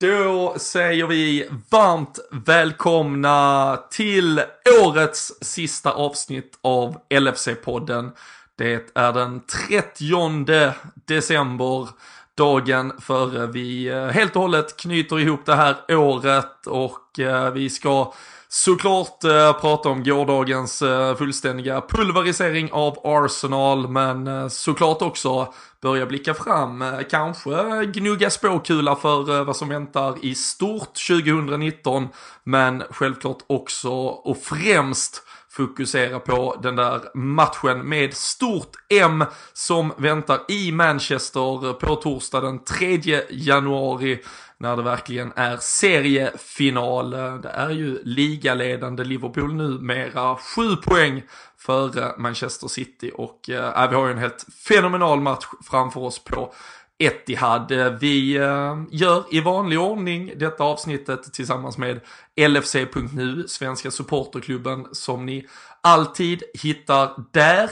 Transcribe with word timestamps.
Då 0.00 0.54
säger 0.58 1.06
vi 1.06 1.48
varmt 1.70 2.18
välkomna 2.30 3.76
till 3.90 4.42
årets 4.82 5.32
sista 5.40 5.92
avsnitt 5.92 6.58
av 6.62 7.00
LFC-podden. 7.10 8.10
Det 8.56 8.90
är 8.94 9.12
den 9.12 9.40
30 9.68 10.72
december, 11.04 11.88
dagen 12.34 12.92
före 13.00 13.46
vi 13.46 13.88
eh, 13.88 14.06
helt 14.06 14.36
och 14.36 14.42
hållet 14.42 14.76
knyter 14.76 15.20
ihop 15.20 15.46
det 15.46 15.54
här 15.54 15.76
året 15.88 16.66
och 16.66 17.18
eh, 17.18 17.50
vi 17.50 17.70
ska 17.70 18.12
såklart 18.52 19.24
eh, 19.24 19.52
prata 19.52 19.88
om 19.88 20.04
gårdagens 20.04 20.82
eh, 20.82 21.16
fullständiga 21.16 21.80
pulverisering 21.80 22.72
av 22.72 22.98
Arsenal, 23.04 23.88
men 23.88 24.26
eh, 24.26 24.48
såklart 24.48 25.02
också 25.02 25.54
börja 25.82 26.06
blicka 26.06 26.34
fram, 26.34 26.82
eh, 26.82 27.00
kanske 27.10 27.84
gnugga 27.84 28.30
spåkula 28.30 28.96
för 28.96 29.38
eh, 29.38 29.44
vad 29.44 29.56
som 29.56 29.68
väntar 29.68 30.24
i 30.24 30.34
stort 30.34 31.08
2019, 31.08 32.08
men 32.44 32.82
självklart 32.90 33.38
också 33.46 33.90
och 34.06 34.38
främst 34.38 35.22
fokusera 35.50 36.20
på 36.20 36.60
den 36.62 36.76
där 36.76 37.00
matchen 37.14 37.88
med 37.88 38.14
stort 38.14 38.72
M 38.88 39.24
som 39.52 39.92
väntar 39.96 40.40
i 40.48 40.72
Manchester 40.72 41.72
på 41.72 41.96
torsdag 41.96 42.40
den 42.40 42.64
3 42.64 43.22
januari 43.30 44.22
när 44.60 44.76
det 44.76 44.82
verkligen 44.82 45.32
är 45.36 45.56
seriefinal. 45.56 47.10
Det 47.10 47.50
är 47.54 47.70
ju 47.70 48.02
ligaledande 48.04 49.04
Liverpool 49.04 49.54
numera, 49.54 50.36
sju 50.36 50.76
poäng 50.76 51.22
före 51.58 52.14
Manchester 52.18 52.68
City 52.68 53.10
och 53.14 53.50
äh, 53.50 53.90
vi 53.90 53.96
har 53.96 54.06
ju 54.06 54.12
en 54.12 54.18
helt 54.18 54.46
fenomenal 54.68 55.20
match 55.20 55.46
framför 55.70 56.00
oss 56.00 56.24
på 56.24 56.52
Etihad. 56.98 57.72
Vi 58.00 58.36
äh, 58.36 58.82
gör 58.90 59.24
i 59.30 59.40
vanlig 59.40 59.80
ordning 59.80 60.32
detta 60.36 60.64
avsnittet 60.64 61.32
tillsammans 61.32 61.78
med 61.78 62.00
LFC.nu, 62.48 63.44
svenska 63.48 63.90
supporterklubben 63.90 64.86
som 64.92 65.26
ni 65.26 65.46
alltid 65.80 66.42
hittar 66.54 67.24
där. 67.32 67.70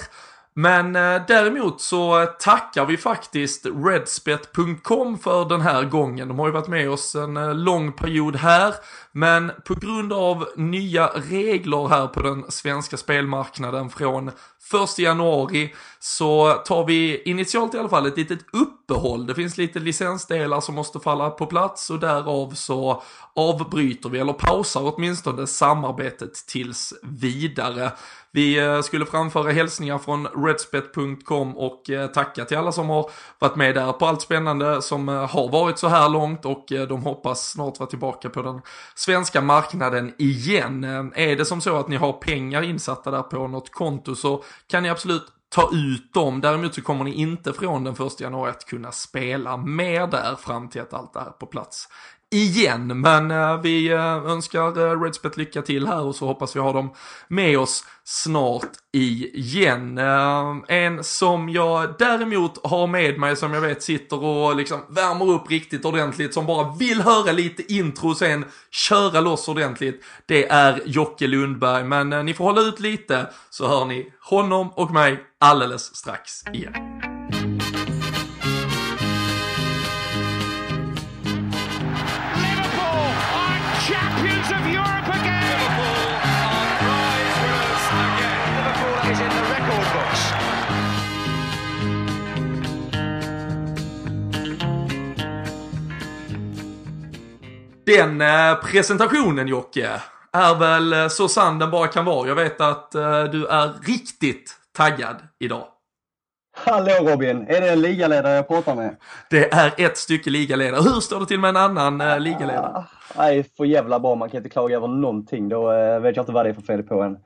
Men 0.59 0.97
eh, 0.97 1.23
däremot 1.29 1.81
så 1.81 2.27
tackar 2.27 2.87
vi 2.87 2.97
faktiskt 2.97 3.67
Redspet.com 3.67 5.19
för 5.19 5.49
den 5.49 5.61
här 5.61 5.85
gången. 5.85 6.29
De 6.29 6.39
har 6.39 6.47
ju 6.47 6.53
varit 6.53 6.69
med 6.69 6.91
oss 6.91 7.15
en 7.15 7.37
eh, 7.37 7.55
lång 7.55 7.93
period 7.93 8.37
här. 8.37 8.75
Men 9.13 9.53
på 9.65 9.75
grund 9.75 10.13
av 10.13 10.49
nya 10.57 11.07
regler 11.07 11.89
här 11.89 12.07
på 12.07 12.23
den 12.23 12.45
svenska 12.49 12.97
spelmarknaden 12.97 13.91
från 13.91 14.29
1 14.29 14.99
januari 14.99 15.75
så 15.99 16.53
tar 16.53 16.85
vi 16.85 17.23
initialt 17.23 17.75
i 17.75 17.79
alla 17.79 17.89
fall 17.89 18.07
ett 18.07 18.17
litet 18.17 18.47
uppehåll. 18.53 19.27
Det 19.27 19.35
finns 19.35 19.57
lite 19.57 19.79
licensdelar 19.79 20.61
som 20.61 20.75
måste 20.75 21.01
falla 21.01 21.31
på 21.31 21.47
plats 21.47 21.91
och 21.91 22.01
därav 22.01 22.51
så 22.55 23.03
avbryter 23.35 24.09
vi, 24.09 24.19
eller 24.19 24.33
pausar 24.33 24.95
åtminstone 24.95 25.47
samarbetet 25.47 26.35
tills 26.35 26.95
vidare. 27.03 27.93
Vi 28.39 28.59
eh, 28.59 28.81
skulle 28.81 29.07
framföra 29.07 29.53
hälsningar 29.53 29.99
från 29.99 30.27
redspet.com 30.27 31.57
och 31.57 31.91
eh, 31.91 32.07
tacka 32.07 32.45
till 32.45 32.57
alla 32.57 32.73
som 32.73 32.89
har 32.89 33.11
varit 33.39 33.57
med 33.57 33.75
där 33.75 33.93
på 33.93 34.07
allt 34.07 34.23
spännande 34.23 34.83
som 34.83 35.09
eh, 35.09 35.15
har 35.15 35.49
varit 35.49 35.79
så 35.79 35.89
här 35.89 36.09
långt 36.09 36.45
och 36.45 36.65
de 36.69 37.03
hoppas 37.03 37.51
snart 37.51 37.79
vara 37.79 37.91
tillbaka 37.91 38.31
på 38.31 38.43
den 38.43 38.61
svenska 38.95 39.41
marknaden 39.41 40.15
igen. 40.19 40.85
Är 41.15 41.37
det 41.37 41.45
som 41.45 41.61
så 41.61 41.77
att 41.77 41.89
ni 41.89 41.97
har 41.97 42.13
pengar 42.13 42.63
insatta 42.63 43.11
där 43.11 43.23
på 43.23 43.49
något 43.49 43.71
konto 43.71 44.15
så 44.15 44.45
kan 44.71 44.83
ni 44.83 44.89
absolut 44.89 45.27
ta 45.49 45.71
ut 45.73 46.13
dem. 46.15 46.41
Däremot 46.41 46.75
så 46.75 46.83
kommer 46.83 47.05
ni 47.05 47.13
inte 47.13 47.53
från 47.53 47.85
den 47.85 47.95
första 47.95 48.25
januari 48.25 48.51
att 48.51 48.65
kunna 48.65 48.93
spela 48.93 49.57
mer 49.57 50.07
där 50.07 50.37
fram 50.37 50.69
till 50.69 50.81
att 50.81 50.95
allt 50.95 51.17
är 51.17 51.25
på 51.25 51.47
plats 51.47 51.89
igen. 52.31 53.01
Men 53.01 53.31
eh, 53.31 53.61
vi 53.61 53.89
eh, 53.89 54.17
önskar 54.17 54.79
eh, 54.79 55.01
Redspet 55.01 55.37
lycka 55.37 55.63
till 55.63 55.87
här 55.87 56.03
och 56.03 56.15
så 56.15 56.27
hoppas 56.27 56.57
vi 56.57 56.61
ha 56.61 56.73
dem 56.73 56.95
med 57.29 57.59
oss 57.59 57.85
snart 58.05 58.69
igen. 58.93 59.99
Eh, 59.99 60.57
en 60.69 61.05
som 61.05 61.49
jag 61.49 61.95
däremot 61.99 62.67
har 62.67 62.87
med 62.87 63.19
mig 63.19 63.37
som 63.37 63.55
jag 63.55 63.61
vet 63.61 63.83
sitter 63.83 64.25
och 64.25 64.57
liksom 64.57 64.81
värmer 64.89 65.31
upp 65.31 65.51
riktigt 65.51 65.85
ordentligt 65.85 66.35
som 66.35 66.47
bara 66.47 66.75
vill 66.79 67.01
höra 67.01 67.33
lite 67.33 67.73
intro 67.73 68.09
och 68.09 68.17
sen 68.17 68.45
köra 68.71 69.21
loss 69.21 69.49
ordentligt. 69.49 70.05
Det 70.27 70.49
är 70.49 70.83
Jocke 70.85 71.27
Lundberg. 71.27 71.85
Men 71.85 72.13
eh, 72.13 72.25
ni 72.25 72.35
får 72.35 72.45
hålla 72.45 72.61
ut 72.61 72.81
lite 72.81 73.27
så 73.51 73.69
hör 73.69 73.85
ni 73.85 74.13
honom 74.21 74.71
och 74.75 74.91
mig 74.91 75.21
alldeles 75.41 75.97
strax 75.97 76.47
igen. 76.53 77.08
Den 97.89 98.21
eh, 98.21 98.55
presentationen 98.55 99.49
Jocke 99.49 99.91
är 100.33 100.59
väl 100.59 100.93
eh, 100.93 101.09
så 101.09 101.29
sann 101.29 101.59
den 101.59 101.71
bara 101.71 101.87
kan 101.87 102.05
vara. 102.05 102.29
Jag 102.29 102.35
vet 102.35 102.61
att 102.61 102.95
eh, 102.95 103.25
du 103.25 103.47
är 103.47 103.87
riktigt 103.87 104.57
taggad 104.77 105.17
idag. 105.39 105.65
Hallå 106.57 106.93
Robin, 107.01 107.47
är 107.49 107.61
det 107.61 107.69
en 107.71 107.81
ligaledare 107.81 108.35
jag 108.35 108.49
pratar 108.49 108.75
med? 108.75 108.97
Det 109.31 109.55
är 109.55 109.75
ett 109.77 109.97
stycke 109.97 110.31
ligaledare. 110.31 110.83
Hur 110.83 111.01
står 111.01 111.21
det 111.21 111.27
till 111.27 111.41
med 111.41 111.49
en 111.49 111.57
annan 111.57 112.01
eh, 112.01 112.21
ligaledare? 112.21 112.67
Ah, 112.67 112.85
nej, 113.17 113.45
för 113.57 113.65
jävla 113.65 114.01
bra. 114.01 114.15
Man 114.15 114.31
kan 114.31 114.39
inte 114.39 114.51
klaga 114.51 114.77
över 114.77 114.89
någonting. 114.89 115.49
Då 115.49 115.73
eh, 115.73 116.01
vet 116.01 116.17
jag 116.17 116.23
inte 116.23 116.33
vad 116.33 116.47
det 116.47 116.51
är 116.51 116.55
för 116.55 116.63
fel 116.63 116.83
på 116.83 117.03
en. 117.03 117.17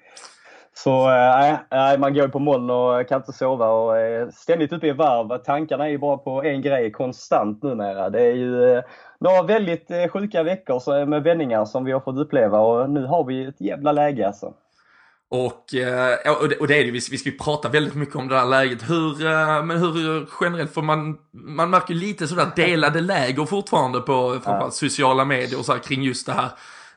Så 0.74 1.10
eh, 1.10 1.58
nej, 1.70 1.98
man 1.98 2.14
går 2.14 2.28
på 2.28 2.38
moln 2.38 2.70
och 2.70 3.08
kan 3.08 3.20
inte 3.20 3.32
sova 3.32 3.68
och 3.68 3.98
är 3.98 4.30
ständigt 4.30 4.72
uppe 4.72 4.86
i 4.86 4.92
varv. 4.92 5.38
Tankarna 5.38 5.86
är 5.86 5.90
ju 5.90 5.98
bara 5.98 6.16
på 6.16 6.42
en 6.42 6.62
grej 6.62 6.92
konstant 6.92 7.62
numera. 7.62 8.10
Det 8.10 8.20
är 8.20 8.34
ju 8.34 8.72
eh, 8.72 8.82
några 9.20 9.42
väldigt 9.42 9.90
eh, 9.90 10.08
sjuka 10.08 10.42
veckor 10.42 11.06
med 11.06 11.22
vändningar 11.22 11.64
som 11.64 11.84
vi 11.84 11.92
har 11.92 12.00
fått 12.00 12.18
uppleva 12.18 12.58
och 12.58 12.90
nu 12.90 13.06
har 13.06 13.24
vi 13.24 13.44
ett 13.44 13.60
jävla 13.60 13.92
läge 13.92 14.26
alltså. 14.26 14.54
Och, 15.30 15.64
och 16.60 16.68
det 16.68 16.78
är 16.78 16.84
det, 16.84 16.90
vi 16.90 17.00
ska 17.00 17.30
ju 17.30 17.38
prata 17.38 17.68
väldigt 17.68 17.94
mycket 17.94 18.16
om 18.16 18.28
det 18.28 18.38
här 18.38 18.46
läget. 18.46 18.90
Hur, 18.90 19.14
men 19.62 19.78
hur 19.78 20.28
generellt, 20.40 20.74
för 20.74 20.82
man, 20.82 21.18
man 21.30 21.70
märker 21.70 21.94
lite 21.94 22.28
sådär 22.28 22.46
delade 22.56 23.00
läger 23.00 23.44
fortfarande 23.44 24.00
på 24.00 24.30
framförallt 24.44 24.74
sociala 24.74 25.24
medier 25.24 25.58
och 25.58 25.64
så 25.64 25.72
här, 25.72 25.78
kring 25.78 26.02
just 26.02 26.26
det 26.26 26.32
här 26.32 26.50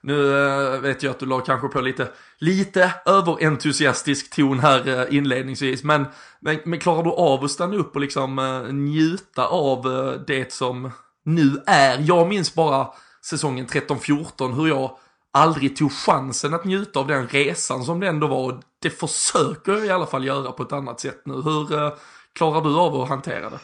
nu 0.06 0.48
eh, 0.48 0.80
vet 0.80 1.04
jag 1.04 1.12
att 1.12 1.20
du 1.20 1.26
la 1.26 1.40
kanske 1.40 1.68
på 1.68 1.82
lite, 1.82 2.08
lite 2.38 2.94
överentusiastisk 3.06 4.36
ton 4.36 4.60
här 4.60 4.88
eh, 4.88 5.18
inledningsvis, 5.18 5.84
men, 5.84 6.06
men, 6.40 6.60
men, 6.66 6.80
klarar 6.80 7.04
du 7.04 7.10
av 7.10 7.44
att 7.44 7.52
stanna 7.52 7.76
upp 7.76 7.96
och 7.96 8.02
liksom 8.02 8.40
eh, 8.40 8.74
njuta 8.74 9.46
av 9.46 9.84
det 10.28 10.54
som 10.54 10.92
nu 11.24 11.64
är? 11.66 12.00
Jag 12.00 12.28
minns 12.28 12.56
bara 12.56 12.88
säsongen 13.26 13.68
13-14 13.68 14.56
hur 14.56 14.68
jag 14.68 14.98
aldrig 15.32 15.76
tog 15.76 15.92
chansen 15.92 16.54
att 16.54 16.66
njuta 16.66 17.00
av 17.00 17.08
den 17.08 17.28
resan 17.28 17.84
som 17.84 18.00
det 18.00 18.08
ändå 18.08 18.28
var. 18.28 18.60
Det 18.82 18.90
försöker 18.90 19.72
jag 19.72 19.86
i 19.86 19.90
alla 19.90 20.06
fall 20.06 20.26
göra 20.26 20.52
på 20.52 20.64
ett 20.64 20.74
annat 20.74 21.00
sätt 21.00 21.22
nu. 21.26 21.34
Hur 21.34 21.92
klarar 22.34 22.62
du 22.62 22.76
av 22.76 22.96
att 22.96 23.10
hantera 23.10 23.50
det? 23.50 23.60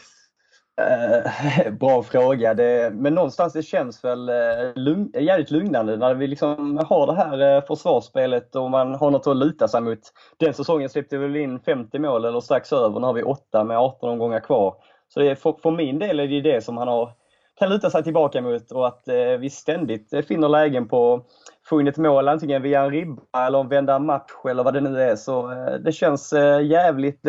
Eh, 0.80 1.72
bra 1.80 2.02
fråga. 2.02 2.54
Det, 2.54 2.92
men 2.94 3.14
någonstans 3.14 3.52
det 3.52 3.62
känns 3.62 4.04
väl 4.04 4.28
eh, 4.28 4.34
lugn, 4.74 5.12
jävligt 5.14 5.50
lugnande 5.50 5.96
när 5.96 6.14
vi 6.14 6.26
liksom 6.26 6.80
har 6.88 7.06
det 7.06 7.14
här 7.14 7.56
eh, 7.56 7.64
försvarsspelet 7.64 8.56
och 8.56 8.70
man 8.70 8.94
har 8.94 9.10
något 9.10 9.26
att 9.26 9.36
luta 9.36 9.68
sig 9.68 9.80
mot. 9.80 9.98
Den 10.38 10.54
säsongen 10.54 10.88
släppte 10.88 11.18
vi 11.18 11.26
väl 11.26 11.36
in 11.36 11.60
50 11.60 11.98
mål 11.98 12.24
eller 12.24 12.40
strax 12.40 12.72
över. 12.72 13.00
Nu 13.00 13.06
har 13.06 13.12
vi 13.12 13.22
8 13.22 13.64
med 13.64 13.78
18 13.78 14.10
omgångar 14.10 14.40
kvar. 14.40 14.74
Så 15.08 15.20
det 15.20 15.30
är, 15.30 15.34
för, 15.34 15.52
för 15.62 15.70
min 15.70 15.98
del 15.98 16.20
är 16.20 16.28
det 16.28 16.40
det 16.40 16.64
som 16.64 16.76
han 16.76 16.88
har, 16.88 17.12
kan 17.58 17.70
luta 17.70 17.90
sig 17.90 18.04
tillbaka 18.04 18.40
mot 18.40 18.70
och 18.72 18.86
att 18.86 19.08
eh, 19.08 19.38
vi 19.40 19.50
ständigt 19.50 20.26
finner 20.28 20.48
lägen 20.48 20.88
på 20.88 21.14
att 21.14 21.26
få 21.68 21.80
in 21.80 21.88
ett 21.88 21.98
mål 21.98 22.28
antingen 22.28 22.62
via 22.62 22.82
en 22.82 22.90
ribba 22.90 23.46
eller 23.46 23.64
vända 23.64 23.94
en 23.94 24.06
match 24.06 24.32
eller 24.50 24.64
vad 24.64 24.74
det 24.74 24.80
nu 24.80 25.02
är. 25.02 25.16
Så 25.16 25.48
det 25.84 25.92
känns 25.92 26.32
jävligt, 26.62 27.28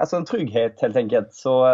alltså 0.00 0.16
en 0.16 0.24
trygghet 0.24 0.80
helt 0.80 0.96
enkelt. 0.96 1.34
Så 1.34 1.66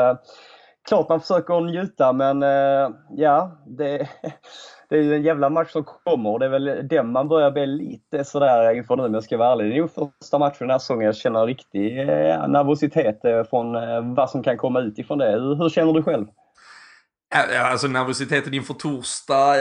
klart 0.88 1.08
man 1.08 1.20
försöker 1.20 1.60
njuta 1.60 2.12
men 2.12 2.42
eh, 2.42 2.90
ja, 3.10 3.58
det, 3.66 4.08
det 4.88 4.96
är 4.96 5.02
ju 5.02 5.14
en 5.14 5.22
jävla 5.22 5.50
match 5.50 5.72
som 5.72 5.84
kommer 5.84 6.38
det 6.38 6.44
är 6.44 6.50
väl 6.50 6.88
den 6.88 7.12
man 7.12 7.28
börjar 7.28 7.50
bli 7.50 7.66
lite 7.66 8.24
sådär 8.24 8.74
inför 8.74 8.96
nu 8.96 9.02
om 9.02 9.14
jag 9.14 9.24
ska 9.24 9.36
vara 9.36 9.52
ärlig. 9.52 9.70
Det 9.70 9.76
är 9.76 9.80
nog 9.80 10.12
första 10.20 10.38
matchen 10.38 10.56
den 10.58 10.70
här 10.70 10.78
säsongen 10.78 11.06
jag 11.06 11.16
känner 11.16 11.46
riktig 11.46 12.00
eh, 12.00 12.48
nervositet 12.48 13.24
eh, 13.24 13.44
från 13.44 13.74
vad 14.14 14.30
som 14.30 14.42
kan 14.42 14.56
komma 14.56 14.80
ut 14.80 14.98
ifrån 14.98 15.18
det. 15.18 15.30
Hur, 15.30 15.68
känner 15.68 15.92
du 15.92 16.02
själv? 16.02 16.26
Alltså 17.64 17.86
nervositeten 17.86 18.54
inför 18.54 18.74
torsdag, 18.74 19.54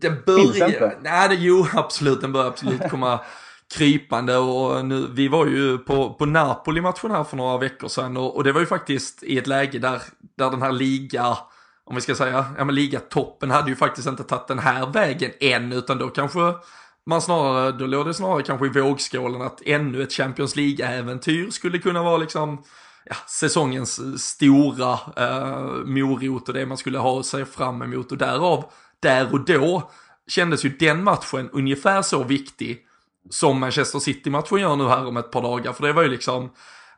den 0.00 0.22
börjar... 0.26 1.02
Nej, 1.02 1.28
det, 1.28 1.34
jo 1.34 1.66
absolut, 1.74 2.20
den 2.20 2.32
börjar 2.32 2.46
absolut 2.46 2.90
komma 2.90 3.20
krypande 3.70 4.36
och 4.36 4.84
nu, 4.84 5.06
vi 5.12 5.28
var 5.28 5.46
ju 5.46 5.78
på, 5.78 6.14
på 6.14 6.26
Napoli-matchen 6.26 7.10
här 7.10 7.24
för 7.24 7.36
några 7.36 7.58
veckor 7.58 7.88
sedan 7.88 8.16
och, 8.16 8.36
och, 8.36 8.44
det 8.44 8.52
var 8.52 8.60
ju 8.60 8.66
faktiskt 8.66 9.22
i 9.22 9.38
ett 9.38 9.46
läge 9.46 9.78
där, 9.78 10.02
där 10.36 10.50
den 10.50 10.62
här 10.62 10.72
liga, 10.72 11.36
om 11.84 11.94
vi 11.94 12.00
ska 12.00 12.14
säga, 12.14 12.46
ja 12.58 12.64
men 12.64 12.74
ligatoppen 12.74 13.50
hade 13.50 13.70
ju 13.70 13.76
faktiskt 13.76 14.08
inte 14.08 14.24
tagit 14.24 14.48
den 14.48 14.58
här 14.58 14.86
vägen 14.86 15.30
än, 15.40 15.72
utan 15.72 15.98
då 15.98 16.08
kanske 16.08 16.54
man 17.06 17.22
snarare, 17.22 17.72
då 17.72 17.86
låg 17.86 18.06
det 18.06 18.14
snarare 18.14 18.42
kanske 18.42 18.66
i 18.66 18.82
vågskålen 18.82 19.42
att 19.42 19.62
ännu 19.66 20.02
ett 20.02 20.12
Champions 20.12 20.56
League-äventyr 20.56 21.50
skulle 21.50 21.78
kunna 21.78 22.02
vara 22.02 22.16
liksom 22.16 22.64
ja, 23.04 23.16
säsongens 23.28 24.22
stora 24.24 24.92
eh, 25.16 25.84
morot 25.84 26.48
och 26.48 26.54
det 26.54 26.66
man 26.66 26.76
skulle 26.76 26.98
ha 26.98 27.22
sig 27.22 27.44
fram 27.44 27.82
emot. 27.82 28.12
Och 28.12 28.18
därav, 28.18 28.64
där 29.00 29.32
och 29.32 29.40
då 29.44 29.90
kändes 30.28 30.64
ju 30.64 30.68
den 30.68 31.04
matchen 31.04 31.50
ungefär 31.52 32.02
så 32.02 32.24
viktig 32.24 32.86
som 33.30 33.60
Manchester 33.60 33.98
City-matchen 33.98 34.58
gör 34.58 34.76
nu 34.76 34.88
här 34.88 35.06
om 35.06 35.16
ett 35.16 35.30
par 35.30 35.42
dagar. 35.42 35.72
För 35.72 35.86
det 35.86 35.92
var 35.92 36.02
ju 36.02 36.08
liksom, 36.08 36.44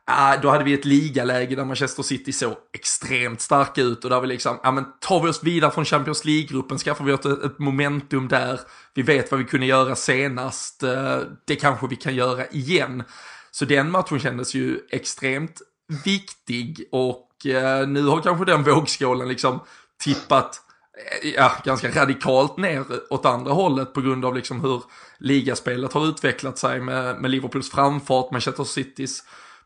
äh, 0.09 0.41
då 0.41 0.49
hade 0.49 0.63
vi 0.63 0.73
ett 0.73 0.85
ligaläge 0.85 1.55
där 1.55 1.65
Manchester 1.65 2.03
City 2.03 2.33
såg 2.33 2.55
extremt 2.73 3.41
starka 3.41 3.81
ut 3.81 4.03
och 4.03 4.09
där 4.09 4.21
vi 4.21 4.27
liksom, 4.27 4.59
ja 4.63 4.71
men 4.71 4.85
tar 4.99 5.23
vi 5.23 5.29
oss 5.29 5.43
vidare 5.43 5.71
från 5.71 5.85
Champions 5.85 6.25
League-gruppen, 6.25 6.77
skaffar 6.77 7.05
vi 7.05 7.13
oss 7.13 7.25
ett, 7.25 7.43
ett, 7.43 7.59
momentum 7.59 8.27
där, 8.27 8.59
vi 8.93 9.01
vet 9.01 9.31
vad 9.31 9.39
vi 9.39 9.45
kunde 9.45 9.65
göra 9.65 9.95
senast, 9.95 10.83
äh, 10.83 11.19
det 11.45 11.55
kanske 11.55 11.87
vi 11.87 11.95
kan 11.95 12.15
göra 12.15 12.47
igen. 12.47 13.03
Så 13.51 13.65
den 13.65 13.91
matchen 13.91 14.19
kändes 14.19 14.55
ju 14.55 14.79
extremt 14.89 15.61
viktig 16.03 16.87
och 16.91 17.45
äh, 17.45 17.87
nu 17.87 18.03
har 18.03 18.21
kanske 18.21 18.45
den 18.45 18.63
vågskålen 18.63 19.27
liksom 19.27 19.59
tippat 20.03 20.61
Eh, 20.97 21.29
ja, 21.29 21.51
ganska 21.63 21.91
radikalt 21.91 22.57
ner 22.57 22.85
åt 23.09 23.25
andra 23.25 23.51
hållet 23.51 23.93
på 23.93 24.01
grund 24.01 24.25
av 24.25 24.35
liksom 24.35 24.61
hur 24.61 24.83
ligaspelet 25.17 25.93
har 25.93 26.07
utvecklat 26.07 26.57
sig 26.57 26.81
med, 26.81 27.21
med 27.21 27.31
Liverpools 27.31 27.71
framfart, 27.71 28.31
Manchester 28.31 28.63
Citys 28.63 29.23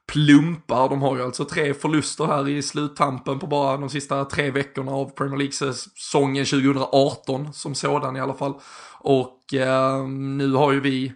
plumpar. 0.07 0.89
De 0.89 1.01
har 1.01 1.17
ju 1.17 1.23
alltså 1.23 1.45
tre 1.45 1.73
förluster 1.73 2.25
här 2.25 2.49
i 2.49 2.61
sluttampen 2.61 3.39
på 3.39 3.47
bara 3.47 3.77
de 3.77 3.89
sista 3.89 4.25
tre 4.25 4.51
veckorna 4.51 4.91
av 4.91 5.09
Premier 5.09 5.37
League-säsongen 5.37 6.45
2018 6.45 7.53
som 7.53 7.75
sådan 7.75 8.15
i 8.15 8.19
alla 8.19 8.33
fall. 8.33 8.53
Och 8.99 9.53
eh, 9.53 10.07
nu 10.07 10.53
har 10.53 10.71
ju 10.71 10.79
vi 10.79 11.13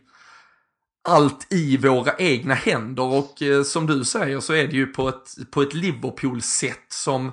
allt 1.03 1.47
i 1.53 1.77
våra 1.77 2.15
egna 2.17 2.53
händer 2.53 3.03
och 3.03 3.41
eh, 3.41 3.63
som 3.63 3.87
du 3.87 4.05
säger 4.05 4.39
så 4.39 4.53
är 4.53 4.67
det 4.67 4.75
ju 4.75 4.85
på 4.85 5.09
ett, 5.09 5.51
på 5.51 5.61
ett 5.61 5.73
Liverpool-sätt 5.73 6.85
som 6.89 7.31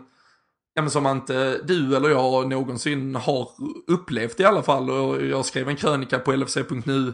ja, 0.79 0.83
men 0.83 0.91
som 0.91 1.07
inte 1.07 1.61
du 1.65 1.97
eller 1.97 2.09
jag 2.09 2.49
någonsin 2.49 3.15
har 3.15 3.49
upplevt 3.87 4.41
i 4.41 4.45
alla 4.45 4.63
fall. 4.63 4.91
Och 4.91 5.27
jag 5.27 5.45
skrev 5.45 5.69
en 5.69 5.77
krönika 5.77 6.19
på 6.19 6.33
LFC.nu 6.33 7.13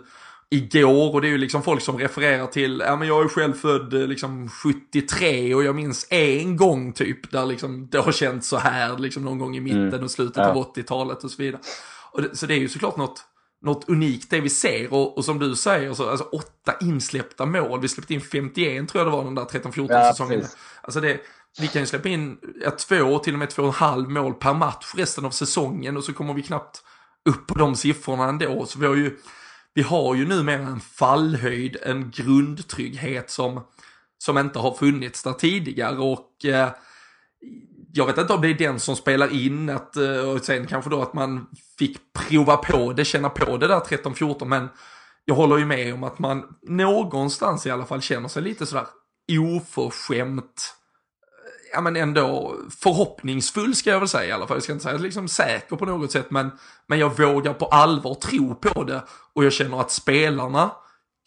igår 0.51 1.15
och 1.15 1.21
det 1.21 1.29
är 1.29 1.31
ju 1.31 1.39
liksom 1.39 1.63
folk 1.63 1.83
som 1.83 1.99
refererar 1.99 2.47
till, 2.47 2.83
ja 2.87 2.97
men 2.97 3.09
jag 3.09 3.25
är 3.25 3.29
själv 3.29 3.53
född 3.53 3.95
eh, 3.95 4.07
liksom 4.07 4.49
73 4.49 5.55
och 5.55 5.65
jag 5.65 5.75
minns 5.75 6.07
en 6.11 6.57
gång 6.57 6.93
typ 6.93 7.31
där 7.31 7.47
liksom 7.47 7.89
det 7.91 7.99
har 7.99 8.13
känts 8.13 8.49
så 8.49 8.57
här 8.57 8.99
liksom 8.99 9.23
någon 9.25 9.39
gång 9.39 9.57
i 9.57 9.61
mitten 9.61 9.89
mm. 9.89 10.05
och 10.05 10.11
slutet 10.11 10.37
ja. 10.37 10.49
av 10.49 10.75
80-talet 10.75 11.25
och 11.25 11.31
så 11.31 11.43
vidare. 11.43 11.61
Och 12.13 12.23
det, 12.23 12.37
så 12.37 12.47
det 12.47 12.55
är 12.55 12.59
ju 12.59 12.69
såklart 12.69 12.97
något, 12.97 13.25
något 13.63 13.89
unikt 13.89 14.31
det 14.31 14.41
vi 14.41 14.51
ser 14.51 14.93
och, 14.93 15.19
och 15.19 15.25
som 15.25 15.39
du 15.39 15.57
säger, 15.57 15.95
så, 15.95 16.11
alltså 16.11 16.25
åtta 16.25 16.75
insläppta 16.81 17.47
mål, 17.47 17.81
vi 17.81 17.89
släppte 17.89 18.15
in 18.15 18.21
51 18.21 18.89
tror 18.89 19.05
jag 19.05 19.13
det 19.13 19.17
var 19.17 19.25
den 19.25 19.35
där 19.35 19.45
13-14 19.45 19.87
ja, 19.89 20.13
säsongen. 20.13 20.41
Precis. 20.41 20.57
Alltså 20.83 21.01
det, 21.01 21.21
vi 21.59 21.69
kan 21.69 21.83
ju 21.83 21.87
släppa 21.87 22.09
in 22.09 22.39
ja, 22.61 22.71
två, 22.71 23.19
till 23.19 23.33
och 23.33 23.39
med 23.39 23.51
två 23.51 23.63
och 23.63 23.69
en 23.69 23.75
halv 23.75 24.11
mål 24.11 24.35
per 24.35 24.55
match 24.55 24.93
resten 24.97 25.25
av 25.25 25.31
säsongen 25.31 25.97
och 25.97 26.05
så 26.05 26.13
kommer 26.13 26.35
vi 26.35 26.43
knappt 26.43 26.83
upp 27.25 27.47
på 27.47 27.59
de 27.59 27.77
siffrorna 27.77 28.29
ändå. 28.29 28.67
Så 28.67 28.79
vi 28.79 28.87
har 28.87 28.95
ju, 28.95 29.19
vi 29.75 29.83
har 29.83 30.15
ju 30.15 30.29
numera 30.29 30.67
en 30.67 30.81
fallhöjd, 30.81 31.77
en 31.83 32.11
grundtrygghet 32.11 33.31
som, 33.31 33.61
som 34.19 34.39
inte 34.39 34.59
har 34.59 34.75
funnits 34.75 35.23
där 35.23 35.33
tidigare 35.33 35.99
och 35.99 36.45
eh, 36.45 36.69
jag 37.93 38.07
vet 38.07 38.19
inte 38.19 38.33
om 38.33 38.41
det 38.41 38.49
är 38.49 38.55
den 38.55 38.81
som 38.81 38.97
spelar 38.97 39.33
in 39.33 39.71
att, 39.71 39.97
eh, 39.97 40.31
och 40.31 40.45
sen 40.45 40.67
kanske 40.67 40.91
då 40.91 41.03
att 41.03 41.15
man 41.15 41.47
fick 41.79 41.99
prova 42.13 42.57
på 42.57 42.93
det, 42.93 43.05
känna 43.05 43.29
på 43.29 43.57
det 43.57 43.69
där 43.69 43.81
13-14 43.81 44.45
men 44.45 44.69
jag 45.25 45.35
håller 45.35 45.59
ju 45.59 45.65
med 45.65 45.95
om 45.95 46.05
att 46.05 46.19
man 46.19 46.57
någonstans 46.63 47.67
i 47.67 47.71
alla 47.71 47.87
fall 47.87 48.01
känner 48.01 48.29
sig 48.29 48.43
lite 48.43 48.67
sådär 48.67 48.87
oförskämt 49.41 50.75
ja 51.75 51.81
men 51.81 51.97
ändå 51.97 52.57
förhoppningsfull 52.81 53.75
ska 53.75 53.91
jag 53.91 53.99
väl 53.99 54.09
säga 54.09 54.29
i 54.29 54.33
alla 54.33 54.47
fall. 54.47 54.57
Jag 54.57 54.63
ska 54.63 54.73
inte 54.73 54.85
säga 54.85 54.99
liksom 54.99 55.29
säker 55.29 55.77
på 55.77 55.87
något 55.87 56.13
sätt 56.13 56.31
men, 56.31 56.51
men 56.87 56.99
jag 56.99 57.19
vågar 57.19 57.55
på 57.55 57.67
allvar 57.67 58.15
tro 58.15 58.55
på 58.55 58.85
det 58.85 59.03
och 59.35 59.45
jag 59.45 59.53
känner 59.53 59.81
att 59.81 59.91
spelarna, 59.91 60.71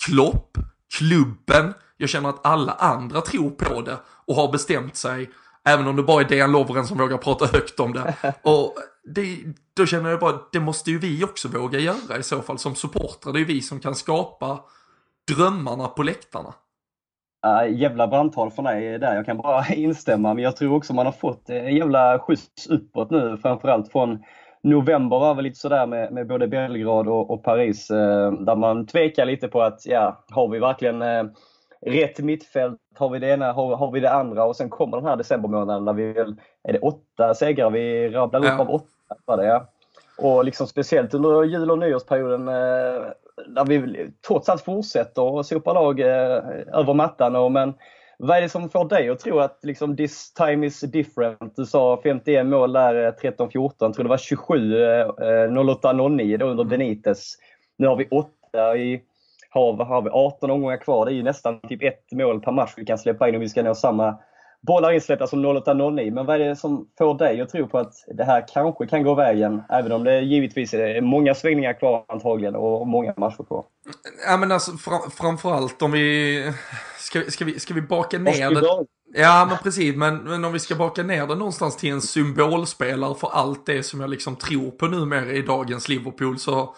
Klopp, 0.05 0.57
klubben, 0.97 1.73
jag 1.97 2.09
känner 2.09 2.29
att 2.29 2.45
alla 2.45 2.71
andra 2.71 3.21
tror 3.21 3.49
på 3.49 3.81
det 3.81 3.97
och 4.25 4.35
har 4.35 4.51
bestämt 4.51 4.95
sig 4.95 5.29
Även 5.67 5.87
om 5.87 5.95
det 5.95 6.03
bara 6.03 6.21
är 6.21 6.27
Dejan 6.27 6.51
Lovren 6.51 6.87
som 6.87 6.97
vågar 6.97 7.17
prata 7.17 7.45
högt 7.45 7.79
om 7.79 7.93
det. 7.93 8.15
Och 8.41 8.75
det, 9.03 9.37
då 9.73 9.85
känner 9.85 10.09
jag 10.09 10.19
bara, 10.19 10.39
det 10.51 10.59
måste 10.59 10.91
ju 10.91 10.99
vi 10.99 11.23
också 11.23 11.47
våga 11.47 11.79
göra 11.79 12.17
i 12.17 12.23
så 12.23 12.41
fall 12.41 12.59
som 12.59 12.75
supportrar. 12.75 13.33
Det 13.33 13.37
är 13.37 13.39
ju 13.39 13.45
vi 13.45 13.61
som 13.61 13.79
kan 13.79 13.95
skapa 13.95 14.59
drömmarna 15.27 15.87
på 15.87 16.03
läktarna. 16.03 16.53
Uh, 17.45 17.79
jävla 17.79 18.07
brandtal 18.07 18.51
från 18.51 18.65
dig 18.65 18.99
där. 18.99 19.15
Jag 19.15 19.25
kan 19.25 19.37
bara 19.37 19.65
instämma. 19.73 20.33
Men 20.33 20.43
jag 20.43 20.55
tror 20.55 20.75
också 20.75 20.93
man 20.93 21.05
har 21.05 21.13
fått 21.13 21.49
en 21.49 21.75
jävla 21.75 22.19
skjuts 22.19 22.67
uppåt 22.67 23.11
nu. 23.11 23.37
Framförallt 23.41 23.91
från 23.91 24.23
november 24.63 25.19
var 25.19 25.35
väl 25.35 25.43
lite 25.43 25.59
sådär 25.59 25.87
med, 25.87 26.13
med 26.13 26.27
både 26.27 26.47
Belgrad 26.47 27.07
och, 27.07 27.31
och 27.31 27.43
Paris. 27.43 27.91
Uh, 27.91 28.31
där 28.31 28.55
man 28.55 28.87
tvekar 28.87 29.25
lite 29.25 29.47
på 29.47 29.61
att, 29.61 29.85
ja, 29.85 30.23
har 30.29 30.47
vi 30.47 30.59
verkligen 30.59 31.01
uh, 31.01 31.25
rätt 31.85 32.19
mittfält? 32.19 32.79
Har 32.95 33.09
vi 33.09 33.19
det 33.19 33.29
ena? 33.29 33.51
Har, 33.51 33.75
har, 33.75 33.91
vi 33.91 33.99
det 33.99 34.11
andra? 34.11 34.43
Och 34.43 34.55
sen 34.55 34.69
kommer 34.69 34.97
den 34.97 35.05
här 35.05 35.15
decembermånaden 35.15 35.85
där 35.85 35.93
vi 35.93 36.13
väl, 36.13 36.35
är 36.63 36.73
det 36.73 36.79
åtta 36.79 37.33
segrar 37.33 37.69
vi 37.69 38.09
rabblar 38.09 38.39
upp 38.39 38.45
ja. 38.45 38.59
av 38.59 38.69
åtta? 38.69 39.15
Var 39.25 39.37
det, 39.37 39.45
ja. 39.45 39.67
Och 40.17 40.45
liksom 40.45 40.67
speciellt 40.67 41.13
under 41.13 41.43
jul 41.43 41.71
och 41.71 41.79
nyårsperioden 41.79 42.49
där 43.47 43.65
vi 43.65 44.07
trots 44.27 44.49
allt 44.49 44.63
fortsätter 44.63 45.39
att 45.39 45.45
sopa 45.45 45.73
lag 45.73 45.99
eh, 45.99 46.41
över 46.73 46.93
mattan. 46.93 47.35
Och, 47.35 47.51
men 47.51 47.73
vad 48.17 48.37
är 48.37 48.41
det 48.41 48.49
som 48.49 48.69
får 48.69 48.85
dig 48.85 49.09
att 49.09 49.19
tro 49.19 49.39
att 49.39 49.59
liksom, 49.63 49.97
this 49.97 50.33
time 50.33 50.65
is 50.65 50.81
different? 50.81 51.55
Du 51.55 51.65
sa 51.65 51.99
51 52.03 52.45
mål 52.45 52.73
där 52.73 53.05
eh, 53.05 53.31
13-14, 53.31 53.73
jag 53.79 53.93
tror 53.93 54.03
det 54.03 54.09
var 54.09 54.17
27 54.17 54.75
08-09 54.75 56.21
eh, 56.21 56.41
eh, 56.41 56.47
under 56.47 56.63
Benites. 56.63 56.69
Benitez. 56.69 57.35
Nu 57.77 57.87
har 57.87 57.95
vi 57.95 58.07
8 58.11 58.77
i 58.77 59.01
har, 59.49 59.85
har 59.85 60.01
vi 60.01 60.09
18 60.09 60.51
omgångar 60.51 60.77
kvar. 60.77 61.05
Det 61.05 61.11
är 61.11 61.15
ju 61.15 61.23
nästan 61.23 61.59
typ 61.59 61.83
ett 61.83 62.11
mål 62.11 62.41
per 62.41 62.51
match 62.51 62.73
vi 62.77 62.85
kan 62.85 62.97
släppa 62.97 63.29
in 63.29 63.35
om 63.35 63.41
vi 63.41 63.49
ska 63.49 63.63
nå 63.63 63.75
samma 63.75 64.17
bollar 64.67 64.91
insläppta 64.91 65.27
som 65.27 65.45
08-09. 65.45 66.11
Men 66.11 66.25
vad 66.25 66.41
är 66.41 66.49
det 66.49 66.55
som 66.55 66.87
får 66.97 67.17
dig 67.17 67.41
att 67.41 67.49
tro 67.49 67.67
på 67.67 67.77
att 67.77 67.93
det 68.17 68.23
här 68.23 68.45
kanske 68.53 68.87
kan 68.87 69.03
gå 69.03 69.15
vägen? 69.15 69.61
Även 69.69 69.91
om 69.91 70.03
det 70.03 70.21
givetvis 70.21 70.73
är 70.73 71.01
många 71.01 71.35
svängningar 71.35 71.73
kvar 71.73 72.05
antagligen 72.07 72.55
och 72.55 72.87
många 72.87 73.13
matcher 73.17 73.43
kvar. 73.43 73.65
Ja 74.27 74.37
men 74.37 74.51
alltså 74.51 74.71
fram, 74.71 75.11
framförallt 75.11 75.81
om 75.81 75.91
vi... 75.91 76.53
Ska, 76.99 77.21
ska, 77.27 77.45
vi, 77.45 77.59
ska 77.59 77.73
vi 77.73 77.81
baka 77.81 78.19
ner 78.19 78.51
det? 78.51 78.85
Ja 79.13 79.45
men 79.49 79.57
precis, 79.57 79.95
men, 79.95 80.17
men 80.17 80.45
om 80.45 80.53
vi 80.53 80.59
ska 80.59 80.75
baka 80.75 81.03
ner 81.03 81.27
det 81.27 81.35
någonstans 81.35 81.77
till 81.77 81.91
en 81.91 82.01
symbolspelare 82.01 83.15
för 83.15 83.27
allt 83.27 83.65
det 83.65 83.83
som 83.83 84.01
jag 84.01 84.09
liksom 84.09 84.35
tror 84.35 84.71
på 84.71 84.87
numera 84.87 85.31
i 85.31 85.41
dagens 85.41 85.89
Liverpool 85.89 86.39
så, 86.39 86.75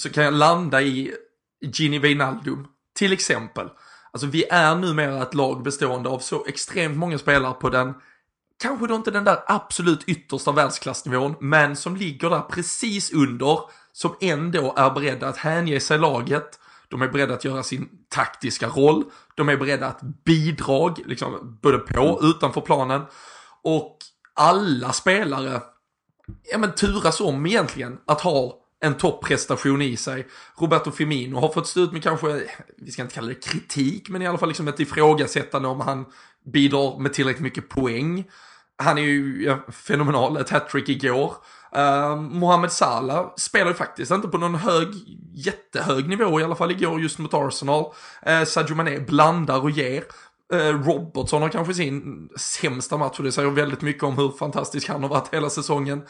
så 0.00 0.10
kan 0.10 0.24
jag 0.24 0.34
landa 0.34 0.82
i 0.82 1.12
Gini 1.60 1.98
Wijnaldum 1.98 2.66
till 2.98 3.12
exempel. 3.12 3.68
Alltså 4.18 4.26
vi 4.26 4.44
är 4.50 4.74
numera 4.74 5.22
ett 5.22 5.34
lag 5.34 5.62
bestående 5.62 6.08
av 6.08 6.18
så 6.18 6.44
extremt 6.46 6.96
många 6.96 7.18
spelare 7.18 7.54
på 7.54 7.70
den, 7.70 7.94
kanske 8.62 8.86
då 8.86 8.94
inte 8.94 9.10
den 9.10 9.24
där 9.24 9.38
absolut 9.46 10.04
yttersta 10.04 10.52
världsklassnivån, 10.52 11.34
men 11.40 11.76
som 11.76 11.96
ligger 11.96 12.30
där 12.30 12.40
precis 12.40 13.12
under, 13.12 13.58
som 13.92 14.14
ändå 14.20 14.74
är 14.76 14.90
beredda 14.90 15.28
att 15.28 15.36
hänge 15.36 15.80
sig 15.80 15.98
laget. 15.98 16.58
De 16.88 17.02
är 17.02 17.08
beredda 17.08 17.34
att 17.34 17.44
göra 17.44 17.62
sin 17.62 17.88
taktiska 18.08 18.68
roll. 18.68 19.04
De 19.34 19.48
är 19.48 19.56
beredda 19.56 19.86
att 19.86 20.02
bidra, 20.02 20.94
liksom, 21.06 21.58
både 21.62 21.78
på 21.78 22.02
och 22.02 22.24
utanför 22.24 22.60
planen. 22.60 23.02
Och 23.62 23.96
alla 24.34 24.92
spelare, 24.92 25.62
ja 26.52 26.58
men 26.58 26.74
turas 26.74 27.20
om 27.20 27.46
egentligen 27.46 27.98
att 28.06 28.20
ha 28.20 28.54
en 28.80 28.94
topprestation 28.94 29.82
i 29.82 29.96
sig. 29.96 30.26
Roberto 30.58 30.90
Firmino 30.90 31.40
har 31.40 31.52
fått 31.52 31.66
stå 31.66 31.80
ut 31.80 31.92
med 31.92 32.02
kanske, 32.02 32.42
vi 32.76 32.90
ska 32.90 33.02
inte 33.02 33.14
kalla 33.14 33.28
det 33.28 33.44
kritik, 33.44 34.08
men 34.08 34.22
i 34.22 34.26
alla 34.26 34.38
fall 34.38 34.48
liksom 34.48 34.68
ett 34.68 34.80
ifrågasättande 34.80 35.68
om 35.68 35.80
han 35.80 36.06
bidrar 36.52 36.98
med 36.98 37.12
tillräckligt 37.12 37.42
mycket 37.42 37.68
poäng. 37.68 38.24
Han 38.76 38.98
är 38.98 39.02
ju 39.02 39.44
ja, 39.44 39.58
fenomenal, 39.72 40.36
ett 40.36 40.50
hattrick 40.50 40.88
igår. 40.88 41.34
Uh, 41.76 42.16
Mohamed 42.16 42.72
Salah 42.72 43.32
spelar 43.36 43.66
ju 43.66 43.74
faktiskt 43.74 44.12
inte 44.12 44.28
på 44.28 44.38
någon 44.38 44.54
hög, 44.54 44.88
jättehög 45.34 46.08
nivå 46.08 46.40
i 46.40 46.44
alla 46.44 46.54
fall 46.54 46.70
igår 46.70 47.00
just 47.00 47.18
mot 47.18 47.34
Arsenal. 47.34 47.84
Uh, 48.28 48.44
Sadio 48.44 48.74
Mané 48.74 48.98
blandar 49.00 49.60
och 49.60 49.70
ger. 49.70 50.04
Uh, 50.54 50.82
Robertson 50.84 51.42
har 51.42 51.48
kanske 51.48 51.74
sin 51.74 52.28
sämsta 52.36 52.96
match 52.96 53.18
och 53.18 53.24
det 53.24 53.32
säger 53.32 53.50
väldigt 53.50 53.82
mycket 53.82 54.02
om 54.02 54.18
hur 54.18 54.28
fantastisk 54.28 54.88
han 54.88 55.02
har 55.02 55.10
varit 55.10 55.34
hela 55.34 55.50
säsongen. 55.50 56.02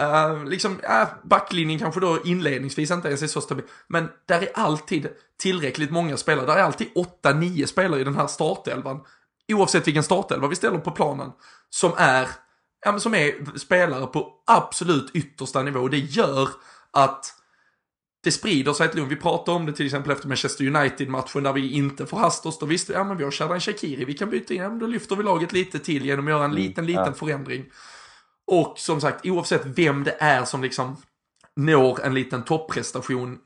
Uh, 0.00 0.44
liksom, 0.44 0.72
uh, 0.72 1.08
backlinjen 1.24 1.78
kanske 1.78 2.00
då 2.00 2.18
inledningsvis 2.24 2.90
inte 2.90 3.08
ens 3.08 3.22
är 3.22 3.26
så 3.26 3.40
stabil. 3.40 3.64
Men 3.88 4.08
där 4.26 4.42
är 4.42 4.48
alltid 4.54 5.08
tillräckligt 5.38 5.90
många 5.90 6.16
spelare. 6.16 6.46
Där 6.46 6.56
är 6.56 6.62
alltid 6.62 6.88
8-9 7.22 7.66
spelare 7.66 8.00
i 8.00 8.04
den 8.04 8.16
här 8.16 8.26
startelvan. 8.26 9.00
Oavsett 9.52 9.86
vilken 9.86 10.02
startelva 10.02 10.48
vi 10.48 10.56
ställer 10.56 10.78
på 10.78 10.90
planen. 10.90 11.30
Som 11.70 11.92
är 11.96 12.28
ja, 12.84 12.92
men 12.92 13.00
som 13.00 13.14
är 13.14 13.58
spelare 13.58 14.06
på 14.06 14.32
absolut 14.46 15.10
yttersta 15.14 15.62
nivå. 15.62 15.88
Det 15.88 15.98
gör 15.98 16.48
att 16.90 17.34
det 18.24 18.32
sprider 18.32 18.72
sig 18.72 18.86
ett 18.86 18.94
lugn. 18.94 19.08
Vi 19.08 19.16
pratade 19.16 19.56
om 19.56 19.66
det 19.66 19.72
till 19.72 19.86
exempel 19.86 20.12
efter 20.12 20.28
Manchester 20.28 20.76
United-matchen 20.76 21.42
där 21.42 21.52
vi 21.52 21.72
inte 21.72 22.06
förhastade 22.06 22.48
oss. 22.48 22.58
Då 22.58 22.66
visste 22.66 22.92
vi, 22.92 22.98
ja 22.98 23.04
men 23.04 23.16
vi 23.16 23.24
har 23.24 23.30
Shadan 23.30 23.60
Shakiri, 23.60 24.04
vi 24.04 24.14
kan 24.14 24.30
byta 24.30 24.54
in, 24.54 24.62
ja, 24.62 24.68
men 24.68 24.78
då 24.78 24.86
lyfter 24.86 25.16
vi 25.16 25.22
laget 25.22 25.52
lite 25.52 25.78
till 25.78 26.06
genom 26.06 26.24
att 26.26 26.30
göra 26.30 26.44
en 26.44 26.50
Mm, 26.50 26.62
liten, 26.62 26.86
liten 26.86 27.14
förändring. 27.14 27.64
Och 28.46 28.78
som 28.78 29.00
sagt, 29.00 29.26
oavsett 29.26 29.62
vem 29.64 30.04
det 30.04 30.16
är 30.20 30.44
som 30.44 30.62
liksom 30.62 30.96
når 31.56 32.00
en 32.04 32.14
liten 32.14 32.44
topprestation 32.44 33.38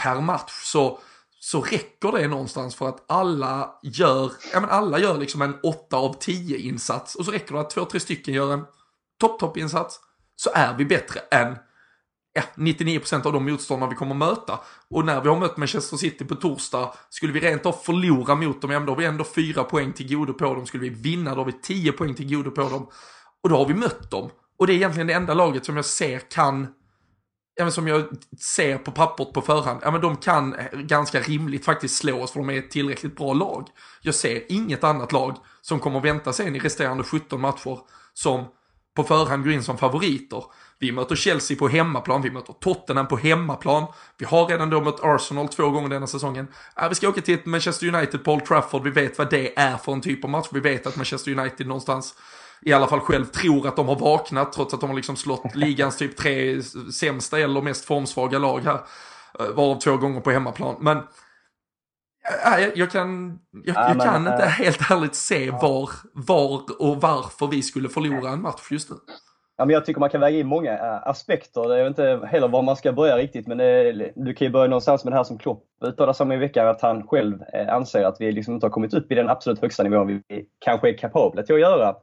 per 0.00 0.20
match 0.20 0.52
så, 0.64 0.98
så 1.40 1.60
räcker 1.60 2.12
det 2.12 2.28
någonstans 2.28 2.74
för 2.74 2.88
att 2.88 3.04
alla 3.08 3.78
gör, 3.82 4.32
ja 4.52 4.60
men 4.60 4.70
alla 4.70 4.98
gör 4.98 5.18
liksom 5.18 5.42
en 5.42 5.56
8 5.62 5.96
av 5.96 6.16
10 6.20 6.58
insats 6.58 7.14
och 7.14 7.24
så 7.24 7.30
räcker 7.30 7.54
det 7.54 7.60
att 7.60 7.70
två, 7.70 7.84
tre 7.84 8.00
stycken 8.00 8.34
gör 8.34 8.52
en 8.52 8.64
topp, 9.20 9.40
topp 9.40 9.56
insats 9.56 10.00
så 10.36 10.50
är 10.54 10.74
vi 10.74 10.84
bättre 10.84 11.20
än 11.20 11.56
ja, 12.32 12.42
99% 12.54 13.26
av 13.26 13.32
de 13.32 13.44
motståndare 13.44 13.90
vi 13.90 13.96
kommer 13.96 14.14
möta. 14.14 14.60
Och 14.90 15.04
när 15.04 15.20
vi 15.20 15.28
har 15.28 15.36
mött 15.36 15.56
Manchester 15.56 15.96
City 15.96 16.24
på 16.24 16.34
torsdag, 16.34 16.92
skulle 17.08 17.32
vi 17.32 17.40
rent 17.40 17.66
av 17.66 17.72
förlora 17.72 18.34
mot 18.34 18.62
dem, 18.62 18.70
ja, 18.70 18.78
men 18.78 18.86
då 18.86 18.92
har 18.92 18.98
vi 18.98 19.04
ändå 19.04 19.24
fyra 19.24 19.64
poäng 19.64 19.92
till 19.92 20.16
godo 20.16 20.32
på 20.32 20.44
dem. 20.44 20.66
Skulle 20.66 20.82
vi 20.82 20.88
vinna, 20.88 21.34
då 21.34 21.40
har 21.40 21.44
vi 21.44 21.52
10 21.52 21.92
poäng 21.92 22.14
till 22.14 22.36
godo 22.36 22.50
på 22.50 22.68
dem. 22.68 22.88
Och 23.42 23.48
då 23.48 23.56
har 23.56 23.66
vi 23.66 23.74
mött 23.74 24.10
dem. 24.10 24.30
Och 24.58 24.66
det 24.66 24.72
är 24.72 24.74
egentligen 24.74 25.06
det 25.06 25.12
enda 25.12 25.34
laget 25.34 25.64
som 25.64 25.76
jag 25.76 25.84
ser 25.84 26.18
kan, 26.18 26.66
ja, 27.54 27.64
men 27.64 27.72
som 27.72 27.88
jag 27.88 28.06
ser 28.40 28.78
på 28.78 28.90
pappret 28.90 29.32
på 29.32 29.42
förhand, 29.42 29.80
ja 29.82 29.90
men 29.90 30.00
de 30.00 30.16
kan 30.16 30.56
ganska 30.72 31.20
rimligt 31.20 31.64
faktiskt 31.64 31.96
slå 31.96 32.22
oss 32.22 32.32
för 32.32 32.40
de 32.40 32.50
är 32.50 32.58
ett 32.58 32.70
tillräckligt 32.70 33.16
bra 33.16 33.32
lag. 33.32 33.68
Jag 34.02 34.14
ser 34.14 34.52
inget 34.52 34.84
annat 34.84 35.12
lag 35.12 35.36
som 35.62 35.80
kommer 35.80 36.00
vänta 36.00 36.32
sig 36.32 36.56
i 36.56 36.58
resterande 36.58 37.04
17 37.04 37.40
matcher 37.40 37.78
som 38.14 38.44
på 38.96 39.04
förhand 39.04 39.44
går 39.44 39.52
in 39.52 39.62
som 39.62 39.78
favoriter. 39.78 40.44
Vi 40.78 40.92
möter 40.92 41.16
Chelsea 41.16 41.56
på 41.56 41.68
hemmaplan, 41.68 42.22
vi 42.22 42.30
möter 42.30 42.52
Tottenham 42.52 43.08
på 43.08 43.16
hemmaplan. 43.16 43.86
Vi 44.18 44.24
har 44.24 44.46
redan 44.46 44.70
då 44.70 44.80
mött 44.80 45.04
Arsenal 45.04 45.48
två 45.48 45.70
gånger 45.70 45.88
denna 45.88 46.06
säsongen. 46.06 46.48
Äh, 46.80 46.88
vi 46.88 46.94
ska 46.94 47.08
åka 47.08 47.20
till 47.20 47.34
ett 47.34 47.46
Manchester 47.46 47.94
United 47.94 48.24
på 48.24 48.32
Old 48.32 48.44
Trafford, 48.44 48.82
vi 48.82 48.90
vet 48.90 49.18
vad 49.18 49.30
det 49.30 49.58
är 49.58 49.76
för 49.76 49.92
en 49.92 50.00
typ 50.00 50.24
av 50.24 50.30
match. 50.30 50.48
Vi 50.52 50.60
vet 50.60 50.86
att 50.86 50.96
Manchester 50.96 51.38
United 51.38 51.66
någonstans 51.66 52.14
i 52.62 52.72
alla 52.72 52.86
fall 52.86 53.00
själv 53.00 53.24
tror 53.24 53.68
att 53.68 53.76
de 53.76 53.88
har 53.88 53.96
vaknat 53.96 54.52
trots 54.52 54.74
att 54.74 54.80
de 54.80 54.90
har 54.90 54.96
liksom 54.96 55.16
slått 55.16 55.54
ligans 55.54 55.96
typ 55.96 56.16
tre 56.16 56.62
sämsta 56.92 57.38
eller 57.38 57.62
mest 57.62 57.84
formsvaga 57.84 58.38
lag 58.38 58.60
här. 58.60 58.80
Eh, 59.40 59.46
Varav 59.54 59.78
två 59.78 59.96
gånger 59.96 60.20
på 60.20 60.30
hemmaplan. 60.30 60.76
Men 60.80 61.02
ja, 62.44 62.58
jag, 62.58 62.76
jag 62.76 62.90
kan, 62.90 63.38
jag, 63.64 63.76
Ja, 63.76 63.88
jag 63.88 63.96
men, 63.96 64.06
kan 64.06 64.26
inte 64.26 64.44
eh, 64.44 64.48
helt 64.48 64.90
ärligt 64.90 65.14
se 65.14 65.50
var, 65.50 65.90
var 66.12 66.62
och 66.78 67.00
varför 67.00 67.46
vi 67.46 67.62
skulle 67.62 67.88
förlora 67.88 68.30
en 68.30 68.42
match 68.42 68.68
just 68.70 68.90
nu. 68.90 68.96
Ja, 69.58 69.64
men 69.64 69.74
jag 69.74 69.84
tycker 69.84 70.00
man 70.00 70.10
kan 70.10 70.20
väga 70.20 70.38
in 70.38 70.46
många 70.46 70.72
eh, 70.72 71.08
aspekter. 71.08 71.76
Jag 71.76 71.84
vet 71.84 71.98
inte 71.98 72.26
heller 72.26 72.48
var 72.48 72.62
man 72.62 72.76
ska 72.76 72.92
börja 72.92 73.16
riktigt, 73.16 73.46
men 73.46 73.58
du 74.14 74.34
kan 74.34 74.46
ju 74.46 74.52
börja 74.52 74.66
någonstans 74.68 75.04
med 75.04 75.12
det 75.12 75.16
här 75.16 75.24
som 75.24 75.38
Klopp 75.38 75.64
uttalade 75.84 76.14
sig 76.14 76.24
om 76.24 76.32
i 76.32 76.36
veckan, 76.36 76.68
att 76.68 76.82
han 76.82 77.06
själv 77.06 77.42
eh, 77.52 77.74
anser 77.74 78.04
att 78.04 78.16
vi 78.20 78.32
liksom 78.32 78.54
inte 78.54 78.66
har 78.66 78.70
kommit 78.70 78.94
upp 78.94 79.12
i 79.12 79.14
den 79.14 79.28
absolut 79.28 79.60
högsta 79.60 79.82
nivån 79.82 80.06
vi 80.06 80.46
kanske 80.58 80.88
är 80.88 80.98
kapabla 80.98 81.42
till 81.42 81.54
att 81.54 81.60
göra. 81.60 81.94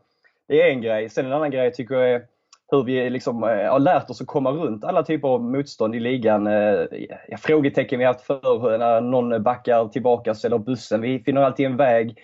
Det 0.48 0.62
är 0.62 0.70
en 0.70 0.82
grej. 0.82 1.10
Sen 1.10 1.26
en 1.26 1.34
annan 1.34 1.52
grej 1.52 1.74
tycker 1.74 1.96
jag 1.96 2.12
är 2.12 2.26
hur 2.72 2.84
vi 2.84 3.10
liksom, 3.10 3.44
eh, 3.44 3.72
har 3.72 3.80
lärt 3.80 4.10
oss 4.10 4.22
att 4.22 4.28
komma 4.28 4.52
runt 4.52 4.84
alla 4.84 5.04
typer 5.04 5.28
av 5.28 5.44
motstånd 5.44 5.96
i 5.96 6.00
ligan. 6.00 6.48
Eh, 6.48 6.86
ja, 7.28 7.38
frågetecken 7.38 8.00
vi 8.00 8.06
haft 8.06 8.22
förr 8.22 8.78
när 8.78 9.02
någon 9.02 9.44
backar 9.44 9.88
tillbaka 9.88 10.36
eller 10.46 10.58
bussen. 10.58 11.02
Vi 11.02 11.20
finner 11.20 11.42
alltid 11.42 11.66
en 11.66 11.78
väg. 11.78 12.18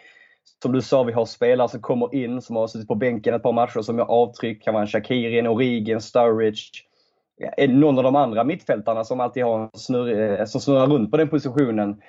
Som 0.61 0.71
du 0.71 0.81
sa, 0.81 1.03
vi 1.03 1.13
har 1.13 1.25
spelare 1.25 1.69
som 1.69 1.81
kommer 1.81 2.15
in, 2.15 2.41
som 2.41 2.55
har 2.55 2.67
suttit 2.67 2.88
på 2.88 2.95
bänken 2.95 3.33
ett 3.33 3.43
par 3.43 3.53
matcher, 3.53 3.81
som 3.81 3.97
gör 3.97 4.05
avtryck. 4.05 4.63
kan 4.63 4.73
vara 4.73 4.81
en 4.81 4.88
Shakiri, 4.88 5.39
en 5.39 5.47
Origi, 5.47 5.91
en 5.91 6.01
Sturridge. 6.01 6.63
Ja, 7.38 7.67
någon 7.67 7.97
av 7.97 8.03
de 8.03 8.15
andra 8.15 8.43
mittfältarna 8.43 9.03
som 9.03 9.19
alltid 9.19 9.43
har 9.43 9.59
en 9.59 9.69
snurr, 9.73 10.39
eh, 10.39 10.45
som 10.45 10.61
snurrar 10.61 10.88
runt 10.88 11.11
på 11.11 11.17
den 11.17 11.29
positionen. 11.29 12.01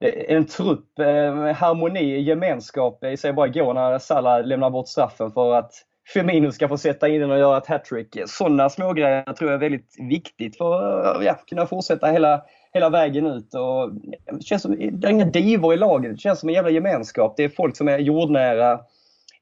Är 0.00 0.36
en 0.36 0.46
trupp 0.46 0.98
eh, 0.98 1.54
harmoni, 1.54 2.20
gemenskap. 2.20 2.98
Jag 3.00 3.18
säger 3.18 3.32
bara 3.32 3.46
igår 3.46 3.74
när 3.74 3.98
Salah 3.98 4.46
lämnar 4.46 4.70
bort 4.70 4.88
straffen 4.88 5.30
för 5.32 5.54
att 5.54 5.72
Firmino 6.06 6.52
ska 6.52 6.68
få 6.68 6.78
sätta 6.78 7.08
in 7.08 7.20
den 7.20 7.30
och 7.30 7.38
göra 7.38 7.58
ett 7.58 7.66
hattrick. 7.66 8.18
Sådana 8.26 8.70
smågrejer 8.70 9.32
tror 9.32 9.50
jag 9.50 9.56
är 9.56 9.60
väldigt 9.60 9.96
viktigt 10.10 10.56
för 10.56 11.00
att 11.00 11.24
ja, 11.24 11.34
kunna 11.46 11.66
fortsätta 11.66 12.06
hela, 12.06 12.42
hela 12.72 12.90
vägen 12.90 13.26
ut. 13.26 13.54
Och 13.54 13.94
det, 14.38 14.44
känns 14.44 14.62
som, 14.62 14.76
det 14.92 15.08
är 15.08 15.10
inga 15.10 15.24
divor 15.24 15.74
i 15.74 15.76
laget. 15.76 16.12
Det 16.12 16.18
känns 16.18 16.40
som 16.40 16.48
en 16.48 16.54
jävla 16.54 16.70
gemenskap. 16.70 17.34
Det 17.36 17.44
är 17.44 17.48
folk 17.48 17.76
som 17.76 17.88
är 17.88 17.98
jordnära. 17.98 18.80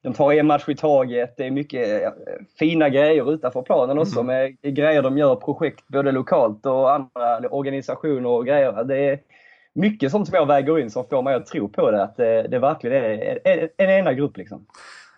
De 0.03 0.13
tar 0.13 0.33
en 0.33 0.47
match 0.47 0.69
i 0.69 0.75
taget. 0.75 1.37
Det 1.37 1.45
är 1.45 1.51
mycket 1.51 2.13
fina 2.59 2.89
grejer 2.89 3.33
utanför 3.33 3.61
planen 3.61 3.99
också. 3.99 4.19
Mm. 4.19 4.25
Med 4.25 4.75
grejer 4.75 5.01
de 5.01 5.17
gör, 5.17 5.35
projekt 5.35 5.87
både 5.87 6.11
lokalt 6.11 6.65
och 6.65 6.93
andra 6.93 7.49
organisationer 7.49 8.29
och 8.29 8.45
grejer. 8.45 8.83
Det 8.83 8.97
är 8.97 9.19
mycket 9.75 10.11
sånt 10.11 10.27
som 10.27 10.35
jag 10.35 10.45
väger 10.45 10.79
in 10.79 10.91
som 10.91 11.05
får 11.09 11.21
mig 11.21 11.35
att 11.35 11.45
tro 11.45 11.69
på 11.69 11.91
det. 11.91 12.03
Att 12.03 12.17
det, 12.17 12.47
det 12.47 12.59
verkligen 12.59 13.03
är 13.03 13.39
en, 13.43 13.69
en 13.77 13.89
enda 13.89 14.13
grupp. 14.13 14.37
Liksom. 14.37 14.65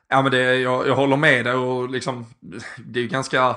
Ja 0.09 0.21
men 0.21 0.31
det, 0.31 0.55
jag, 0.55 0.88
jag 0.88 0.95
håller 0.95 1.17
med 1.17 1.45
dig 1.45 1.53
och 1.53 1.89
liksom, 1.89 2.25
det 2.85 3.00
är 3.00 3.03
ju 3.03 3.09
ganska 3.09 3.55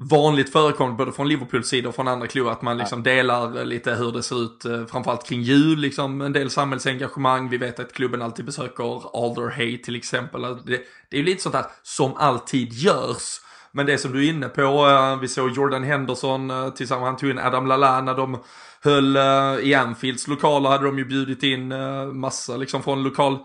vanligt 0.00 0.52
förekommande 0.52 0.96
både 0.96 1.12
från 1.12 1.28
Liverpools 1.28 1.68
sida 1.68 1.88
och 1.88 1.94
från 1.94 2.08
andra 2.08 2.26
klubbar 2.26 2.52
att 2.52 2.62
man 2.62 2.78
liksom 2.78 3.02
delar 3.02 3.64
lite 3.64 3.94
hur 3.94 4.12
det 4.12 4.22
ser 4.22 4.42
ut, 4.42 4.64
eh, 4.64 4.86
framförallt 4.86 5.26
kring 5.26 5.42
jul, 5.42 5.78
liksom 5.78 6.20
en 6.20 6.32
del 6.32 6.50
samhällsengagemang. 6.50 7.48
Vi 7.48 7.58
vet 7.58 7.80
att 7.80 7.92
klubben 7.92 8.22
alltid 8.22 8.44
besöker 8.44 9.02
Alder 9.24 9.50
Hay 9.50 9.82
till 9.82 9.96
exempel. 9.96 10.44
Alltså, 10.44 10.64
Det, 10.66 10.80
det 11.08 11.16
är 11.16 11.20
ju 11.20 11.26
lite 11.26 11.42
sånt 11.42 11.54
där 11.54 11.66
som 11.82 12.14
alltid 12.16 12.72
görs. 12.72 13.40
Men 13.72 13.86
det 13.86 13.98
som 13.98 14.12
du 14.12 14.26
är 14.26 14.30
inne 14.30 14.48
på, 14.48 14.62
eh, 14.62 15.20
vi 15.20 15.28
såg 15.28 15.50
Jordan 15.50 15.84
Henderson 15.84 16.50
eh, 16.50 16.70
tillsammans, 16.70 17.06
han 17.06 17.16
tog 17.16 17.30
in 17.30 17.38
Adam 17.38 17.66
Lallana, 17.66 18.14
de 18.14 18.38
höll 18.80 19.16
eh, 19.16 19.68
i 19.68 19.74
Anfields 19.74 20.28
lokaler 20.28 20.70
hade 20.70 20.84
de 20.84 20.98
ju 20.98 21.04
bjudit 21.04 21.42
in 21.42 21.72
eh, 21.72 22.06
massa 22.06 22.56
liksom 22.56 22.82
från 22.82 23.02
lokal 23.02 23.38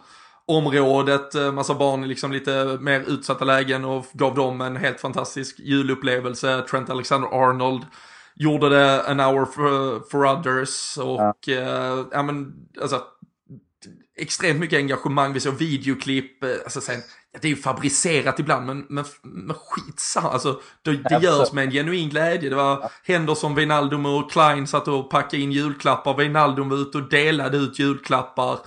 området, 0.46 1.36
eh, 1.36 1.52
massa 1.52 1.74
barn 1.74 2.04
i 2.04 2.08
liksom 2.08 2.32
lite 2.32 2.78
mer 2.82 3.00
utsatta 3.08 3.46
lägen 3.46 3.86
och 3.86 4.06
gav 4.14 4.36
dem 4.36 4.62
en 4.62 4.76
helt 4.76 5.00
fantastisk 5.00 5.60
julupplevelse. 5.60 6.62
Trent 6.70 6.90
Alexander-Arnold 6.90 7.86
gjorde 8.36 8.70
det 8.70 9.04
an 9.04 9.20
hour 9.20 9.46
for, 9.46 10.10
for 10.10 10.26
others 10.26 10.98
och 10.98 11.48
ja. 11.48 11.54
Eh, 11.54 12.06
ja 12.12 12.24
men 12.24 12.54
alltså 12.82 13.02
extremt 14.18 14.60
mycket 14.60 14.78
engagemang, 14.78 15.34
vi 15.34 15.40
såg 15.40 15.54
videoklipp, 15.54 16.44
alltså 16.44 16.82
sen, 16.82 17.02
det 17.42 17.48
är 17.48 17.50
ju 17.50 17.56
fabricerat 17.56 18.40
ibland 18.40 18.66
men, 18.66 18.86
men, 18.90 19.06
men 19.22 19.56
skitsamma, 19.56 20.30
alltså 20.30 20.62
det, 20.82 20.92
det 20.92 21.20
görs 21.24 21.52
med 21.52 21.64
en 21.64 21.72
genuin 21.72 22.10
glädje. 22.10 22.50
Det 22.50 22.56
var 22.56 22.92
Henderson, 23.04 23.56
Wijnaldum 23.56 24.06
och 24.06 24.32
Klein 24.32 24.68
satt 24.68 24.88
och 24.88 25.10
packade 25.10 25.44
in 25.44 25.52
julklappar, 25.52 26.18
Wijnaldum 26.18 26.70
var 26.70 26.78
ute 26.78 26.98
och 26.98 27.10
delade 27.10 27.58
ut 27.58 27.80
julklappar. 27.80 28.60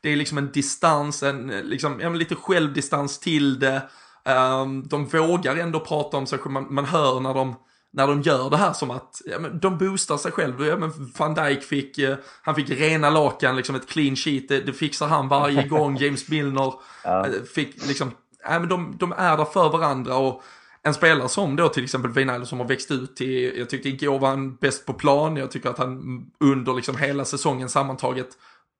Det 0.00 0.08
är 0.08 0.16
liksom 0.16 0.38
en 0.38 0.52
distans, 0.52 1.22
en 1.22 1.46
liksom, 1.46 2.00
ja, 2.00 2.08
lite 2.08 2.34
självdistans 2.34 3.18
till 3.18 3.58
det. 3.58 3.82
Um, 4.24 4.88
de 4.88 5.06
vågar 5.06 5.56
ändå 5.56 5.80
prata 5.80 6.16
om 6.16 6.26
sig 6.26 6.38
man, 6.44 6.74
man 6.74 6.84
hör 6.84 7.20
när 7.20 7.34
de, 7.34 7.56
när 7.94 8.06
de 8.06 8.22
gör 8.22 8.50
det 8.50 8.56
här 8.56 8.72
som 8.72 8.90
att 8.90 9.22
ja, 9.24 9.38
men 9.38 9.58
de 9.58 9.78
boostar 9.78 10.16
sig 10.16 10.32
själv. 10.32 10.66
Ja, 10.66 10.76
men 10.76 11.12
Van 11.16 11.34
Dijk 11.34 11.62
fick, 11.62 11.98
uh, 11.98 12.14
han 12.42 12.54
fick 12.54 12.70
rena 12.70 13.10
lakan, 13.10 13.56
liksom 13.56 13.74
ett 13.74 13.88
clean 13.88 14.16
sheet, 14.16 14.48
det, 14.48 14.60
det 14.60 14.72
fixar 14.72 15.06
han 15.06 15.28
varje 15.28 15.62
gång. 15.68 15.96
James 15.96 16.28
Milner 16.28 16.74
ja. 17.04 17.26
uh, 17.26 17.42
fick 17.42 17.86
liksom, 17.86 18.10
ja, 18.44 18.58
men 18.58 18.68
de, 18.68 18.96
de 18.98 19.12
är 19.12 19.36
där 19.36 19.44
för 19.44 19.68
varandra 19.68 20.16
och 20.16 20.42
en 20.82 20.94
spelare 20.94 21.28
som 21.28 21.56
då 21.56 21.68
till 21.68 21.84
exempel 21.84 22.10
Wijnaldum 22.10 22.46
som 22.46 22.60
har 22.60 22.66
växt 22.66 22.90
ut 22.90 23.16
till, 23.16 23.58
jag 23.58 23.70
tyckte 23.70 23.88
igår 23.88 24.18
var 24.18 24.28
han 24.28 24.56
bäst 24.56 24.86
på 24.86 24.92
plan, 24.92 25.36
jag 25.36 25.50
tycker 25.50 25.70
att 25.70 25.78
han 25.78 26.24
under 26.40 26.74
liksom 26.74 26.96
hela 26.96 27.24
säsongen 27.24 27.68
sammantaget 27.68 28.28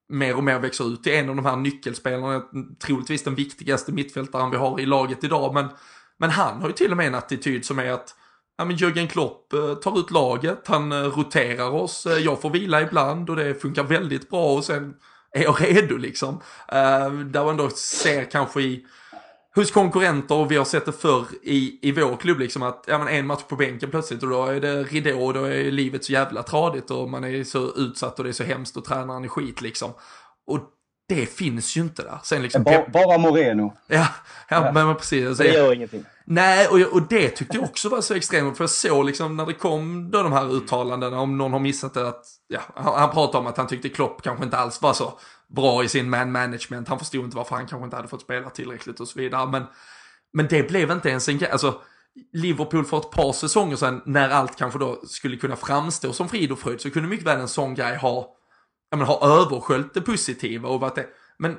mer 0.09 0.37
och 0.37 0.45
mer 0.45 0.59
växer 0.59 0.93
ut 0.93 1.03
till 1.03 1.13
en 1.13 1.31
av 1.31 1.37
de 1.37 1.45
här 1.45 1.57
nyckelspelarna, 1.57 2.43
troligtvis 2.79 3.25
den 3.25 3.35
viktigaste 3.35 3.93
mittfältaren 3.93 4.51
vi 4.51 4.57
har 4.57 4.81
i 4.81 4.87
laget 4.87 5.25
idag. 5.25 5.55
Men, 5.55 5.69
men 6.19 6.31
han 6.31 6.61
har 6.61 6.69
ju 6.69 6.75
till 6.75 6.91
och 6.91 6.97
med 6.97 7.07
en 7.07 7.15
attityd 7.15 7.65
som 7.65 7.79
är 7.79 7.91
att 7.91 8.15
ja, 8.59 8.65
men 8.65 8.77
Jürgen 8.77 9.07
Klopp 9.07 9.53
eh, 9.53 9.75
tar 9.75 9.99
ut 9.99 10.11
laget, 10.11 10.69
han 10.69 10.93
eh, 10.93 10.99
roterar 10.99 11.71
oss, 11.71 12.07
eh, 12.07 12.19
jag 12.19 12.41
får 12.41 12.51
vila 12.51 12.83
ibland 12.83 13.31
och 13.31 13.37
det 13.37 13.55
funkar 13.55 13.83
väldigt 13.83 14.31
bra 14.31 14.55
och 14.55 14.65
sen 14.65 14.95
är 15.33 15.43
jag 15.43 15.61
redo 15.61 15.97
liksom. 15.97 16.41
Där 17.27 17.45
man 17.45 17.57
då 17.57 17.71
ser 17.71 18.25
kanske 18.25 18.63
i 18.63 18.87
hos 19.55 19.71
konkurrenter 19.71 20.35
och 20.35 20.51
vi 20.51 20.57
har 20.57 20.65
sett 20.65 20.87
det 20.87 20.93
förr 20.93 21.27
i, 21.43 21.79
i 21.83 21.93
vår 21.93 22.17
klubb 22.17 22.39
liksom 22.39 22.63
att 22.63 22.85
ja, 22.87 22.99
men 22.99 23.09
en 23.09 23.27
match 23.27 23.43
på 23.49 23.57
bänken 23.57 23.91
plötsligt 23.91 24.23
och 24.23 24.29
då 24.29 24.47
är 24.47 24.61
det 24.61 24.83
ridå 24.83 25.25
och 25.25 25.35
då 25.35 25.45
är 25.45 25.71
livet 25.71 26.05
så 26.05 26.13
jävla 26.13 26.43
tradigt 26.43 26.91
och 26.91 27.11
man 27.11 27.25
är 27.25 27.45
så 27.45 27.75
utsatt 27.77 28.19
och 28.19 28.25
det 28.25 28.31
är 28.31 28.33
så 28.33 28.45
hemskt 28.45 28.77
och 28.77 28.85
tränaren 28.85 29.25
är 29.25 29.29
skit 29.29 29.61
liksom. 29.61 29.93
Och 30.47 30.61
det 31.09 31.27
finns 31.27 31.77
ju 31.77 31.81
inte 31.81 32.03
där. 32.03 32.19
Sen 32.23 32.43
liksom, 32.43 32.63
bara, 32.63 32.89
bara 32.89 33.19
Moreno. 33.19 33.75
Ja, 33.87 33.97
ja, 33.97 34.07
ja. 34.49 34.73
Men, 34.73 34.87
men 34.87 34.97
precis. 34.97 35.39
Det 35.39 35.53
gör 35.53 35.75
ingenting. 35.75 36.05
Nej, 36.27 36.69
och, 36.69 36.81
och 36.81 37.03
det 37.09 37.29
tyckte 37.29 37.57
jag 37.57 37.65
också 37.65 37.89
var 37.89 38.01
så 38.01 38.15
extremt. 38.15 38.57
För 38.57 38.65
jag 38.65 38.71
såg 38.71 39.05
liksom 39.05 39.37
när 39.37 39.47
det 39.47 39.53
kom 39.53 40.11
då 40.11 40.23
de 40.23 40.33
här 40.33 40.57
uttalandena, 40.57 41.21
om 41.21 41.39
någon 41.39 41.53
har 41.53 41.61
missat 41.61 41.95
det, 41.95 42.09
att 42.09 42.25
ja, 42.49 42.61
han, 42.75 42.95
han 42.95 43.11
pratade 43.11 43.39
om 43.39 43.47
att 43.47 43.57
han 43.57 43.67
tyckte 43.67 43.89
Klopp 43.89 44.23
kanske 44.23 44.45
inte 44.45 44.57
alls 44.57 44.83
var 44.83 44.93
så 44.93 45.19
bra 45.49 45.85
i 45.85 45.89
sin 45.89 46.11
man 46.11 46.33
management. 46.33 46.89
Han 46.89 46.99
förstod 46.99 47.25
inte 47.25 47.37
varför 47.37 47.57
han 47.57 47.67
kanske 47.67 47.85
inte 47.85 47.97
hade 47.97 48.09
fått 48.09 48.23
spela 48.23 48.51
tillräckligt 48.51 49.01
och 49.01 49.09
så 49.09 49.19
vidare. 49.19 49.51
Men, 49.51 49.63
men 50.33 50.49
det 50.49 50.69
blev 50.69 50.91
inte 50.91 51.09
ens 51.09 51.29
en 51.29 51.39
grej. 51.39 51.51
Alltså, 51.51 51.81
Liverpool 52.33 52.85
för 52.85 52.99
ett 52.99 53.11
par 53.11 53.33
säsonger 53.33 53.77
sedan, 53.77 54.03
när 54.05 54.29
allt 54.29 54.57
kanske 54.57 54.79
då 54.79 55.01
skulle 55.07 55.37
kunna 55.37 55.57
framstå 55.57 56.13
som 56.13 56.29
frid 56.29 56.53
och 56.53 56.59
fröjd, 56.59 56.81
så 56.81 56.91
kunde 56.91 57.09
mycket 57.09 57.27
väl 57.27 57.41
en 57.41 57.49
sån 57.49 57.75
grej 57.75 57.97
ha, 57.97 58.37
ja 58.91 58.97
men 58.97 59.07
ha 59.07 59.41
översköljt 59.41 59.95
det 59.95 60.01
positiva 60.01 60.69
och 60.69 60.81
varit 60.81 60.95
det. 60.95 61.07
Men 61.39 61.51
eh, 61.51 61.57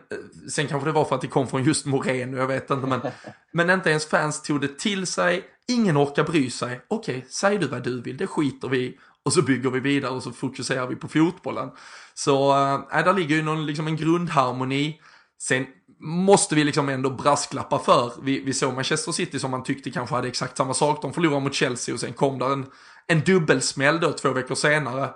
sen 0.50 0.68
kanske 0.68 0.90
det 0.90 0.94
var 0.94 1.06
för 1.06 1.16
att 1.16 1.22
det 1.22 1.28
kom 1.28 1.48
från 1.48 1.64
just 1.64 1.86
Moreno, 1.86 2.38
jag 2.38 2.48
vet 2.48 2.70
inte, 2.70 2.88
men, 2.88 3.02
men 3.54 3.70
inte 3.70 3.90
ens 3.90 4.06
fans 4.06 4.42
tog 4.42 4.62
det 4.62 4.80
till 4.80 5.08
sig, 5.08 5.46
ingen 5.68 5.98
orkar 5.98 6.24
bry 6.24 6.50
sig. 6.50 6.82
Okej, 6.88 7.18
okay, 7.18 7.30
säg 7.30 7.58
du 7.58 7.68
vad 7.68 7.84
du 7.84 8.02
vill, 8.02 8.18
det 8.18 8.28
skiter 8.28 8.68
vi 8.68 8.98
och 9.26 9.34
så 9.34 9.42
bygger 9.42 9.70
vi 9.70 9.80
vidare 9.80 10.12
och 10.12 10.24
så 10.24 10.32
fokuserar 10.32 10.88
vi 10.88 10.96
på 10.96 11.08
fotbollen. 11.08 11.70
Så 12.14 12.52
äh, 12.94 13.04
där 13.06 13.14
ligger 13.14 13.36
ju 13.36 13.44
någon, 13.44 13.66
liksom 13.66 13.88
en 13.88 13.96
grundharmoni. 13.96 15.02
Sen 15.42 15.66
måste 16.00 16.56
vi 16.56 16.64
liksom 16.64 16.90
ändå 16.90 17.10
brasklappa 17.10 17.80
för. 17.80 18.14
Vi, 18.22 18.40
vi 18.40 18.54
såg 18.54 18.74
Manchester 18.74 19.12
City 19.12 19.40
som 19.40 19.52
man 19.52 19.64
tyckte 19.64 19.92
kanske 19.92 20.16
hade 20.16 20.28
exakt 20.28 20.58
samma 20.58 20.74
sak. 20.74 21.02
De 21.02 21.14
förlorade 21.14 21.42
mot 21.42 21.54
Chelsea 21.54 21.94
och 21.94 22.00
sen 22.00 22.14
kom 22.14 22.40
där 22.40 22.54
en, 22.54 22.66
en 23.08 23.20
dubbelsmäll 23.20 24.00
då 24.00 24.12
två 24.12 24.32
veckor 24.32 24.56
senare. 24.56 25.10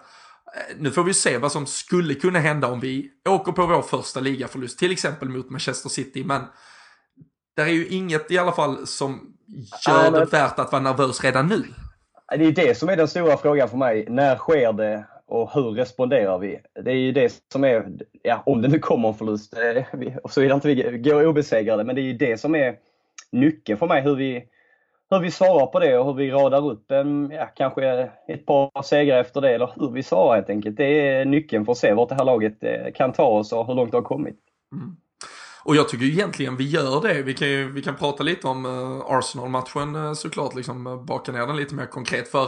Eh, 0.56 0.76
nu 0.80 0.92
får 0.92 1.04
vi 1.04 1.14
se 1.14 1.38
vad 1.38 1.52
som 1.52 1.66
skulle 1.66 2.14
kunna 2.14 2.40
hända 2.40 2.68
om 2.68 2.80
vi 2.80 3.12
åker 3.30 3.52
på 3.52 3.66
vår 3.66 3.82
första 3.82 4.20
ligaförlust, 4.20 4.80
till 4.80 4.92
exempel 4.92 5.30
mot 5.30 5.50
Manchester 5.50 5.90
City. 5.90 6.24
Men 6.24 6.42
det 7.56 7.62
är 7.62 7.68
ju 7.68 7.88
inget 7.88 8.32
i 8.32 8.38
alla 8.38 8.52
fall 8.52 8.88
som 8.88 9.34
gör 9.88 10.12
det 10.12 10.26
värt 10.26 10.60
att 10.60 10.72
vara 10.72 10.82
nervös 10.82 11.24
redan 11.24 11.48
nu. 11.48 11.64
Det 12.38 12.46
är 12.46 12.52
det 12.52 12.78
som 12.78 12.90
är 12.90 12.98
den 12.98 13.08
stora 13.08 13.38
frågan 13.38 13.70
för 13.70 13.78
mig. 13.78 14.06
När 14.10 14.36
sker 14.36 14.74
det 14.74 15.06
och 15.28 15.54
hur 15.54 15.72
responderar 15.72 16.40
vi? 16.40 16.60
Det 16.84 16.92
är 16.92 16.96
ju 16.96 17.12
det 17.12 17.34
som 17.52 17.64
är, 17.64 17.92
ja, 18.24 18.44
om 18.46 18.62
det 18.62 18.68
nu 18.68 18.80
kommer 18.80 19.08
en 19.08 19.16
förlust, 19.16 19.54
eh, 19.58 19.84
såvida 20.30 20.56
inte 20.56 20.68
vi 20.68 20.98
går 20.98 21.26
obesegrade, 21.26 21.84
men 21.84 21.96
det 21.96 22.02
är 22.02 22.04
ju 22.04 22.14
det 22.14 22.38
som 22.38 22.56
är 22.56 22.76
nyckeln 23.32 23.80
för 23.80 23.88
mig. 23.88 24.02
Hur 24.02 24.16
vi, 24.16 24.44
hur 25.10 25.20
vi 25.20 25.32
svarar 25.32 25.66
på 25.66 25.80
det 25.80 25.98
och 25.98 26.06
hur 26.06 26.14
vi 26.14 26.32
radar 26.32 26.70
upp 26.72 26.92
en, 26.92 27.32
ja, 27.32 27.46
kanske 27.56 28.12
ett 28.28 28.46
par 28.46 28.82
segrar 28.82 29.20
efter 29.20 29.42
det, 29.42 29.50
eller 29.56 29.72
hur 29.76 29.92
vi 29.92 30.04
svarar 30.04 30.36
helt 30.36 30.50
enkelt. 30.50 30.78
Det 30.78 31.08
är 31.08 31.26
nyckeln 31.26 31.66
för 31.66 31.72
att 31.72 31.78
se 31.78 31.94
vart 31.94 32.10
det 32.10 32.16
här 32.16 32.26
laget 32.26 32.64
eh, 32.64 32.94
kan 32.96 33.14
ta 33.14 33.24
oss 33.24 33.54
och 33.54 33.68
hur 33.68 33.74
långt 33.74 33.92
det 33.92 33.98
har 33.98 34.04
kommit. 34.04 34.40
Mm. 34.74 34.96
Och 35.64 35.76
jag 35.76 35.90
tycker 35.90 36.06
egentligen 36.06 36.58
vi 36.58 36.70
gör 36.70 37.02
det. 37.02 37.22
Vi 37.22 37.34
kan, 37.34 37.48
ju, 37.48 37.72
vi 37.72 37.82
kan 37.82 37.96
prata 37.96 38.24
lite 38.24 38.48
om 38.48 38.66
eh, 38.66 39.16
Arsenal-matchen 39.18 39.96
eh, 39.96 40.14
såklart, 40.14 40.56
liksom 40.56 41.06
baka 41.06 41.32
ner 41.32 41.48
den 41.48 41.56
lite 41.56 41.76
mer 41.76 41.86
konkret. 41.86 42.28
För 42.28 42.48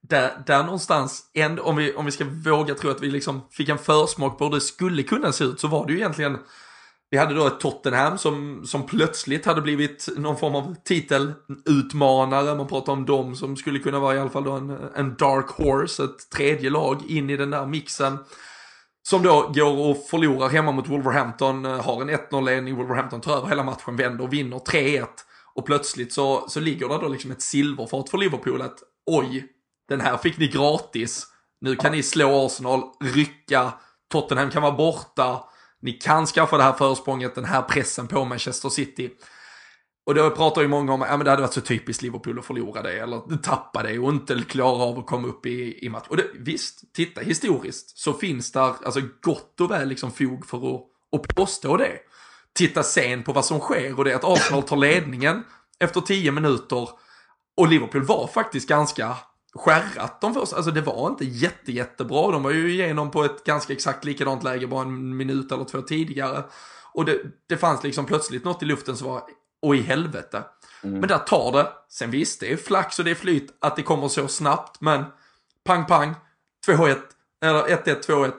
där, 0.00 0.30
där 0.46 0.62
någonstans, 0.62 1.30
ändå, 1.34 1.62
om, 1.62 1.76
vi, 1.76 1.94
om 1.94 2.04
vi 2.04 2.10
ska 2.10 2.24
våga 2.44 2.74
tro 2.74 2.90
att 2.90 3.02
vi 3.02 3.10
liksom 3.10 3.40
fick 3.50 3.68
en 3.68 3.78
försmak 3.78 4.38
på 4.38 4.44
hur 4.44 4.54
det 4.54 4.60
skulle 4.60 5.02
kunna 5.02 5.32
se 5.32 5.44
ut 5.44 5.60
så 5.60 5.68
var 5.68 5.86
det 5.86 5.92
ju 5.92 5.98
egentligen 5.98 6.38
vi 7.10 7.18
hade 7.18 7.34
då 7.34 7.46
ett 7.46 7.60
Tottenham 7.60 8.18
som, 8.18 8.66
som 8.66 8.86
plötsligt 8.86 9.46
hade 9.46 9.60
blivit 9.60 10.08
någon 10.16 10.36
form 10.36 10.54
av 10.54 10.76
titelutmanare. 10.84 12.54
Man 12.54 12.68
pratar 12.68 12.92
om 12.92 13.06
dem 13.06 13.36
som 13.36 13.56
skulle 13.56 13.78
kunna 13.78 13.98
vara 13.98 14.16
i 14.16 14.18
alla 14.18 14.30
fall 14.30 14.44
då 14.44 14.52
en, 14.52 14.70
en 14.94 15.16
dark 15.16 15.48
horse, 15.48 16.04
ett 16.04 16.30
tredje 16.30 16.70
lag 16.70 17.02
in 17.08 17.30
i 17.30 17.36
den 17.36 17.50
där 17.50 17.66
mixen. 17.66 18.18
Som 19.02 19.22
då 19.22 19.52
går 19.54 19.90
och 19.90 20.06
förlorar 20.10 20.48
hemma 20.48 20.72
mot 20.72 20.88
Wolverhampton, 20.88 21.64
eh, 21.64 21.84
har 21.84 22.02
en 22.02 22.10
1-0-ledning, 22.10 22.76
Wolverhampton 22.76 23.20
tar 23.20 23.36
över 23.36 23.48
hela 23.48 23.62
matchen, 23.62 23.96
vänder 23.96 24.24
och 24.24 24.32
vinner 24.32 24.58
3-1. 24.58 25.06
Och 25.54 25.66
plötsligt 25.66 26.12
så, 26.12 26.48
så 26.48 26.60
ligger 26.60 26.88
det 26.88 26.98
då 26.98 27.08
liksom 27.08 27.30
ett 27.30 27.42
silverfat 27.42 28.10
för 28.10 28.18
Liverpool 28.18 28.62
att 28.62 28.78
oj, 29.06 29.46
den 29.88 30.00
här 30.00 30.16
fick 30.16 30.38
ni 30.38 30.48
gratis. 30.48 31.26
Nu 31.60 31.76
kan 31.76 31.92
ni 31.92 32.02
slå 32.02 32.46
Arsenal, 32.46 32.82
rycka, 33.00 33.72
Tottenham 34.12 34.50
kan 34.50 34.62
vara 34.62 34.72
borta. 34.72 35.47
Ni 35.82 35.92
kan 35.92 36.26
skaffa 36.26 36.56
det 36.56 36.62
här 36.62 36.72
försprånget, 36.72 37.34
den 37.34 37.44
här 37.44 37.62
pressen 37.62 38.08
på 38.08 38.24
Manchester 38.24 38.68
City. 38.68 39.10
Och 40.06 40.14
då 40.14 40.30
pratar 40.30 40.62
ju 40.62 40.68
många 40.68 40.92
om 40.92 41.02
att 41.02 41.08
ja, 41.10 41.16
det 41.16 41.30
hade 41.30 41.42
varit 41.42 41.52
så 41.52 41.60
typiskt 41.60 42.02
Liverpool 42.02 42.38
att 42.38 42.44
förlora 42.44 42.82
det, 42.82 42.98
eller 42.98 43.36
tappa 43.36 43.82
det 43.82 43.98
och 43.98 44.10
inte 44.10 44.44
klara 44.48 44.82
av 44.82 44.98
att 44.98 45.06
komma 45.06 45.28
upp 45.28 45.46
i, 45.46 45.84
i 45.84 45.88
match. 45.88 46.06
Och 46.08 46.16
det, 46.16 46.24
visst, 46.34 46.94
titta 46.94 47.20
historiskt 47.20 47.98
så 47.98 48.12
finns 48.12 48.52
där 48.52 48.74
alltså 48.84 49.00
gott 49.22 49.60
och 49.60 49.70
väl 49.70 49.88
liksom 49.88 50.10
fog 50.10 50.46
för 50.46 50.74
att, 50.74 50.82
att 51.16 51.34
påstå 51.36 51.76
det. 51.76 51.98
Titta 52.52 52.82
sen 52.82 53.22
på 53.22 53.32
vad 53.32 53.44
som 53.44 53.60
sker 53.60 53.98
och 53.98 54.04
det 54.04 54.12
är 54.12 54.16
att 54.16 54.24
Arsenal 54.24 54.62
tar 54.62 54.76
ledningen 54.76 55.44
efter 55.80 56.00
tio 56.00 56.32
minuter 56.32 56.88
och 57.56 57.68
Liverpool 57.68 58.04
var 58.04 58.26
faktiskt 58.26 58.68
ganska 58.68 59.16
skärrat 59.58 60.20
de 60.20 60.34
första, 60.34 60.56
alltså 60.56 60.70
det 60.70 60.80
var 60.80 61.08
inte 61.08 61.24
jätte, 61.24 61.72
jättebra. 61.72 62.30
De 62.30 62.42
var 62.42 62.50
ju 62.50 62.72
igenom 62.72 63.10
på 63.10 63.24
ett 63.24 63.44
ganska 63.44 63.72
exakt 63.72 64.04
likadant 64.04 64.42
läge 64.42 64.66
bara 64.66 64.82
en 64.82 65.16
minut 65.16 65.52
eller 65.52 65.64
två 65.64 65.82
tidigare. 65.82 66.44
Och 66.92 67.04
det, 67.04 67.20
det 67.48 67.56
fanns 67.56 67.84
liksom 67.84 68.06
plötsligt 68.06 68.44
något 68.44 68.62
i 68.62 68.66
luften 68.66 68.96
som 68.96 69.08
var, 69.08 69.22
och 69.62 69.76
i 69.76 69.80
helvete. 69.80 70.42
Mm. 70.82 71.00
Men 71.00 71.08
där 71.08 71.18
tar 71.18 71.52
det. 71.52 71.68
Sen 71.88 72.10
visst, 72.10 72.40
det 72.40 72.52
är 72.52 72.56
flax 72.56 72.98
och 72.98 73.04
det 73.04 73.10
är 73.10 73.14
flyt 73.14 73.58
att 73.60 73.76
det 73.76 73.82
kommer 73.82 74.08
så 74.08 74.28
snabbt, 74.28 74.80
men 74.80 75.04
pang, 75.64 75.86
pang, 75.86 76.14
2-1, 76.66 76.96
eller 77.44 77.62
1-1, 77.62 78.06
2-1. 78.06 78.32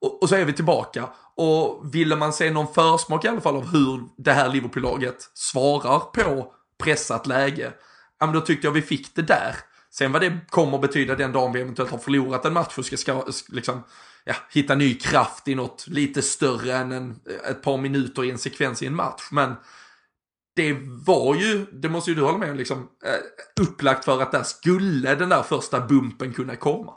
Och, 0.00 0.22
och 0.22 0.28
så 0.28 0.34
är 0.34 0.44
vi 0.44 0.52
tillbaka. 0.52 1.08
Och 1.36 1.94
ville 1.94 2.16
man 2.16 2.32
se 2.32 2.50
någon 2.50 2.74
försmak 2.74 3.24
i 3.24 3.28
alla 3.28 3.40
fall 3.40 3.56
av 3.56 3.66
hur 3.66 4.00
det 4.16 4.32
här 4.32 4.48
Liverpool-laget 4.48 5.30
svarar 5.34 5.98
på 5.98 6.52
pressat 6.78 7.26
läge, 7.26 7.72
ja 8.20 8.26
men 8.26 8.34
då 8.34 8.40
tyckte 8.40 8.66
jag 8.66 8.72
vi 8.72 8.82
fick 8.82 9.14
det 9.14 9.22
där. 9.22 9.56
Sen 9.98 10.12
vad 10.12 10.22
det 10.22 10.38
kommer 10.48 10.78
betyda 10.78 11.14
den 11.14 11.32
dagen 11.32 11.52
vi 11.52 11.60
eventuellt 11.60 11.90
har 11.90 11.98
förlorat 11.98 12.44
en 12.44 12.52
match 12.52 12.78
och 12.78 12.84
ska, 12.84 12.96
ska 12.96 13.24
liksom, 13.48 13.82
ja, 14.24 14.34
hitta 14.50 14.74
ny 14.74 14.94
kraft 14.94 15.48
i 15.48 15.54
något 15.54 15.86
lite 15.88 16.22
större 16.22 16.72
än 16.72 16.92
en, 16.92 17.20
ett 17.50 17.62
par 17.62 17.76
minuter 17.76 18.24
i 18.24 18.30
en 18.30 18.38
sekvens 18.38 18.82
i 18.82 18.86
en 18.86 18.94
match. 18.94 19.28
Men 19.30 19.54
det 20.56 20.76
var 21.06 21.34
ju, 21.34 21.66
det 21.72 21.88
måste 21.88 22.10
ju 22.10 22.14
du 22.14 22.22
hålla 22.22 22.38
med 22.38 22.50
om, 22.50 22.56
liksom, 22.56 22.78
eh, 22.78 23.62
upplagt 23.62 24.04
för 24.04 24.22
att 24.22 24.32
där 24.32 24.42
skulle 24.42 25.14
den 25.14 25.28
där 25.28 25.42
första 25.42 25.80
bumpen 25.80 26.32
kunna 26.32 26.56
komma. 26.56 26.92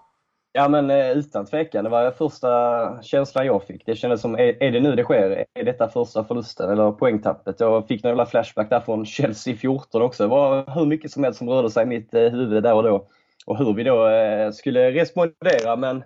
Ja 0.52 0.68
men 0.68 0.90
eh, 0.90 1.12
utan 1.12 1.46
tvekan, 1.46 1.84
det 1.84 1.90
var 1.90 2.12
första 2.12 3.02
känslan 3.02 3.46
jag 3.46 3.64
fick. 3.64 3.86
Det 3.86 3.96
kändes 3.96 4.22
som, 4.22 4.36
är, 4.36 4.64
är 4.64 4.72
det 4.72 4.80
nu 4.80 4.96
det 4.96 5.04
sker? 5.04 5.46
Är 5.54 5.64
detta 5.64 5.90
första 5.90 6.24
förlusten 6.24 6.70
eller 6.70 6.92
poängtappet? 6.92 7.60
Jag 7.60 7.88
fick 7.88 8.04
några 8.04 8.26
flashback 8.26 8.70
där 8.70 8.80
från 8.80 9.06
Chelsea 9.06 9.56
14 9.56 10.02
också. 10.02 10.24
Det 10.24 10.30
var 10.30 10.76
hur 10.76 10.86
mycket 10.86 11.12
som 11.12 11.24
helst 11.24 11.40
som 11.40 11.50
rörde 11.50 11.70
sig 11.70 11.84
i 11.84 11.86
mitt 11.86 12.14
eh, 12.14 12.22
huvud 12.22 12.64
där 12.64 12.74
och 12.74 12.84
då. 12.84 13.08
Och 13.46 13.58
hur 13.58 13.74
vi 13.74 13.84
då 13.84 14.08
eh, 14.08 14.52
skulle 14.52 14.92
respondera 14.92 15.76
men 15.76 16.04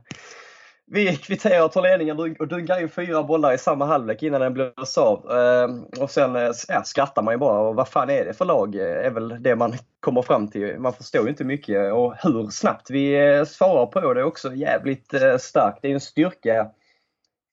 vi 0.94 1.16
kvitterar 1.16 1.66
och 1.66 1.72
tar 1.72 1.82
ledningen 1.82 2.20
och 2.40 2.48
dunkar 2.48 2.82
in 2.82 2.90
fyra 2.90 3.24
bollar 3.24 3.54
i 3.54 3.58
samma 3.58 3.86
halvlek 3.86 4.24
innan 4.24 4.42
den 4.42 4.54
blås 4.54 4.98
av. 4.98 5.32
Ehm, 5.32 5.84
och 5.84 6.10
sen 6.10 6.36
eh, 6.36 6.52
ja, 6.68 6.84
skrattar 6.84 7.22
man 7.22 7.34
ju 7.34 7.38
bara. 7.38 7.60
Och 7.60 7.76
vad 7.76 7.88
fan 7.88 8.10
är 8.10 8.26
det 8.26 8.34
för 8.34 8.46
lag? 8.46 8.76
Eh, 8.76 9.06
är 9.06 9.10
väl 9.10 9.44
det 9.44 9.56
man 9.56 9.74
kommer 10.00 10.22
fram 10.22 10.48
till. 10.48 10.80
Man 10.80 10.94
förstår 10.94 11.24
ju 11.24 11.30
inte 11.30 11.44
mycket. 11.44 11.94
Och 11.94 12.16
hur 12.24 12.50
snabbt 12.50 12.90
vi 12.90 13.14
eh, 13.14 13.46
svarar 13.46 13.86
på 13.86 14.14
det 14.14 14.20
är 14.20 14.24
också 14.24 14.54
jävligt 14.54 15.14
starkt. 15.40 15.80
Det 15.82 15.88
är 15.88 15.94
en 15.94 16.00
styrka 16.00 16.72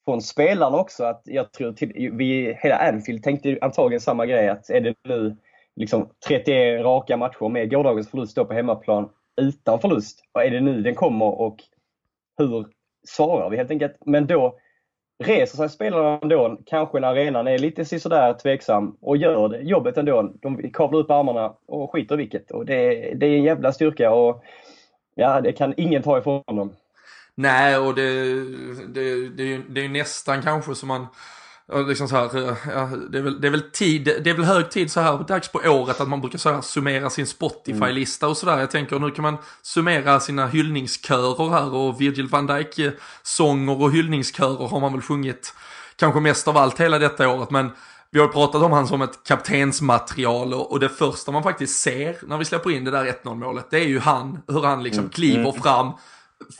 från 0.04 0.22
spelarna 0.22 0.76
också. 0.76 1.04
Att 1.04 1.22
jag 1.24 1.52
tror 1.52 1.72
till, 1.72 2.10
vi, 2.12 2.58
hela 2.62 2.76
Anfield 2.76 3.22
tänkte 3.22 3.58
antagligen 3.60 4.00
samma 4.00 4.26
grej. 4.26 4.48
Att 4.48 4.70
är 4.70 4.80
det 4.80 4.94
nu 5.04 5.36
liksom 5.76 6.10
31 6.26 6.84
raka 6.84 7.16
matcher 7.16 7.48
med 7.48 7.70
gårdagens 7.70 8.10
förlust 8.10 8.36
då 8.36 8.44
på 8.44 8.54
hemmaplan 8.54 9.08
utan 9.40 9.80
förlust. 9.80 10.20
Och 10.32 10.44
är 10.44 10.50
det 10.50 10.60
nu 10.60 10.82
den 10.82 10.94
kommer 10.94 11.40
och 11.40 11.56
hur 12.38 12.66
svarar 13.06 13.50
vi 13.50 13.56
helt 13.56 13.70
enkelt. 13.70 13.96
Men 14.06 14.26
då 14.26 14.58
reser 15.24 15.56
sig 15.56 15.68
spelarna 15.68 16.18
ändå, 16.22 16.58
kanske 16.66 17.00
när 17.00 17.08
arenan 17.08 17.46
är 17.46 17.58
lite 17.58 17.84
sådär 17.84 18.34
tveksam 18.34 18.96
och 19.00 19.16
gör 19.16 19.48
det, 19.48 19.60
jobbet 19.60 19.96
ändå. 19.96 20.32
De 20.42 20.70
kavlar 20.72 20.98
upp 20.98 21.10
armarna 21.10 21.54
och 21.66 21.92
skiter 21.92 22.14
i 22.14 22.18
vilket. 22.18 22.50
Och 22.50 22.66
det, 22.66 22.94
det 23.14 23.26
är 23.26 23.36
en 23.36 23.44
jävla 23.44 23.72
styrka 23.72 24.10
och 24.10 24.44
ja, 25.14 25.40
det 25.40 25.52
kan 25.52 25.74
ingen 25.76 26.02
ta 26.02 26.18
ifrån 26.18 26.42
dem. 26.46 26.72
Nej, 27.34 27.78
och 27.78 27.94
det, 27.94 28.34
det, 28.94 29.28
det, 29.28 29.42
är 29.42 29.46
ju, 29.46 29.62
det 29.68 29.80
är 29.80 29.82
ju 29.82 29.88
nästan 29.88 30.42
kanske 30.42 30.74
som 30.74 30.88
man 30.88 31.06
liksom 31.78 32.08
så 32.08 32.16
här, 32.16 32.48
eh, 32.48 32.56
ja, 32.68 32.90
det, 33.10 33.18
är 33.18 33.22
väl, 33.22 33.40
det 33.40 33.46
är 33.46 33.50
väl 33.50 33.70
tid, 33.70 34.04
det 34.04 34.30
är 34.30 34.34
väl 34.34 34.44
hög 34.44 34.70
tid 34.70 34.92
så 34.92 35.00
här 35.00 35.24
dags 35.28 35.48
på 35.48 35.58
året 35.58 36.00
att 36.00 36.08
man 36.08 36.20
brukar 36.20 36.38
så 36.38 36.52
här 36.52 36.60
summera 36.60 37.10
sin 37.10 37.26
Spotify-lista 37.26 38.28
och 38.28 38.36
sådär. 38.36 38.58
Jag 38.58 38.70
tänker 38.70 38.98
nu 38.98 39.10
kan 39.10 39.22
man 39.22 39.36
summera 39.62 40.20
sina 40.20 40.46
hyllningskörer 40.46 41.50
här 41.50 41.74
och 41.74 42.00
Virgil 42.00 42.28
van 42.28 42.46
Dijk-sånger 42.46 43.82
och 43.82 43.92
hyllningskörer 43.92 44.68
har 44.68 44.80
man 44.80 44.92
väl 44.92 45.02
sjungit 45.02 45.54
kanske 45.96 46.20
mest 46.20 46.48
av 46.48 46.56
allt 46.56 46.80
hela 46.80 46.98
detta 46.98 47.28
året. 47.28 47.50
Men 47.50 47.70
vi 48.10 48.20
har 48.20 48.28
pratat 48.28 48.62
om 48.62 48.72
han 48.72 48.86
som 48.86 49.02
ett 49.02 49.24
kaptensmaterial 49.24 50.54
och, 50.54 50.72
och 50.72 50.80
det 50.80 50.88
första 50.88 51.32
man 51.32 51.42
faktiskt 51.42 51.80
ser 51.80 52.16
när 52.22 52.38
vi 52.38 52.44
släpper 52.44 52.70
in 52.70 52.84
det 52.84 52.90
där 52.90 53.04
1-0 53.24 53.34
målet 53.34 53.70
det 53.70 53.78
är 53.78 53.88
ju 53.88 53.98
han, 53.98 54.42
hur 54.48 54.62
han 54.62 54.82
liksom 54.82 55.00
mm. 55.00 55.10
kliver 55.10 55.48
mm. 55.48 55.62
fram, 55.62 55.92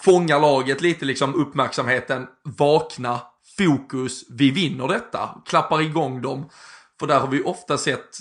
fångar 0.03 0.41
laget 0.41 0.81
lite 0.81 1.05
liksom 1.05 1.35
uppmärksamheten, 1.35 2.27
vakna, 2.45 3.21
fokus, 3.67 4.25
vi 4.29 4.51
vinner 4.51 4.89
detta, 4.89 5.43
klappar 5.47 5.81
igång 5.81 6.23
dem. 6.23 6.51
För 7.01 7.07
där 7.07 7.21
har 7.21 7.29
vi 7.29 7.43
ofta 7.43 7.79
sett, 7.79 8.19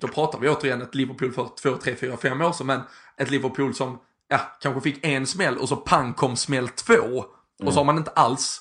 då 0.00 0.08
pratar 0.08 0.38
vi 0.38 0.48
återigen 0.48 0.82
ett 0.82 0.94
Liverpool 0.94 1.32
för 1.32 1.48
två, 1.62 1.76
tre, 1.76 1.96
fyra, 1.96 2.16
fem 2.16 2.40
år 2.40 2.52
sedan, 2.52 2.66
men 2.66 2.80
ett 3.16 3.30
Liverpool 3.30 3.74
som 3.74 3.98
ja, 4.28 4.40
kanske 4.60 4.80
fick 4.80 5.06
en 5.06 5.26
smäll 5.26 5.58
och 5.58 5.68
så 5.68 5.76
pang 5.76 6.14
kom 6.14 6.36
smäll 6.36 6.68
två. 6.68 6.94
Mm. 6.94 7.26
Och 7.66 7.72
så 7.72 7.80
har 7.80 7.84
man 7.84 7.98
inte 7.98 8.10
alls 8.10 8.60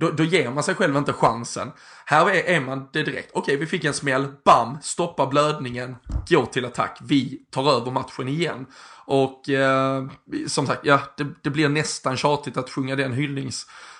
då, 0.00 0.10
då 0.10 0.24
ger 0.24 0.50
man 0.50 0.62
sig 0.62 0.74
själv 0.74 0.96
inte 0.96 1.12
chansen. 1.12 1.72
Här 2.06 2.30
är, 2.30 2.56
är 2.56 2.60
man 2.60 2.88
det 2.92 3.02
direkt. 3.02 3.30
Okej, 3.32 3.40
okay, 3.42 3.56
vi 3.56 3.66
fick 3.66 3.84
en 3.84 3.94
smäll, 3.94 4.26
bam, 4.44 4.78
stoppa 4.82 5.26
blödningen, 5.26 5.96
gå 6.28 6.46
till 6.46 6.64
attack, 6.64 6.98
vi 7.02 7.46
tar 7.50 7.76
över 7.76 7.90
matchen 7.90 8.28
igen. 8.28 8.66
Och 9.06 9.48
eh, 9.48 10.06
som 10.46 10.66
sagt, 10.66 10.80
ja, 10.84 11.00
det, 11.16 11.26
det, 11.42 11.50
blir 11.50 11.68
nästan 11.68 12.16
tjatigt 12.16 12.56
att 12.56 12.70
sjunga 12.70 12.96
den 12.96 13.12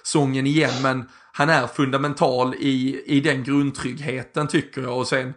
hyllningssången 0.04 0.46
igen, 0.46 0.82
men 0.82 1.04
han 1.32 1.50
är 1.50 1.66
fundamental 1.66 2.54
i, 2.54 3.02
i 3.06 3.20
den 3.20 3.44
grundtryggheten 3.44 4.48
tycker 4.48 4.82
jag. 4.82 4.98
Och 4.98 5.06
sen, 5.06 5.34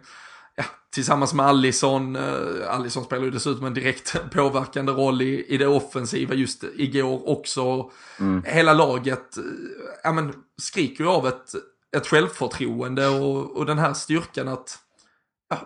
ja, 0.56 0.64
tillsammans 0.94 1.34
med 1.34 1.46
Allison, 1.46 2.16
eh, 2.16 2.70
Allison 2.74 3.04
spelar 3.04 3.24
ju 3.24 3.30
dessutom 3.30 3.66
en 3.66 3.74
direkt 3.74 4.16
påverkande 4.32 4.92
roll 4.92 5.22
i, 5.22 5.44
i 5.48 5.56
det 5.56 5.66
offensiva 5.66 6.34
just 6.34 6.64
igår 6.76 7.28
också. 7.28 7.90
Mm. 8.20 8.42
Hela 8.46 8.72
laget, 8.72 9.36
eh, 9.36 9.44
ja 10.02 10.12
men, 10.12 10.32
skriker 10.62 11.04
ju 11.04 11.10
av 11.10 11.26
ett, 11.26 11.54
ett 11.96 12.06
självförtroende 12.06 13.08
och, 13.08 13.56
och 13.56 13.66
den 13.66 13.78
här 13.78 13.94
styrkan 13.94 14.48
att 14.48 14.78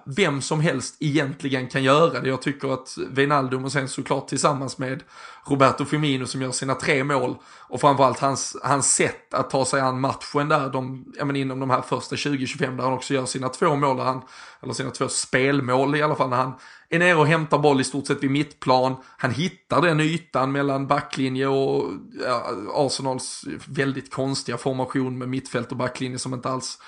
vem 0.04 0.42
som 0.42 0.60
helst 0.60 0.96
egentligen 1.00 1.68
kan 1.68 1.82
göra 1.82 2.20
det. 2.20 2.28
Jag 2.28 2.42
tycker 2.42 2.74
att 2.74 2.98
Wijnaldum 3.10 3.64
och 3.64 3.72
sen 3.72 3.88
såklart 3.88 4.28
tillsammans 4.28 4.78
med 4.78 5.02
Roberto 5.44 5.84
Firmino 5.84 6.26
som 6.26 6.42
gör 6.42 6.50
sina 6.50 6.74
tre 6.74 7.04
mål 7.04 7.36
och 7.68 7.80
framförallt 7.80 8.18
hans, 8.18 8.56
hans 8.62 8.94
sätt 8.94 9.34
att 9.34 9.50
ta 9.50 9.64
sig 9.64 9.80
an 9.80 10.00
matchen 10.00 10.48
där, 10.48 10.70
de, 10.70 11.04
ja, 11.18 11.24
men 11.24 11.36
inom 11.36 11.60
de 11.60 11.70
här 11.70 11.82
första 11.82 12.16
20-25 12.16 12.76
där 12.76 12.84
han 12.84 12.92
också 12.92 13.14
gör 13.14 13.26
sina 13.26 13.48
två 13.48 13.76
mål, 13.76 13.96
där 13.96 14.04
han, 14.04 14.22
eller 14.62 14.72
sina 14.72 14.90
två 14.90 15.08
spelmål 15.08 15.96
i 15.96 16.02
alla 16.02 16.14
fall, 16.14 16.30
när 16.30 16.36
han 16.36 16.52
är 16.88 16.98
nere 16.98 17.14
och 17.14 17.26
hämtar 17.26 17.58
boll 17.58 17.80
i 17.80 17.84
stort 17.84 18.06
sett 18.06 18.22
vid 18.22 18.30
mittplan. 18.30 18.96
Han 19.16 19.30
hittar 19.30 19.82
den 19.82 20.00
ytan 20.00 20.52
mellan 20.52 20.86
backlinje 20.86 21.46
och 21.46 21.84
ja, 22.26 22.46
Arsenals 22.74 23.44
väldigt 23.66 24.14
konstiga 24.14 24.58
formation 24.58 25.18
med 25.18 25.28
mittfält 25.28 25.70
och 25.70 25.76
backlinje 25.76 26.18
som 26.18 26.34
inte 26.34 26.48
alls 26.48 26.78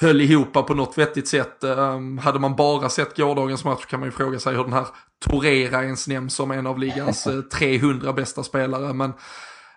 höll 0.00 0.20
ihop 0.20 0.52
på 0.52 0.74
något 0.74 0.98
vettigt 0.98 1.28
sätt. 1.28 1.64
Ehm, 1.64 2.18
hade 2.18 2.38
man 2.38 2.56
bara 2.56 2.88
sett 2.88 3.16
gårdagens 3.16 3.64
match 3.64 3.86
kan 3.86 4.00
man 4.00 4.08
ju 4.08 4.12
fråga 4.12 4.40
sig 4.40 4.56
hur 4.56 4.64
den 4.64 4.72
här 4.72 4.86
Torera 5.18 5.84
ens 5.84 6.08
nämns 6.08 6.34
som 6.34 6.50
en 6.50 6.66
av 6.66 6.78
ligans 6.78 7.26
eh, 7.26 7.40
300 7.40 8.12
bästa 8.12 8.42
spelare. 8.42 8.92
Men 8.92 9.10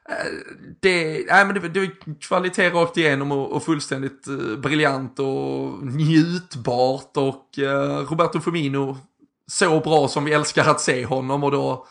eh, 0.09 0.31
det, 0.81 1.25
nej, 1.29 1.45
men 1.45 1.53
det, 1.53 1.69
det 1.69 1.79
är 1.79 2.19
kvalitet 2.21 2.69
rakt 2.69 2.97
igenom 2.97 3.31
och, 3.31 3.51
och 3.51 3.63
fullständigt 3.63 4.27
eh, 4.27 4.57
briljant 4.57 5.19
och 5.19 5.86
njutbart 5.86 7.17
och 7.17 7.49
Roberto 8.09 8.39
Firmino 8.39 8.97
så 9.51 9.79
bra 9.79 10.07
som 10.07 10.25
vi 10.25 10.33
älskar 10.33 10.69
att 10.69 10.81
se 10.81 11.05
honom 11.05 11.43
och 11.43 11.51
då, 11.51 11.86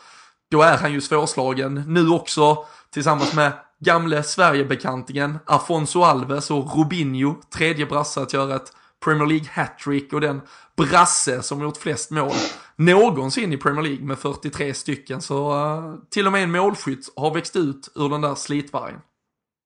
då 0.51 0.61
är 0.61 0.77
han 0.77 0.93
ju 0.93 1.01
svårslagen 1.01 1.83
nu 1.87 2.09
också 2.09 2.65
tillsammans 2.93 3.33
med 3.33 3.51
gamle 3.83 4.23
Sverigebekantingen 4.23 5.39
Afonso 5.45 6.01
Alves 6.01 6.51
och 6.51 6.77
Rubinho, 6.77 7.35
tredje 7.57 7.85
brasse 7.85 8.21
att 8.21 8.33
göra 8.33 8.55
ett 8.55 8.73
Premier 9.05 9.27
League 9.27 9.47
hattrick 9.51 10.13
och 10.13 10.21
den 10.21 10.41
brasse 10.77 11.41
som 11.41 11.61
gjort 11.61 11.77
flest 11.77 12.11
mål 12.11 12.31
någonsin 12.75 13.53
i 13.53 13.57
Premier 13.57 13.83
League 13.83 14.05
med 14.05 14.17
43 14.17 14.73
stycken. 14.73 15.21
Så 15.21 15.53
uh, 15.53 15.95
till 16.09 16.25
och 16.25 16.31
med 16.31 16.43
en 16.43 16.51
målskytt 16.51 17.13
har 17.15 17.33
växt 17.33 17.55
ut 17.55 17.91
ur 17.95 18.09
den 18.09 18.21
där 18.21 18.35
slitvargen. 18.35 18.99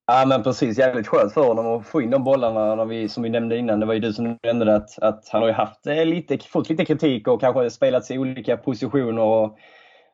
Ja 0.08 0.26
men 0.28 0.44
precis, 0.44 0.78
jävligt 0.78 1.08
skönt 1.08 1.34
för 1.34 1.42
honom 1.42 1.66
att 1.66 1.88
få 1.88 2.02
in 2.02 2.10
de 2.10 2.24
bollarna 2.24 2.76
när 2.76 2.86
vi, 2.86 3.10
som 3.10 3.24
vi 3.24 3.30
nämnde 3.30 3.58
innan. 3.58 3.80
Det 3.80 3.86
var 3.86 3.94
ju 3.94 4.00
du 4.00 4.14
som 4.14 4.38
nämnde 4.44 4.66
det, 4.66 4.76
att, 4.76 5.00
att 5.00 5.30
han 5.32 5.42
har 5.42 5.48
ju 5.50 5.54
haft 5.54 5.88
eh, 5.88 6.06
lite, 6.06 6.38
fått 6.38 6.70
lite 6.70 6.86
kritik 6.86 7.28
och 7.28 7.42
kanske 7.42 7.70
spelat 7.70 8.12
i 8.12 8.18
olika 8.18 8.58
positioner. 8.58 9.22
Och 9.22 9.58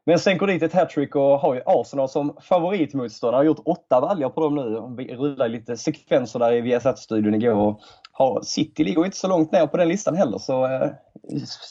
men 0.06 0.20
sen 0.20 0.38
går 0.38 0.48
dit 0.48 0.64
ett 0.64 0.74
hattrick 0.74 1.16
och 1.16 1.40
har 1.40 1.56
ju 1.56 1.62
Arsenal 1.66 2.10
som 2.10 2.38
favoritmotståndare. 2.42 3.40
Har 3.40 3.44
gjort 3.44 3.62
åtta 3.66 4.02
baljor 4.02 4.30
på 4.30 4.42
dem 4.42 4.56
nu. 4.56 4.96
Vi 5.04 5.16
rullar 5.16 5.48
lite 5.48 5.78
sekvenser 5.78 6.40
där 6.40 6.54
i 6.54 6.62
Viasat-studion 6.62 7.36
igår. 7.36 7.54
Och 7.54 7.82
har, 8.12 8.42
City 8.42 8.84
ligger 8.84 9.06
inte 9.06 9.18
så 9.18 9.28
långt 9.28 9.52
ner 9.52 9.68
på 9.68 9.78
den 9.78 9.88
listan 9.88 10.16
heller. 10.16 10.38
Så 10.38 10.66
eh, 10.66 10.90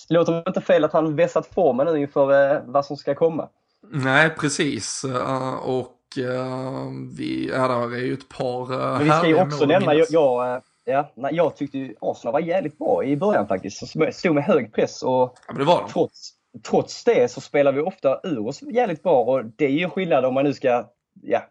låter 0.08 0.32
det 0.32 0.44
inte 0.46 0.60
fel 0.60 0.84
att 0.84 0.92
han 0.92 1.16
vässat 1.16 1.46
formen 1.46 1.86
nu 1.86 2.00
inför 2.00 2.54
eh, 2.54 2.60
vad 2.64 2.86
som 2.86 2.96
ska 2.96 3.14
komma. 3.14 3.48
Nej, 3.90 4.30
precis. 4.30 5.04
Uh, 5.04 5.54
och 5.54 5.98
uh, 6.18 6.90
vi, 7.16 7.50
ja, 7.54 7.68
där 7.68 7.94
är 7.94 8.04
ju 8.04 8.12
ett 8.12 8.28
par 8.28 8.72
uh, 8.72 8.98
Men 8.98 9.04
vi 9.04 9.10
ska 9.10 9.26
ju 9.26 9.40
också 9.42 9.66
nämna, 9.66 9.94
jag, 9.94 10.06
jag, 10.10 10.62
ja, 10.84 11.30
jag 11.30 11.56
tyckte 11.56 11.78
ju 11.78 11.94
Arsenal 12.00 12.32
var 12.32 12.40
jävligt 12.40 12.78
bra 12.78 13.04
i 13.04 13.16
början 13.16 13.48
faktiskt. 13.48 13.82
Stod 14.12 14.34
med 14.34 14.44
hög 14.44 14.74
press 14.74 15.02
och 15.02 15.36
ja, 15.48 15.54
det 15.56 15.64
var 15.64 15.88
trots, 15.88 16.30
trots 16.62 17.04
det 17.04 17.30
så 17.30 17.40
spelar 17.40 17.72
vi 17.72 17.80
ofta 17.80 18.20
ur 18.22 18.46
oss 18.46 18.62
jävligt 18.62 19.02
bra 19.02 19.22
och 19.22 19.44
det 19.44 19.64
är 19.64 19.70
ju 19.70 19.88
skillnad 19.88 20.24
om 20.24 20.34
man 20.34 20.44
nu 20.44 20.52
ska, 20.52 20.84
ja, 21.22 21.42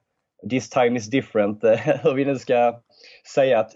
this 0.50 0.70
time 0.70 0.98
is 0.98 1.10
different, 1.10 1.64
hur 2.04 2.14
vi 2.14 2.26
nu 2.26 2.40
ska 2.40 2.82
säga 3.34 3.60
att 3.60 3.72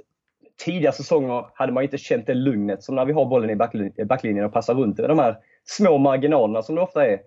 tidiga 0.66 0.92
säsonger 0.92 1.46
hade 1.54 1.74
man 1.74 1.84
inte 1.84 1.98
känt 1.98 2.28
det 2.28 2.34
lugnet 2.34 2.84
som 2.84 2.96
när 2.96 3.06
vi 3.06 3.14
har 3.14 3.26
bollen 3.26 3.50
i 3.98 4.06
backlinjen 4.06 4.46
och 4.46 4.54
passar 4.54 4.74
runt 4.74 4.98
de 4.98 5.20
här 5.20 5.38
små 5.66 5.98
marginalerna 5.98 6.62
som 6.62 6.76
det 6.76 6.82
ofta 6.82 7.08
är. 7.08 7.20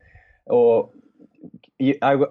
Och 0.45 0.93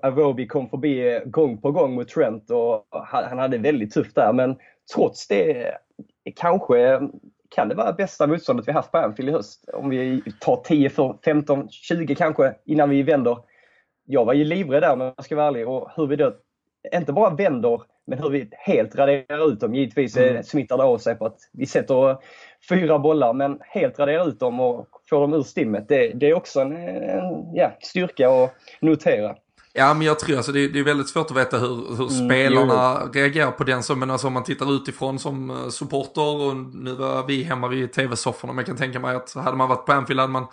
Arobi 0.01 0.47
kom 0.47 0.69
förbi 0.69 1.21
gång 1.25 1.61
på 1.61 1.71
gång 1.71 1.95
mot 1.95 2.09
Trent 2.09 2.51
och 2.51 2.87
han 2.91 3.39
hade 3.39 3.57
väldigt 3.57 3.93
tufft 3.93 4.15
där 4.15 4.33
men 4.33 4.55
trots 4.95 5.27
det 5.27 5.71
kanske 6.35 6.99
kan 7.49 7.69
det 7.69 7.75
vara 7.75 7.93
bästa 7.93 8.27
motståndet 8.27 8.67
vi 8.67 8.71
haft 8.71 8.91
på 8.91 8.97
Anfield 8.97 9.29
i 9.29 9.33
höst. 9.33 9.69
Om 9.73 9.89
vi 9.89 10.23
tar 10.39 10.55
10, 10.63 10.91
15, 11.25 11.69
20 11.69 12.15
kanske 12.15 12.55
innan 12.65 12.89
vi 12.89 13.03
vänder. 13.03 13.37
Jag 14.05 14.25
var 14.25 14.33
ju 14.33 14.43
livrädd 14.43 14.83
där 14.83 14.93
om 14.93 15.01
jag 15.01 15.25
ska 15.25 15.35
vara 15.35 15.47
ärlig. 15.47 15.67
Och 15.67 15.89
hur 15.95 16.07
vi 16.07 16.15
då 16.15 16.33
inte 16.95 17.13
bara 17.13 17.35
vänder, 17.35 17.81
men 18.05 18.19
hur 18.19 18.29
vi 18.29 18.49
helt 18.51 18.95
raderar 18.95 19.51
ut 19.51 19.59
dem. 19.59 19.75
Givetvis 19.75 20.17
mm. 20.17 20.43
smittar 20.43 20.77
det 20.77 20.83
av 20.83 20.97
sig 20.97 21.15
på 21.15 21.25
att 21.25 21.39
vi 21.53 21.65
sätter 21.65 22.17
fyra 22.69 22.99
bollar, 22.99 23.33
men 23.33 23.59
helt 23.61 23.99
raderar 23.99 24.27
ut 24.27 24.39
dem 24.39 24.59
och 24.59 24.87
får 25.09 25.21
dem 25.21 25.33
ur 25.33 25.43
stimmet. 25.43 25.87
Det, 25.87 26.07
det 26.07 26.29
är 26.29 26.33
också 26.33 26.59
en, 26.59 26.77
en 26.77 27.55
ja, 27.55 27.71
styrka 27.81 28.29
att 28.29 28.53
notera. 28.79 29.35
Ja, 29.77 29.93
men 29.93 30.07
jag 30.07 30.19
tror 30.19 30.37
alltså 30.37 30.51
det 30.51 30.59
är, 30.59 30.69
det 30.69 30.79
är 30.79 30.83
väldigt 30.83 31.09
svårt 31.09 31.31
att 31.31 31.37
veta 31.37 31.57
hur, 31.57 31.95
hur 31.97 32.11
mm, 32.11 32.27
spelarna 32.27 33.01
jo. 33.05 33.11
reagerar 33.13 33.51
på 33.51 33.63
den. 33.63 33.83
som, 33.83 33.99
Men 33.99 34.11
alltså 34.11 34.27
om 34.27 34.33
man 34.33 34.43
tittar 34.43 34.75
utifrån 34.75 35.19
som 35.19 35.49
eh, 35.49 35.69
supporter 35.69 36.21
och 36.21 36.55
nu 36.55 36.93
var 36.93 37.27
vi 37.27 37.43
hemma 37.43 37.67
vid 37.67 37.93
tv-sofforna. 37.93 38.53
Men 38.53 38.57
jag 38.57 38.65
kan 38.65 38.77
tänka 38.77 38.99
mig 38.99 39.15
att 39.15 39.33
hade 39.33 39.57
man 39.57 39.69
varit 39.69 39.85
på 39.85 39.93
Anfield 39.93 40.19
hade 40.19 40.33
man 40.33 40.47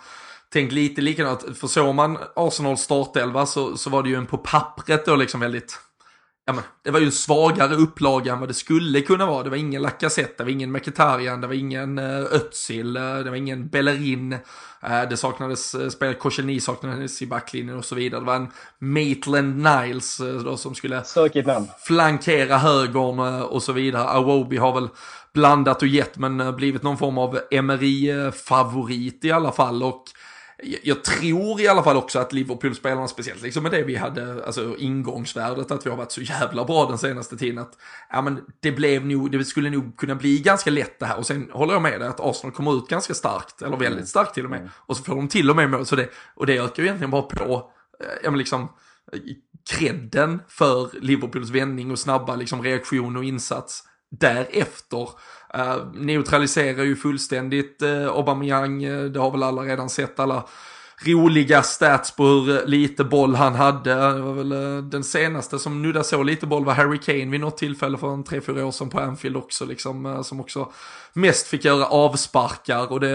tänkt 0.53 0.73
lite 0.73 1.01
likadant. 1.01 1.57
För 1.57 1.67
såg 1.67 1.95
man 1.95 2.17
Arsenal 2.35 2.77
startelva 2.77 3.45
så, 3.45 3.77
så 3.77 3.89
var 3.89 4.03
det 4.03 4.09
ju 4.09 4.15
en 4.15 4.25
på 4.25 4.37
pappret 4.37 5.05
då 5.05 5.15
liksom 5.15 5.39
väldigt 5.39 5.79
ja, 6.47 6.53
men, 6.53 6.63
det 6.83 6.91
var 6.91 6.99
ju 6.99 7.05
en 7.05 7.11
svagare 7.11 7.75
upplaga 7.75 8.33
än 8.33 8.39
vad 8.39 8.49
det 8.49 8.53
skulle 8.53 9.01
kunna 9.01 9.25
vara. 9.25 9.43
Det 9.43 9.49
var 9.49 9.57
ingen 9.57 9.81
Lacazette, 9.81 10.33
det 10.37 10.43
var 10.43 10.51
ingen 10.51 10.71
Mkhitaryan, 10.71 11.41
det 11.41 11.47
var 11.47 11.53
ingen 11.53 11.99
uh, 11.99 12.25
Özil, 12.31 12.97
uh, 12.97 13.17
det 13.17 13.29
var 13.29 13.37
ingen 13.37 13.67
Bellerin. 13.67 14.33
Uh, 14.33 15.09
det 15.09 15.17
saknades 15.17 15.75
uh, 15.75 15.89
spel, 15.89 16.13
Koscielny 16.13 16.59
saknades 16.59 17.21
i 17.21 17.27
backlinjen 17.27 17.77
och 17.77 17.85
så 17.85 17.95
vidare. 17.95 18.21
Det 18.21 18.25
var 18.25 18.35
en 18.35 18.47
Maitland 18.79 19.55
Niles 19.57 20.21
då, 20.43 20.57
som 20.57 20.75
skulle 20.75 21.03
flankera 21.85 22.57
högern 22.57 23.19
och 23.43 23.63
så 23.63 23.71
vidare. 23.71 24.03
Awobi 24.03 24.57
har 24.57 24.73
väl 24.73 24.89
blandat 25.33 25.81
och 25.81 25.87
gett 25.87 26.17
men 26.17 26.55
blivit 26.55 26.83
någon 26.83 26.97
form 26.97 27.17
av 27.17 27.39
Emery-favorit 27.51 29.25
i 29.25 29.31
alla 29.31 29.51
fall. 29.51 29.83
Och 29.83 30.03
jag 30.83 31.03
tror 31.03 31.61
i 31.61 31.67
alla 31.67 31.83
fall 31.83 31.97
också 31.97 32.19
att 32.19 32.33
Liverpool-spelarna, 32.33 33.07
speciellt 33.07 33.41
liksom 33.41 33.63
med 33.63 33.71
det 33.71 33.83
vi 33.83 33.95
hade, 33.95 34.45
alltså 34.45 34.77
ingångsvärdet, 34.77 35.71
att 35.71 35.85
vi 35.85 35.89
har 35.89 35.97
varit 35.97 36.11
så 36.11 36.21
jävla 36.21 36.65
bra 36.65 36.85
den 36.85 36.97
senaste 36.97 37.37
tiden, 37.37 37.59
att 37.59 37.77
ja 38.09 38.21
men 38.21 38.41
det 38.59 38.71
blev 38.71 39.05
nog, 39.05 39.31
det 39.31 39.45
skulle 39.45 39.69
nog 39.69 39.97
kunna 39.97 40.15
bli 40.15 40.39
ganska 40.39 40.69
lätt 40.71 40.99
det 40.99 41.05
här. 41.05 41.17
Och 41.17 41.25
sen 41.25 41.49
håller 41.51 41.73
jag 41.73 41.81
med 41.81 41.99
dig 41.99 42.09
att 42.09 42.19
Arsenal 42.19 42.55
kommer 42.55 42.77
ut 42.77 42.87
ganska 42.87 43.13
starkt, 43.13 43.61
eller 43.61 43.77
väldigt 43.77 43.91
mm. 43.91 44.05
starkt 44.05 44.33
till 44.33 44.43
och 44.43 44.51
med. 44.51 44.59
Mm. 44.59 44.71
Och 44.75 44.97
så 44.97 45.03
får 45.03 45.15
de 45.15 45.27
till 45.27 45.49
och 45.49 45.55
med 45.55 45.69
mål, 45.69 45.85
så 45.85 45.95
det, 45.95 46.09
och 46.35 46.45
det 46.45 46.57
ökar 46.57 46.83
ju 46.83 46.87
egentligen 46.87 47.11
bara 47.11 47.21
på, 47.21 47.71
eh, 47.99 48.07
ja 48.23 48.31
men 48.31 48.37
liksom, 48.37 48.69
kredden 49.69 50.41
för 50.47 50.89
Liverpools 51.01 51.49
vändning 51.49 51.91
och 51.91 51.99
snabba 51.99 52.35
liksom 52.35 52.63
reaktion 52.63 53.17
och 53.17 53.23
insats 53.23 53.83
därefter. 54.19 55.09
Uh, 55.57 55.93
neutraliserar 55.93 56.83
ju 56.83 56.95
fullständigt 56.95 57.81
uh, 57.83 58.07
Aubameyang, 58.07 58.85
uh, 58.85 59.11
det 59.11 59.19
har 59.19 59.31
väl 59.31 59.43
alla 59.43 59.61
redan 59.61 59.89
sett, 59.89 60.19
alla 60.19 60.45
roliga 61.05 61.63
stats 61.63 62.15
på 62.15 62.23
hur 62.23 62.67
lite 62.67 63.03
boll 63.03 63.35
han 63.35 63.55
hade. 63.55 63.93
Det 63.93 64.21
var 64.21 64.33
väl 64.33 64.49
den 64.89 65.03
senaste 65.03 65.59
som 65.59 65.81
nuddade 65.81 66.05
så 66.05 66.23
lite 66.23 66.47
boll 66.47 66.65
var 66.65 66.73
Harry 66.73 66.97
Kane 66.97 67.31
vid 67.31 67.39
något 67.39 67.57
tillfälle 67.57 67.97
för 67.97 68.13
en 68.13 68.23
tre, 68.23 68.41
fyra 68.41 68.65
år 68.65 68.71
sedan 68.71 68.89
på 68.89 68.99
Anfield 68.99 69.37
också, 69.37 69.65
liksom, 69.65 70.23
som 70.23 70.39
också 70.39 70.71
mest 71.15 71.47
fick 71.47 71.65
göra 71.65 71.85
avsparkar 71.85 72.91
och 72.91 72.99
det... 72.99 73.07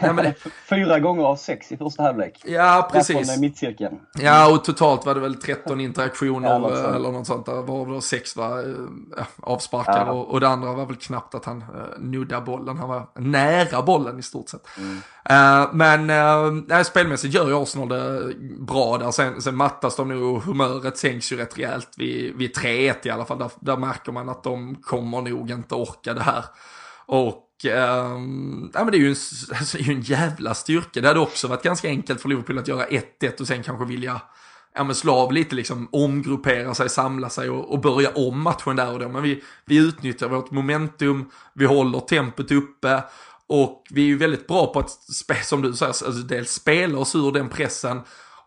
Nej, 0.00 0.14
det... 0.16 0.34
Fyra 0.68 0.98
gånger 0.98 1.24
av 1.24 1.36
sex 1.36 1.72
i 1.72 1.76
första 1.76 2.02
halvlek. 2.02 2.42
Ja, 2.44 2.88
precis. 2.92 3.30
Från 3.30 3.40
mittcirkeln. 3.40 4.00
Ja, 4.14 4.52
och 4.52 4.64
totalt 4.64 5.06
var 5.06 5.14
det 5.14 5.20
väl 5.20 5.34
13 5.34 5.80
interaktioner 5.80 6.48
ja, 6.48 6.58
något 6.58 6.94
eller 6.94 7.12
något 7.12 7.26
sånt 7.26 7.46
där, 7.46 7.62
varav 7.62 8.00
sex 8.00 8.36
var 8.36 8.58
äh, 9.18 9.24
avsparkar 9.40 10.06
ja. 10.06 10.12
och, 10.12 10.30
och 10.30 10.40
det 10.40 10.48
andra 10.48 10.72
var 10.72 10.86
väl 10.86 10.96
knappt 10.96 11.34
att 11.34 11.44
han 11.44 11.60
äh, 11.60 11.98
nuddade 11.98 12.42
bollen, 12.42 12.78
han 12.78 12.88
var 12.88 13.06
nära 13.14 13.82
bollen 13.82 14.18
i 14.18 14.22
stort 14.22 14.48
sett. 14.48 14.66
Mm. 14.78 15.02
Uh, 15.30 15.68
men 15.72 16.10
uh, 16.70 16.82
spelmässigt 16.82 17.34
gör 17.34 17.48
ju 17.48 17.62
Arsenal 17.62 17.88
det 17.88 18.34
bra 18.58 18.98
där. 18.98 19.10
Sen, 19.10 19.42
sen 19.42 19.56
mattas 19.56 19.96
de 19.96 20.08
nog 20.08 20.42
humöret 20.42 20.98
sänks 20.98 21.32
ju 21.32 21.36
rätt 21.36 21.58
rejält 21.58 21.88
vid, 21.96 22.36
vid 22.36 22.56
3-1 22.56 22.94
i 23.02 23.10
alla 23.10 23.24
fall. 23.24 23.38
Där, 23.38 23.50
där 23.60 23.76
märker 23.76 24.12
man 24.12 24.28
att 24.28 24.42
de 24.42 24.74
kommer 24.74 25.22
nog 25.22 25.50
inte 25.50 25.74
orka 25.74 26.14
det 26.14 26.22
här. 26.22 26.44
Och 27.06 27.48
Um, 27.64 28.70
ja, 28.74 28.84
men 28.84 28.90
det 28.90 28.96
är 28.96 29.00
ju 29.00 29.08
en, 29.08 29.16
alltså, 29.58 29.76
det 29.76 29.82
är 29.82 29.86
ju 29.86 29.92
en 29.92 30.00
jävla 30.00 30.54
styrka. 30.54 31.00
Det 31.00 31.08
hade 31.08 31.20
också 31.20 31.48
varit 31.48 31.62
ganska 31.62 31.88
enkelt 31.88 32.20
för 32.20 32.28
Liverpool 32.28 32.58
att 32.58 32.68
göra 32.68 32.86
1-1 32.86 33.40
och 33.40 33.46
sen 33.46 33.62
kanske 33.62 33.84
vilja 33.84 34.20
ja, 34.74 34.84
men 34.84 34.94
slå 34.94 35.14
av 35.14 35.32
lite, 35.32 35.54
liksom 35.54 35.88
omgruppera 35.92 36.74
sig, 36.74 36.88
samla 36.88 37.30
sig 37.30 37.50
och, 37.50 37.72
och 37.72 37.80
börja 37.80 38.10
om 38.10 38.42
matchen 38.42 38.76
där 38.76 38.92
och 38.92 38.98
då. 38.98 39.08
Men 39.08 39.22
vi, 39.22 39.42
vi 39.64 39.76
utnyttjar 39.76 40.28
vårt 40.28 40.50
momentum, 40.50 41.30
vi 41.54 41.64
håller 41.64 42.00
tempot 42.00 42.50
uppe 42.50 43.02
och 43.46 43.82
vi 43.90 44.02
är 44.02 44.06
ju 44.06 44.18
väldigt 44.18 44.46
bra 44.46 44.72
på 44.72 44.78
att, 44.78 44.90
som 45.44 45.62
du 45.62 45.72
säger, 45.72 45.88
alltså 45.88 46.12
dels 46.12 46.52
spela 46.52 46.98
oss 46.98 47.14
ur 47.14 47.32
den 47.32 47.48
pressen 47.48 48.00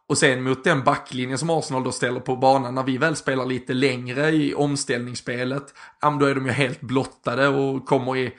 och 0.07 0.17
sen 0.17 0.43
mot 0.43 0.63
den 0.63 0.83
backlinjen 0.83 1.37
som 1.37 1.49
Arsenal 1.49 1.83
då 1.83 1.91
ställer 1.91 2.19
på 2.19 2.35
banan, 2.35 2.75
när 2.75 2.83
vi 2.83 2.97
väl 2.97 3.15
spelar 3.15 3.45
lite 3.45 3.73
längre 3.73 4.29
i 4.29 4.53
omställningsspelet, 4.53 5.73
ja, 6.01 6.17
då 6.19 6.25
är 6.25 6.35
de 6.35 6.45
ju 6.45 6.51
helt 6.51 6.81
blottade 6.81 7.47
och 7.47 7.85
kommer 7.85 8.17
i 8.17 8.33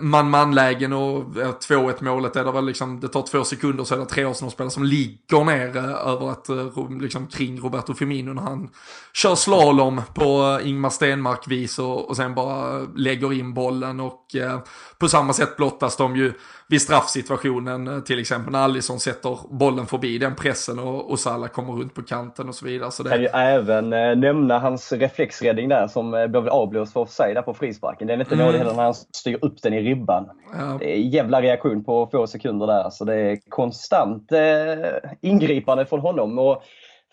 man-man-lägen 0.00 0.92
och 0.92 1.24
2-1 1.24 2.04
målet 2.04 2.36
är 2.36 2.44
det 2.44 2.52
väl 2.52 2.66
liksom, 2.66 3.00
det 3.00 3.08
tar 3.08 3.22
två 3.22 3.44
sekunder 3.44 3.84
så 3.84 3.94
är 3.94 3.98
det 3.98 4.06
tre 4.06 4.24
Arsenal-spelare 4.24 4.70
som 4.70 4.84
ligger 4.84 5.44
ner 5.44 5.76
över 5.76 6.30
att, 6.30 6.48
eh, 6.48 6.90
liksom 7.00 7.26
kring 7.26 7.60
Roberto 7.60 7.94
Firmino 7.94 8.32
när 8.32 8.42
han 8.42 8.70
kör 9.12 9.34
slalom 9.34 10.02
på 10.14 10.58
eh, 10.60 10.68
Ingmar 10.68 10.90
Stenmark 10.90 11.48
vis 11.48 11.78
och, 11.78 12.08
och 12.08 12.16
sen 12.16 12.34
bara 12.34 12.78
lägger 12.96 13.32
in 13.32 13.54
bollen 13.54 14.00
och 14.00 14.36
eh, 14.36 14.60
på 14.98 15.08
samma 15.08 15.32
sätt 15.32 15.56
blottas 15.56 15.96
de 15.96 16.16
ju 16.16 16.32
vid 16.68 16.82
straffsituationen 16.82 17.88
eh, 17.88 18.00
till 18.00 18.20
exempel 18.20 18.52
när 18.52 18.64
Alisson 18.64 19.00
sätter 19.00 19.38
bollen 19.50 19.86
förbi 19.86 20.18
den 20.18 20.34
pressen 20.34 20.78
och, 20.78 21.10
och 21.10 21.18
Salah 21.18 21.48
kommer 21.48 21.72
runt 21.72 21.94
på 21.94 22.02
kanten 22.02 22.48
och 22.48 22.54
så 22.54 22.66
vidare. 22.66 22.90
Så 22.90 23.02
det... 23.02 23.10
Kan 23.10 23.20
ju 23.20 23.26
även 23.26 23.92
eh, 23.92 24.16
nämna 24.16 24.58
hans 24.58 24.92
reflexräddning 24.92 25.68
där 25.68 25.86
som 25.86 26.14
eh, 26.14 26.26
blev 26.26 26.48
avblåst 26.48 26.92
för 26.92 27.00
offside 27.00 27.36
där 27.36 27.42
på 27.42 27.54
frisparken. 27.54 28.06
Den 28.06 28.20
är 28.20 28.24
inte 28.24 28.34
mm. 28.34 28.46
nådig 28.46 28.58
heller 28.58 28.74
när 28.74 28.82
han 28.82 28.94
styr 28.94 29.38
upp 29.42 29.62
den 29.62 29.74
i 29.74 29.82
ribban. 29.82 30.30
Ja. 30.52 30.76
Det 30.80 30.96
är 30.96 30.98
jävla 30.98 31.42
reaktion 31.42 31.84
på 31.84 32.06
få 32.06 32.26
sekunder 32.26 32.66
där. 32.66 32.90
Så 32.90 33.04
det 33.04 33.14
är 33.14 33.38
konstant 33.48 34.32
eh, 34.32 35.10
ingripande 35.20 35.86
från 35.86 36.00
honom. 36.00 36.38
Och 36.38 36.62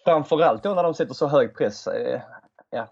framförallt 0.05 0.63
då 0.63 0.73
när 0.73 0.83
de 0.83 0.93
sätter 0.93 1.13
så 1.13 1.27
hög 1.27 1.57
press. 1.57 1.87
Eh, 1.87 2.21
ja, 2.69 2.87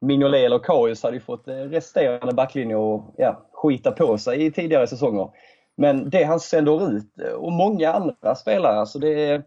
Mignolet 0.00 0.40
eller 0.40 0.58
Karius 0.58 1.02
hade 1.02 1.16
ju 1.16 1.20
fått 1.20 1.44
resterande 1.46 2.34
backlinje 2.34 2.76
och 2.76 3.14
ja, 3.16 3.46
skita 3.52 3.92
på 3.92 4.18
sig 4.18 4.44
i 4.44 4.50
tidigare 4.50 4.86
säsonger. 4.86 5.28
Men 5.76 6.10
det 6.10 6.24
han 6.24 6.40
sänder 6.40 6.96
ut 6.96 7.04
och 7.36 7.52
många 7.52 7.92
andra 7.92 8.34
spelare, 8.34 8.80
alltså 8.80 8.98
det 8.98 9.30
är 9.30 9.42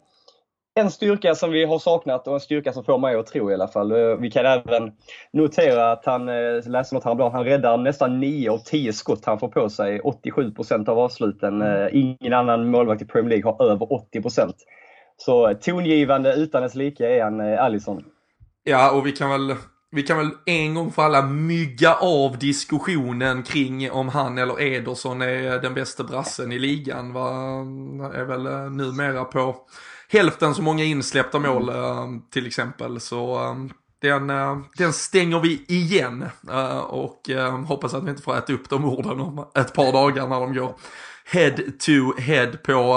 en 0.79 0.91
styrka 0.91 1.35
som 1.35 1.51
vi 1.51 1.65
har 1.65 1.79
saknat 1.79 2.27
och 2.27 2.33
en 2.33 2.39
styrka 2.39 2.73
som 2.73 2.83
får 2.83 2.97
mig 2.97 3.15
att 3.15 3.27
tro 3.27 3.51
i 3.51 3.53
alla 3.53 3.67
fall. 3.67 4.17
Vi 4.19 4.31
kan 4.31 4.45
även 4.45 4.91
notera 5.33 5.91
att 5.91 6.05
han, 6.05 6.29
eh, 6.29 6.67
läste 6.67 6.95
något 6.95 7.03
häromdagen, 7.03 7.31
han 7.31 7.43
räddar 7.43 7.77
nästan 7.77 8.19
9 8.19 8.49
av 8.51 8.57
10 8.57 8.93
skott 8.93 9.25
han 9.25 9.39
får 9.39 9.47
på 9.47 9.69
sig. 9.69 9.99
87% 9.99 10.89
av 10.89 10.99
avsluten. 10.99 11.61
Eh, 11.61 11.87
ingen 11.91 12.33
annan 12.33 12.69
målvakt 12.69 13.01
i 13.01 13.05
Premier 13.05 13.29
League 13.29 13.51
har 13.51 13.65
över 13.71 13.93
80% 13.93 14.53
Så 15.17 15.53
tongivande 15.53 16.33
utan 16.33 16.61
dess 16.61 16.75
like 16.75 17.07
är 17.07 17.23
han 17.23 17.39
eh, 17.39 17.63
Alisson. 17.63 18.03
Ja, 18.63 18.91
och 18.91 19.07
vi 19.07 19.11
kan 19.11 19.29
väl 19.29 19.55
vi 19.95 20.03
kan 20.03 20.17
väl 20.17 20.31
en 20.45 20.73
gång 20.73 20.91
för 20.91 21.03
alla 21.03 21.25
mygga 21.25 21.93
av 21.93 22.37
diskussionen 22.37 23.43
kring 23.43 23.91
om 23.91 24.09
han 24.09 24.37
eller 24.37 24.61
Ederson 24.61 25.21
är 25.21 25.61
den 25.61 25.73
bästa 25.73 26.03
brassen 26.03 26.51
i 26.51 26.59
ligan. 26.59 27.13
Va? 27.13 27.29
Är 28.13 28.25
väl 28.25 28.45
eh, 28.45 28.69
numera 28.71 29.23
på 29.25 29.55
hälften 30.09 30.55
så 30.55 30.61
många 30.61 30.83
insläppta 30.83 31.39
mål 31.39 31.69
eh, 31.69 32.07
till 32.31 32.47
exempel. 32.47 32.99
Så 32.99 33.43
eh, 33.43 33.55
den, 34.01 34.27
den 34.77 34.93
stänger 34.93 35.39
vi 35.39 35.65
igen 35.67 36.25
och 36.87 37.29
hoppas 37.67 37.93
att 37.93 38.03
vi 38.03 38.09
inte 38.09 38.21
får 38.21 38.37
äta 38.37 38.53
upp 38.53 38.69
de 38.69 38.85
orden 38.85 39.19
om 39.19 39.47
ett 39.55 39.73
par 39.73 39.91
dagar 39.91 40.27
när 40.27 40.39
de 40.39 40.53
går 40.53 40.75
head 41.25 41.55
to 41.79 42.21
head 42.21 42.51
på 42.63 42.95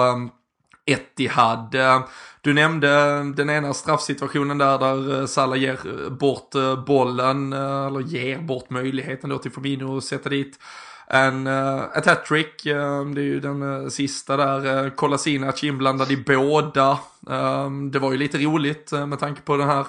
Etihad. 0.88 1.74
Eh, 1.74 2.04
du 2.40 2.54
nämnde 2.54 2.88
den 3.36 3.50
ena 3.50 3.74
straffsituationen 3.74 4.58
där, 4.58 4.78
där 4.78 5.20
eh, 5.20 5.26
Salah 5.26 5.58
ger 5.58 5.78
eh, 5.86 6.10
bort 6.10 6.50
bollen, 6.86 7.52
eller 7.52 8.00
ger 8.00 8.38
bort 8.38 8.70
möjligheten 8.70 9.30
då 9.30 9.38
till 9.38 9.50
Firmino 9.50 9.96
att 9.96 10.04
sätta 10.04 10.28
dit 10.28 10.58
en, 11.10 11.46
ett 11.46 12.06
hattrick. 12.06 12.64
Det 12.64 13.20
är 13.20 13.24
ju 13.24 13.40
den 13.40 13.90
sista 13.90 14.36
där. 14.36 14.90
Kolasinac 14.96 15.64
inblandad 15.64 16.10
i 16.10 16.16
båda. 16.16 16.98
Det 17.90 17.98
var 17.98 18.12
ju 18.12 18.18
lite 18.18 18.38
roligt 18.38 18.92
med 18.92 19.18
tanke 19.18 19.40
på 19.40 19.56
den 19.56 19.68
här 19.68 19.86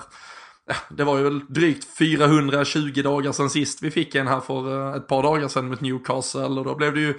det 0.89 1.03
var 1.03 1.17
ju 1.17 1.23
väl 1.23 1.41
drygt 1.47 1.97
420 1.97 3.01
dagar 3.03 3.31
sedan 3.31 3.49
sist 3.49 3.83
vi 3.83 3.91
fick 3.91 4.15
en 4.15 4.27
här 4.27 4.39
för 4.39 4.95
ett 4.97 5.07
par 5.07 5.23
dagar 5.23 5.47
sedan 5.47 5.69
mot 5.69 5.81
Newcastle 5.81 6.41
och 6.41 6.65
då 6.65 6.75
blev 6.75 6.93
det 6.93 7.01
ju 7.01 7.13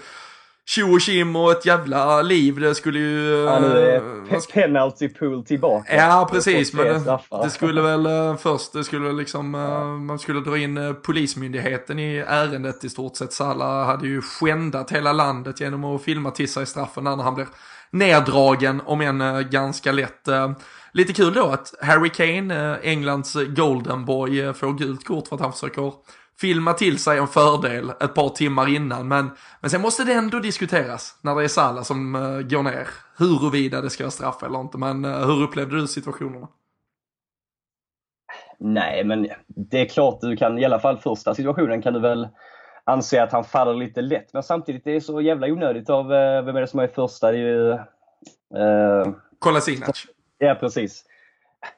tjo 0.67 0.95
och 0.95 1.01
kim 1.01 1.37
och 1.37 1.53
ett 1.53 1.67
jävla 1.67 2.23
liv. 2.23 2.61
Det 2.61 2.75
skulle 2.75 2.99
ju... 2.99 3.29
Ja, 3.29 3.61
nu 3.61 3.67
är 3.67 4.01
uh, 4.01 4.41
penalty 4.53 5.09
pool 5.09 5.45
tillbaka. 5.45 5.97
Ja, 5.97 6.29
precis. 6.33 6.75
Men 6.75 7.05
det, 7.05 7.19
det, 7.43 7.51
skulle 7.51 7.83
väl 7.83 8.07
uh, 8.07 8.37
först, 8.37 8.73
det 8.73 8.85
skulle 8.85 9.13
liksom, 9.13 9.55
uh, 9.55 9.85
man 9.85 10.19
skulle 10.19 10.41
dra 10.41 10.59
in 10.59 10.97
polismyndigheten 11.03 11.99
i 11.99 12.17
ärendet 12.17 12.85
i 12.85 12.89
stort 12.89 13.17
sett. 13.17 13.33
Salah 13.33 13.87
hade 13.87 14.07
ju 14.07 14.23
skändat 14.23 14.93
hela 14.93 15.13
landet 15.13 15.61
genom 15.61 15.85
att 15.85 16.03
filma 16.03 16.31
till 16.31 16.53
sig 16.53 16.67
straffen 16.67 17.05
när 17.05 17.17
han 17.17 17.35
blir 17.35 17.47
neddragen, 17.91 18.83
om 18.87 19.01
än 19.01 19.51
ganska 19.51 19.93
lätt. 19.93 20.29
Lite 20.93 21.13
kul 21.13 21.35
då 21.35 21.47
att 21.47 21.75
Harry 21.83 22.09
Kane, 22.09 22.79
Englands 22.83 23.37
golden 23.57 24.05
boy, 24.05 24.53
får 24.53 24.73
gult 24.73 25.05
kort 25.05 25.29
för 25.29 25.37
att 25.37 25.43
han 25.43 25.53
försöker 25.53 25.93
filma 26.41 26.73
till 26.73 26.99
sig 26.99 27.19
en 27.19 27.29
fördel 27.29 27.91
ett 27.91 28.15
par 28.15 28.29
timmar 28.29 28.69
innan. 28.69 29.09
Men, 29.09 29.31
men 29.61 29.71
sen 29.71 29.81
måste 29.81 30.05
det 30.05 30.13
ändå 30.13 30.39
diskuteras 30.39 31.19
när 31.23 31.35
det 31.35 31.45
är 31.45 31.49
Salah 31.49 31.83
som 31.83 32.15
uh, 32.15 32.41
går 32.41 32.63
ner. 32.63 32.89
Huruvida 33.19 33.81
det 33.81 33.91
ska 33.91 34.05
vara 34.05 34.11
straff 34.11 34.43
eller 34.43 34.61
inte. 34.61 34.79
Men 34.79 35.05
uh, 35.05 35.27
hur 35.27 35.43
upplevde 35.43 35.81
du 35.81 35.87
situationerna? 35.87 36.49
Nej, 38.59 39.05
men 39.05 39.29
det 39.47 39.81
är 39.81 39.89
klart 39.89 40.21
du 40.21 40.37
kan, 40.37 40.59
i 40.59 40.65
alla 40.65 40.79
fall 40.79 40.99
första 40.99 41.35
situationen 41.35 41.83
kan 41.83 41.93
du 41.93 42.01
väl 42.01 42.29
anse 42.85 43.23
att 43.23 43.33
han 43.33 43.45
faller 43.45 43.75
lite 43.75 44.01
lätt. 44.01 44.33
Men 44.33 44.43
samtidigt 44.43 44.85
det 44.85 44.97
är 44.97 45.01
så 45.01 45.21
jävla 45.21 45.47
onödigt 45.47 45.91
av, 45.91 46.05
uh, 46.05 46.45
vem 46.45 46.57
är 46.57 46.61
det 46.61 46.67
som 46.67 46.81
är 46.81 46.89
första? 46.89 47.33
Det 47.33 47.39
är 47.39 47.43
ju... 47.43 47.71
Uh, 47.71 49.15
Kolasinac. 49.39 50.07
Ja, 50.39 50.57
precis 50.61 51.05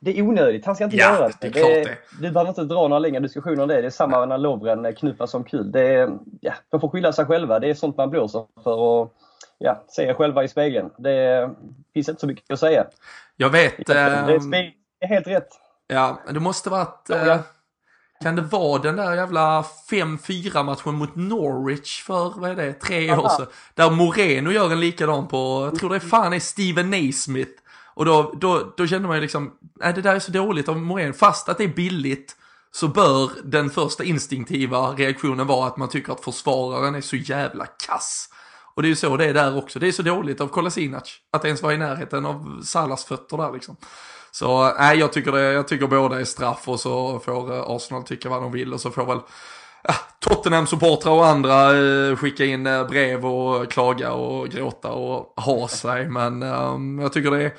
det 0.01 0.19
är 0.19 0.23
onödigt. 0.23 0.67
Han 0.67 0.75
ska 0.75 0.85
inte 0.85 0.97
ja, 0.97 1.15
göra 1.15 1.29
det. 1.29 1.35
det, 1.41 1.47
är 1.47 1.53
klart 1.53 1.71
det. 1.71 1.99
Du 2.21 2.31
behöver 2.31 2.49
inte 2.49 2.65
dra 2.65 2.89
några 2.89 2.99
längre 2.99 3.21
diskussioner 3.21 3.63
om 3.63 3.69
det. 3.69 3.81
Det 3.81 3.87
är 3.87 3.91
samma 3.91 4.27
när 4.27 4.39
Lovren 4.39 4.95
knuffar 4.95 5.27
som 5.27 5.45
kul. 5.45 5.73
Det 5.73 5.81
är, 5.81 6.19
ja, 6.41 6.53
de 6.71 6.81
får 6.81 6.89
skylla 6.89 7.13
sig 7.13 7.25
själva. 7.25 7.59
Det 7.59 7.71
är 7.71 7.75
sånt 7.75 7.97
man 7.97 8.11
blåser 8.11 8.45
för. 8.65 8.79
Och, 8.79 9.15
ja, 9.59 9.85
se 9.89 10.15
själva 10.15 10.45
i 10.45 10.49
spegeln. 10.49 10.91
Det 10.99 11.51
finns 11.95 12.09
inte 12.09 12.21
så 12.21 12.27
mycket 12.27 12.51
att 12.51 12.59
säga. 12.59 12.87
Jag 13.37 13.51
vet. 13.51 13.87
Det 13.87 13.99
är, 13.99 14.31
ehm, 14.31 14.51
det 14.51 14.73
är 15.01 15.09
helt 15.09 15.27
rätt. 15.27 15.49
Ja, 15.87 16.21
det 16.31 16.41
måste 16.41 16.71
varit... 16.71 17.07
Ja, 17.09 17.27
ja. 17.27 17.39
Kan 18.23 18.37
det 18.37 18.43
vara 18.43 18.83
den 18.83 18.97
där 18.97 19.15
jävla 19.15 19.65
5-4 19.91 20.63
matchen 20.63 20.95
mot 20.95 21.17
Norwich 21.17 22.03
för, 22.03 22.41
vad 22.41 22.51
är 22.51 22.57
det, 22.57 22.73
tre 22.73 23.17
år 23.17 23.29
sedan? 23.29 23.47
Där 23.75 23.91
Moreno 23.91 24.51
gör 24.51 24.73
en 24.73 24.81
likadan 24.81 25.29
på, 25.29 25.69
jag 25.73 25.79
tror 25.79 25.91
det 25.91 26.01
fan 26.01 26.33
är 26.33 26.39
Steven 26.39 26.91
Naismith 26.91 27.62
och 27.95 28.05
då, 28.05 28.35
då, 28.41 28.73
då 28.77 28.87
kände 28.87 29.09
man 29.09 29.17
ju 29.17 29.21
liksom, 29.21 29.53
nej 29.81 29.93
det 29.93 30.03
där 30.03 30.15
är 30.15 30.19
så 30.19 30.33
dåligt 30.33 30.69
av 30.69 30.79
Morén. 30.79 31.15
Fast 31.15 31.49
att 31.49 31.59
det 31.59 31.65
är 31.65 31.69
billigt 31.69 32.37
så 32.75 32.89
bör 32.89 33.31
den 33.45 33.71
första 33.71 34.05
instinktiva 34.05 34.79
reaktionen 34.79 35.47
vara 35.47 35.67
att 35.67 35.77
man 35.77 35.89
tycker 35.89 36.13
att 36.13 36.25
försvararen 36.25 36.95
är 36.95 37.01
så 37.01 37.17
jävla 37.17 37.67
kass. 37.67 38.29
Och 38.75 38.83
det 38.83 38.87
är 38.87 38.91
ju 38.91 38.97
så 38.97 39.17
det 39.17 39.25
är 39.25 39.35
där 39.35 39.59
också. 39.59 39.79
Det 39.79 39.89
är 39.89 39.93
så 39.93 40.03
dåligt 40.03 40.41
av 40.41 40.49
Kolasinac 40.49 41.19
att 41.33 41.45
ens 41.45 41.63
vara 41.63 41.75
i 41.75 41.79
närheten 41.79 42.27
av 42.27 42.63
Salas 42.65 43.05
fötter 43.05 43.37
där 43.37 43.53
liksom. 43.53 43.77
Så 44.31 44.75
nej, 44.79 44.99
jag 44.99 45.13
tycker, 45.13 45.33
det, 45.33 45.53
jag 45.53 45.69
tycker 45.69 45.87
båda 45.87 46.21
är 46.21 46.25
straff 46.25 46.69
och 46.69 46.81
så 46.81 47.19
får 47.19 47.55
eh, 47.55 47.63
Arsenal 47.67 48.03
tycka 48.03 48.29
vad 48.29 48.43
de 48.43 48.53
vill 48.53 48.73
och 48.75 48.81
så 48.81 48.91
får 48.91 49.07
väl 49.07 49.19
ja, 49.83 49.95
Tottenham-supportrar 50.21 51.11
och 51.11 51.27
andra 51.27 51.79
eh, 51.79 52.17
skicka 52.17 52.45
in 52.45 52.67
eh, 52.67 52.87
brev 52.87 53.27
och 53.27 53.71
klaga 53.71 54.13
och 54.13 54.49
gråta 54.49 54.93
och 54.93 55.43
ha 55.43 55.69
sig. 55.69 56.09
Men 56.09 56.43
um, 56.43 56.99
jag 56.99 57.13
tycker 57.13 57.31
det 57.31 57.43
är 57.43 57.53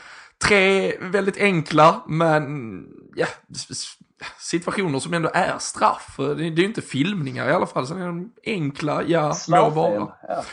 tre 0.48 0.98
väldigt 1.02 1.38
enkla, 1.38 2.04
men 2.08 2.86
ja, 3.16 3.28
situationer 4.40 5.00
som 5.00 5.14
ändå 5.14 5.32
är 5.34 5.58
straff. 5.60 6.16
Det 6.18 6.24
är 6.24 6.60
ju 6.60 6.66
inte 6.66 6.82
filmningar 6.82 7.50
i 7.50 7.52
alla 7.52 7.66
fall, 7.66 7.88
så 7.88 7.96
är 7.96 8.06
de 8.06 8.32
enkla, 8.46 9.04
ja, 9.04 9.36
må 9.48 9.70
vara. 9.70 10.12
Ja. 10.28 10.44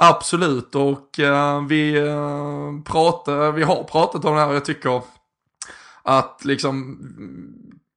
Absolut, 0.00 0.74
och 0.74 1.18
uh, 1.18 1.66
vi, 1.66 2.00
uh, 2.00 2.82
pratar, 2.82 3.52
vi 3.52 3.62
har 3.62 3.84
pratat 3.84 4.24
om 4.24 4.34
det 4.34 4.40
här 4.40 4.48
och 4.48 4.54
jag 4.54 4.64
tycker 4.64 5.02
att 6.02 6.44
liksom 6.44 6.98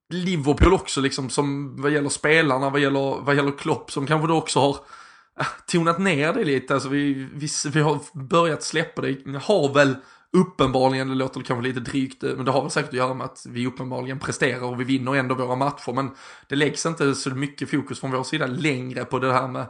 Liverpool 0.10 0.74
också 0.74 1.02
liksom 1.02 1.30
som 1.30 1.76
vad 1.82 1.92
gäller 1.92 2.10
spelarna, 2.10 2.70
vad 2.70 2.82
gäller, 2.82 3.22
vad 3.22 3.36
gäller 3.36 3.58
Klopp 3.58 3.92
som 3.92 4.08
kanske 4.08 4.28
då 4.28 4.38
också 4.38 4.60
har 4.60 4.78
tonat 5.68 6.00
ner 6.00 6.34
det 6.34 6.44
lite. 6.44 6.74
Alltså 6.74 6.90
vi, 6.90 7.14
vi, 7.34 7.48
vi 7.74 7.82
har 7.82 8.00
börjat 8.14 8.64
släppa 8.64 9.02
det, 9.02 9.40
har 9.44 9.74
väl 9.74 9.96
uppenbarligen, 10.34 11.08
det 11.10 11.16
låter 11.16 11.42
kanske 11.42 11.68
lite 11.68 11.80
drygt, 11.80 12.24
eh, 12.24 12.36
men 12.36 12.46
det 12.46 12.52
har 12.52 12.62
väl 12.62 12.72
säkert 12.72 12.90
att 12.90 12.96
göra 12.96 13.14
med 13.14 13.26
att 13.26 13.46
vi 13.50 13.68
uppenbarligen 13.68 14.20
presterar 14.20 14.64
och 14.64 14.80
vi 14.80 14.84
vinner 14.84 15.16
ändå 15.16 15.36
våra 15.36 15.56
matcher. 15.56 15.94
Men 15.94 16.12
det 16.48 16.56
läggs 16.56 16.86
inte 16.86 17.16
så 17.16 17.30
mycket 17.30 17.70
fokus 17.72 18.00
från 18.00 18.12
vår 18.12 18.24
sida 18.24 18.48
längre 18.48 19.06
på 19.06 19.20
det 19.20 19.34
här 19.34 19.48
med 19.48 19.62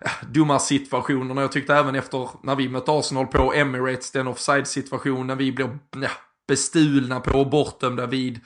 eh, 0.00 0.10
dumma 0.30 0.58
situationerna. 0.58 1.40
Jag 1.40 1.52
tyckte 1.52 1.74
även 1.74 1.94
efter 1.94 2.28
när 2.42 2.56
vi 2.56 2.68
mötte 2.68 2.92
Arsenal 2.92 3.26
på 3.26 3.52
Emirates, 3.52 4.10
den 4.10 4.28
offside 4.28 4.66
situationen, 4.66 5.38
vi 5.38 5.52
blev 5.52 5.78
ja, 5.96 6.08
bestulna 6.48 7.20
på 7.20 7.38
och 7.38 7.50
bortdömda 7.50 8.06
vid. 8.06 8.40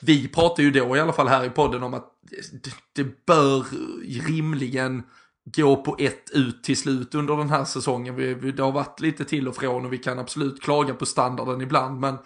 Vi 0.00 0.28
pratade 0.28 0.62
ju 0.62 0.70
då 0.70 0.96
i 0.96 1.00
alla 1.00 1.12
fall 1.12 1.28
här 1.28 1.44
i 1.44 1.50
podden 1.50 1.82
om 1.82 1.94
att 1.94 2.08
det, 2.62 2.74
det 3.02 3.26
bör 3.26 3.64
rimligen 4.26 5.02
gå 5.44 5.76
på 5.76 5.96
ett 5.98 6.30
ut 6.32 6.64
till 6.64 6.76
slut 6.76 7.14
under 7.14 7.36
den 7.36 7.50
här 7.50 7.64
säsongen. 7.64 8.14
Vi, 8.14 8.34
vi, 8.34 8.52
det 8.52 8.62
har 8.62 8.72
varit 8.72 9.00
lite 9.00 9.24
till 9.24 9.48
och 9.48 9.56
från 9.56 9.84
och 9.84 9.92
vi 9.92 9.98
kan 9.98 10.18
absolut 10.18 10.62
klaga 10.62 10.94
på 10.94 11.06
standarden 11.06 11.60
ibland. 11.60 12.00
Men 12.00 12.18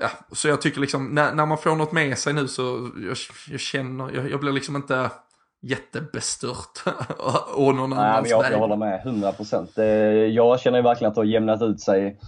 ja, 0.00 0.08
så 0.32 0.48
jag 0.48 0.62
tycker 0.62 0.80
liksom 0.80 1.06
när, 1.06 1.34
när 1.34 1.46
man 1.46 1.58
får 1.58 1.76
något 1.76 1.92
med 1.92 2.18
sig 2.18 2.32
nu 2.32 2.48
så 2.48 2.90
jag, 2.96 3.16
jag 3.50 3.60
känner, 3.60 4.10
jag, 4.14 4.30
jag 4.30 4.40
blir 4.40 4.52
liksom 4.52 4.76
inte 4.76 5.10
jättebestört 5.62 6.82
och 7.54 7.74
någon 7.74 7.92
annans 7.92 8.30
jag, 8.30 8.52
jag 8.52 8.58
håller 8.58 8.76
med 8.76 9.00
100 9.04 9.32
procent. 9.32 9.70
Jag 10.32 10.60
känner 10.60 10.82
verkligen 10.82 11.08
att 11.08 11.14
det 11.14 11.20
har 11.20 11.26
jämnat 11.26 11.62
ut 11.62 11.80
sig. 11.80 12.18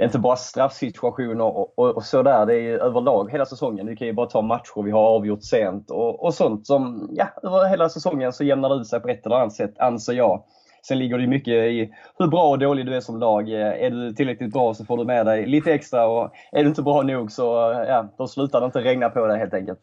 Det 0.00 0.04
är 0.04 0.06
inte 0.06 0.18
bara 0.18 0.36
straffsituationer 0.36 1.44
och, 1.44 1.78
och, 1.78 1.96
och 1.96 2.04
sådär, 2.04 2.46
det 2.46 2.54
är 2.54 2.78
överlag 2.78 3.32
hela 3.32 3.46
säsongen. 3.46 3.86
Vi 3.86 3.96
kan 3.96 4.06
ju 4.06 4.12
bara 4.12 4.26
ta 4.26 4.42
matcher 4.42 4.82
vi 4.82 4.90
har 4.90 5.00
avgjort 5.00 5.44
sent 5.44 5.90
och, 5.90 6.24
och 6.24 6.34
sånt 6.34 6.66
som, 6.66 7.08
ja, 7.12 7.28
över 7.42 7.68
hela 7.68 7.88
säsongen 7.88 8.32
så 8.32 8.44
jämnar 8.44 8.68
det 8.68 8.74
ut 8.74 8.86
sig 8.86 9.00
på 9.00 9.08
ett 9.08 9.26
eller 9.26 9.36
annat 9.36 9.52
sätt, 9.52 9.78
anser 9.78 10.12
jag. 10.12 10.44
Sen 10.88 10.98
ligger 10.98 11.18
det 11.18 11.26
mycket 11.26 11.54
i 11.54 11.92
hur 12.18 12.26
bra 12.26 12.48
och 12.48 12.58
dålig 12.58 12.86
du 12.86 12.96
är 12.96 13.00
som 13.00 13.18
lag. 13.18 13.48
Eh, 13.48 13.84
är 13.84 13.90
du 13.90 14.12
tillräckligt 14.12 14.52
bra 14.52 14.74
så 14.74 14.84
får 14.84 14.96
du 14.96 15.04
med 15.04 15.26
dig 15.26 15.46
lite 15.46 15.72
extra 15.72 16.06
och 16.06 16.32
är 16.52 16.62
du 16.62 16.68
inte 16.68 16.82
bra 16.82 17.02
nog 17.02 17.32
så 17.32 17.72
eh, 17.72 17.88
ja, 17.88 18.14
då 18.18 18.26
slutar 18.28 18.60
det 18.60 18.66
inte 18.66 18.80
regna 18.80 19.08
på 19.08 19.26
dig 19.26 19.38
helt 19.38 19.54
enkelt. 19.54 19.80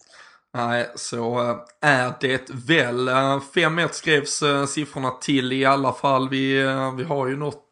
Nej, 0.54 0.86
så 0.96 1.40
eh, 1.40 1.56
är 1.82 2.14
det 2.22 2.50
väl. 2.68 3.10
5-1 3.10 3.88
skrevs 3.92 4.44
siffrorna 4.70 5.10
till 5.22 5.54
i 5.54 5.66
alla 5.66 5.94
fall. 5.94 6.30
Vi, 6.30 6.62
vi 6.98 7.04
har 7.04 7.28
ju 7.28 7.38
något 7.38 7.64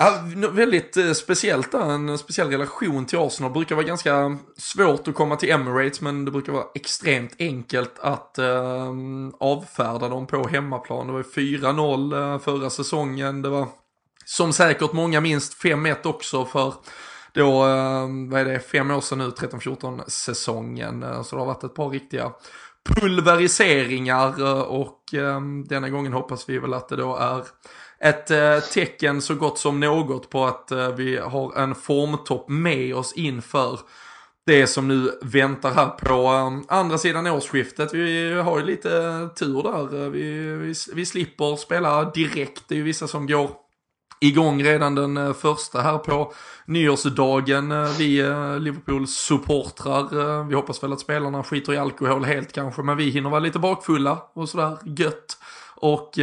Ja, 0.00 0.20
väldigt 0.50 0.96
eh, 0.96 1.12
speciellt 1.12 1.72
där, 1.72 1.90
en 1.90 2.18
speciell 2.18 2.50
relation 2.50 3.06
till 3.06 3.18
Arsenal. 3.18 3.52
Det 3.52 3.54
brukar 3.54 3.74
vara 3.74 3.86
ganska 3.86 4.38
svårt 4.56 5.08
att 5.08 5.14
komma 5.14 5.36
till 5.36 5.50
Emirates 5.50 6.00
men 6.00 6.24
det 6.24 6.30
brukar 6.30 6.52
vara 6.52 6.66
extremt 6.74 7.36
enkelt 7.38 7.98
att 8.00 8.38
eh, 8.38 8.92
avfärda 9.40 10.08
dem 10.08 10.26
på 10.26 10.48
hemmaplan. 10.48 11.06
Det 11.06 11.12
var 11.12 11.22
4-0 11.22 12.32
eh, 12.34 12.38
förra 12.40 12.70
säsongen. 12.70 13.42
Det 13.42 13.48
var 13.48 13.68
som 14.24 14.52
säkert 14.52 14.92
många 14.92 15.20
minst 15.20 15.62
5-1 15.62 16.06
också 16.06 16.44
för 16.44 16.74
då, 17.32 17.66
eh, 17.66 18.08
vad 18.30 18.40
är 18.40 18.44
det, 18.44 18.60
fem 18.60 18.90
år 18.90 19.00
sedan 19.00 19.18
nu, 19.18 19.30
13-14 19.30 20.02
säsongen. 20.06 21.02
Eh, 21.02 21.22
så 21.22 21.36
det 21.36 21.42
har 21.42 21.46
varit 21.46 21.64
ett 21.64 21.74
par 21.74 21.90
riktiga 21.90 22.32
pulveriseringar 22.84 24.40
eh, 24.40 24.60
och 24.60 25.14
ehm, 25.14 25.64
denna 25.64 25.88
gången 25.88 26.12
hoppas 26.12 26.48
vi 26.48 26.58
väl 26.58 26.74
att 26.74 26.88
det 26.88 26.96
då 26.96 27.16
är 27.16 27.44
ett 28.04 28.30
eh, 28.30 28.58
tecken 28.58 29.22
så 29.22 29.34
gott 29.34 29.58
som 29.58 29.80
något 29.80 30.30
på 30.30 30.44
att 30.44 30.70
eh, 30.70 30.88
vi 30.88 31.16
har 31.16 31.58
en 31.58 31.74
formtopp 31.74 32.48
med 32.48 32.94
oss 32.94 33.12
inför 33.12 33.80
det 34.46 34.66
som 34.66 34.88
nu 34.88 35.10
väntar 35.22 35.70
här 35.70 35.88
på 35.88 36.14
ehm, 36.14 36.64
andra 36.68 36.98
sidan 36.98 37.26
årsskiftet. 37.26 37.94
Vi 37.94 38.32
har 38.32 38.58
ju 38.58 38.64
lite 38.64 38.96
eh, 38.96 39.28
tur 39.28 39.62
där. 39.62 40.08
Vi, 40.10 40.40
vi, 40.56 40.74
vi 40.94 41.06
slipper 41.06 41.56
spela 41.56 42.10
direkt. 42.10 42.62
Det 42.68 42.74
är 42.74 42.76
ju 42.76 42.82
vissa 42.82 43.08
som 43.08 43.26
går 43.26 43.50
igång 44.20 44.62
redan 44.62 44.94
den 44.94 45.34
första 45.34 45.80
här 45.80 45.98
på 45.98 46.32
nyårsdagen. 46.66 47.68
Vi 47.98 48.22
Liverpool-supportrar, 48.60 50.48
vi 50.48 50.54
hoppas 50.54 50.82
väl 50.82 50.92
att 50.92 51.00
spelarna 51.00 51.42
skiter 51.42 51.72
i 51.72 51.78
alkohol 51.78 52.24
helt 52.24 52.52
kanske, 52.52 52.82
men 52.82 52.96
vi 52.96 53.10
hinner 53.10 53.30
vara 53.30 53.40
lite 53.40 53.58
bakfulla 53.58 54.22
och 54.34 54.48
sådär 54.48 54.78
gött. 54.84 55.36
Och 55.84 56.14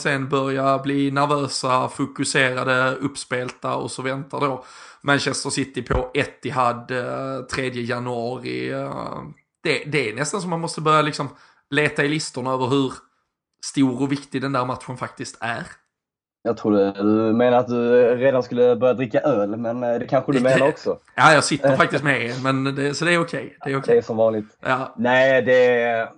sen 0.00 0.28
börja 0.28 0.78
bli 0.78 1.10
nervösa, 1.10 1.88
fokuserade, 1.88 2.94
uppspelta 2.94 3.76
och 3.76 3.90
så 3.90 4.02
väntar 4.02 4.40
då 4.40 4.64
Manchester 5.02 5.50
City 5.50 5.82
på 5.82 6.10
Etihad 6.14 6.92
3 7.54 7.68
januari. 7.68 8.70
Det, 9.62 9.84
det 9.86 10.10
är 10.10 10.14
nästan 10.14 10.40
som 10.40 10.50
man 10.50 10.60
måste 10.60 10.80
börja 10.80 11.02
liksom 11.02 11.28
leta 11.70 12.04
i 12.04 12.08
listorna 12.08 12.52
över 12.52 12.66
hur 12.66 12.92
stor 13.64 14.02
och 14.02 14.12
viktig 14.12 14.42
den 14.42 14.52
där 14.52 14.64
matchen 14.64 14.96
faktiskt 14.96 15.38
är. 15.40 15.66
Jag 16.42 16.56
trodde 16.56 16.92
du 16.92 17.32
menar 17.32 17.58
att 17.58 17.68
du 17.68 18.16
redan 18.16 18.42
skulle 18.42 18.76
börja 18.76 18.94
dricka 18.94 19.20
öl, 19.20 19.56
men 19.56 19.82
eh, 19.82 19.98
det 19.98 20.06
kanske 20.06 20.32
du 20.32 20.40
menar 20.40 20.68
också? 20.68 20.98
Ja, 21.14 21.32
jag 21.32 21.44
sitter 21.44 21.76
faktiskt 21.76 22.04
med 22.04 22.42
men 22.42 22.64
det, 22.64 22.94
så 22.94 23.04
det 23.04 23.14
är 23.14 23.20
okej. 23.20 23.44
Okay. 23.44 23.56
Det, 23.64 23.70
är 23.70 23.76
okay. 23.76 23.94
det 23.94 23.98
är 23.98 24.02
som 24.02 24.16
vanligt. 24.16 24.58
Ja. 24.60 24.94
Nej, 24.96 25.42
det 25.42 25.80
är 25.80 26.08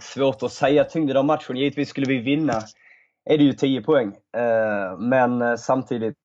svårt 0.00 0.42
att 0.42 0.52
säga 0.52 0.84
tyngden 0.84 1.16
av 1.16 1.24
matchen. 1.24 1.56
Givetvis 1.56 1.88
skulle 1.88 2.06
vi 2.06 2.18
vinna 2.18 2.62
är 3.24 3.38
det 3.38 3.44
ju 3.44 3.52
10 3.52 3.82
poäng. 3.82 4.08
Eh, 4.36 4.98
men 4.98 5.42
eh, 5.42 5.56
samtidigt, 5.56 6.16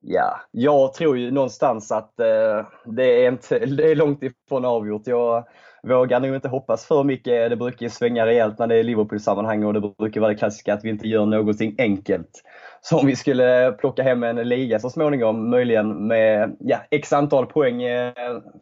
ja, 0.00 0.40
jag 0.50 0.94
tror 0.94 1.18
ju 1.18 1.30
någonstans 1.30 1.92
att 1.92 2.20
eh, 2.20 2.66
det 2.84 3.24
är, 3.24 3.28
inte, 3.28 3.58
det 3.66 3.90
är 3.90 3.94
långt 3.94 4.22
ifrån 4.22 4.64
avgjort. 4.64 5.06
Jag, 5.06 5.44
vågar 5.82 6.20
nog 6.20 6.34
inte 6.34 6.48
hoppas 6.48 6.86
för 6.86 7.04
mycket. 7.04 7.50
Det 7.50 7.56
brukar 7.56 7.86
ju 7.86 7.90
svänga 7.90 8.26
rejält 8.26 8.58
när 8.58 8.66
det 8.66 8.74
är 8.74 8.82
Liverpool-sammanhang 8.82 9.64
och 9.64 9.74
det 9.74 9.80
brukar 9.80 10.20
vara 10.20 10.32
det 10.32 10.38
klassiska 10.38 10.74
att 10.74 10.84
vi 10.84 10.90
inte 10.90 11.08
gör 11.08 11.26
någonting 11.26 11.74
enkelt. 11.78 12.42
Så 12.80 12.98
om 12.98 13.06
vi 13.06 13.16
skulle 13.16 13.72
plocka 13.72 14.02
hem 14.02 14.22
en 14.22 14.36
liga 14.48 14.78
så 14.78 14.90
småningom, 14.90 15.50
möjligen 15.50 16.06
med 16.06 16.56
ja, 16.60 16.78
x 16.90 17.12
antal 17.12 17.46
poäng 17.46 17.82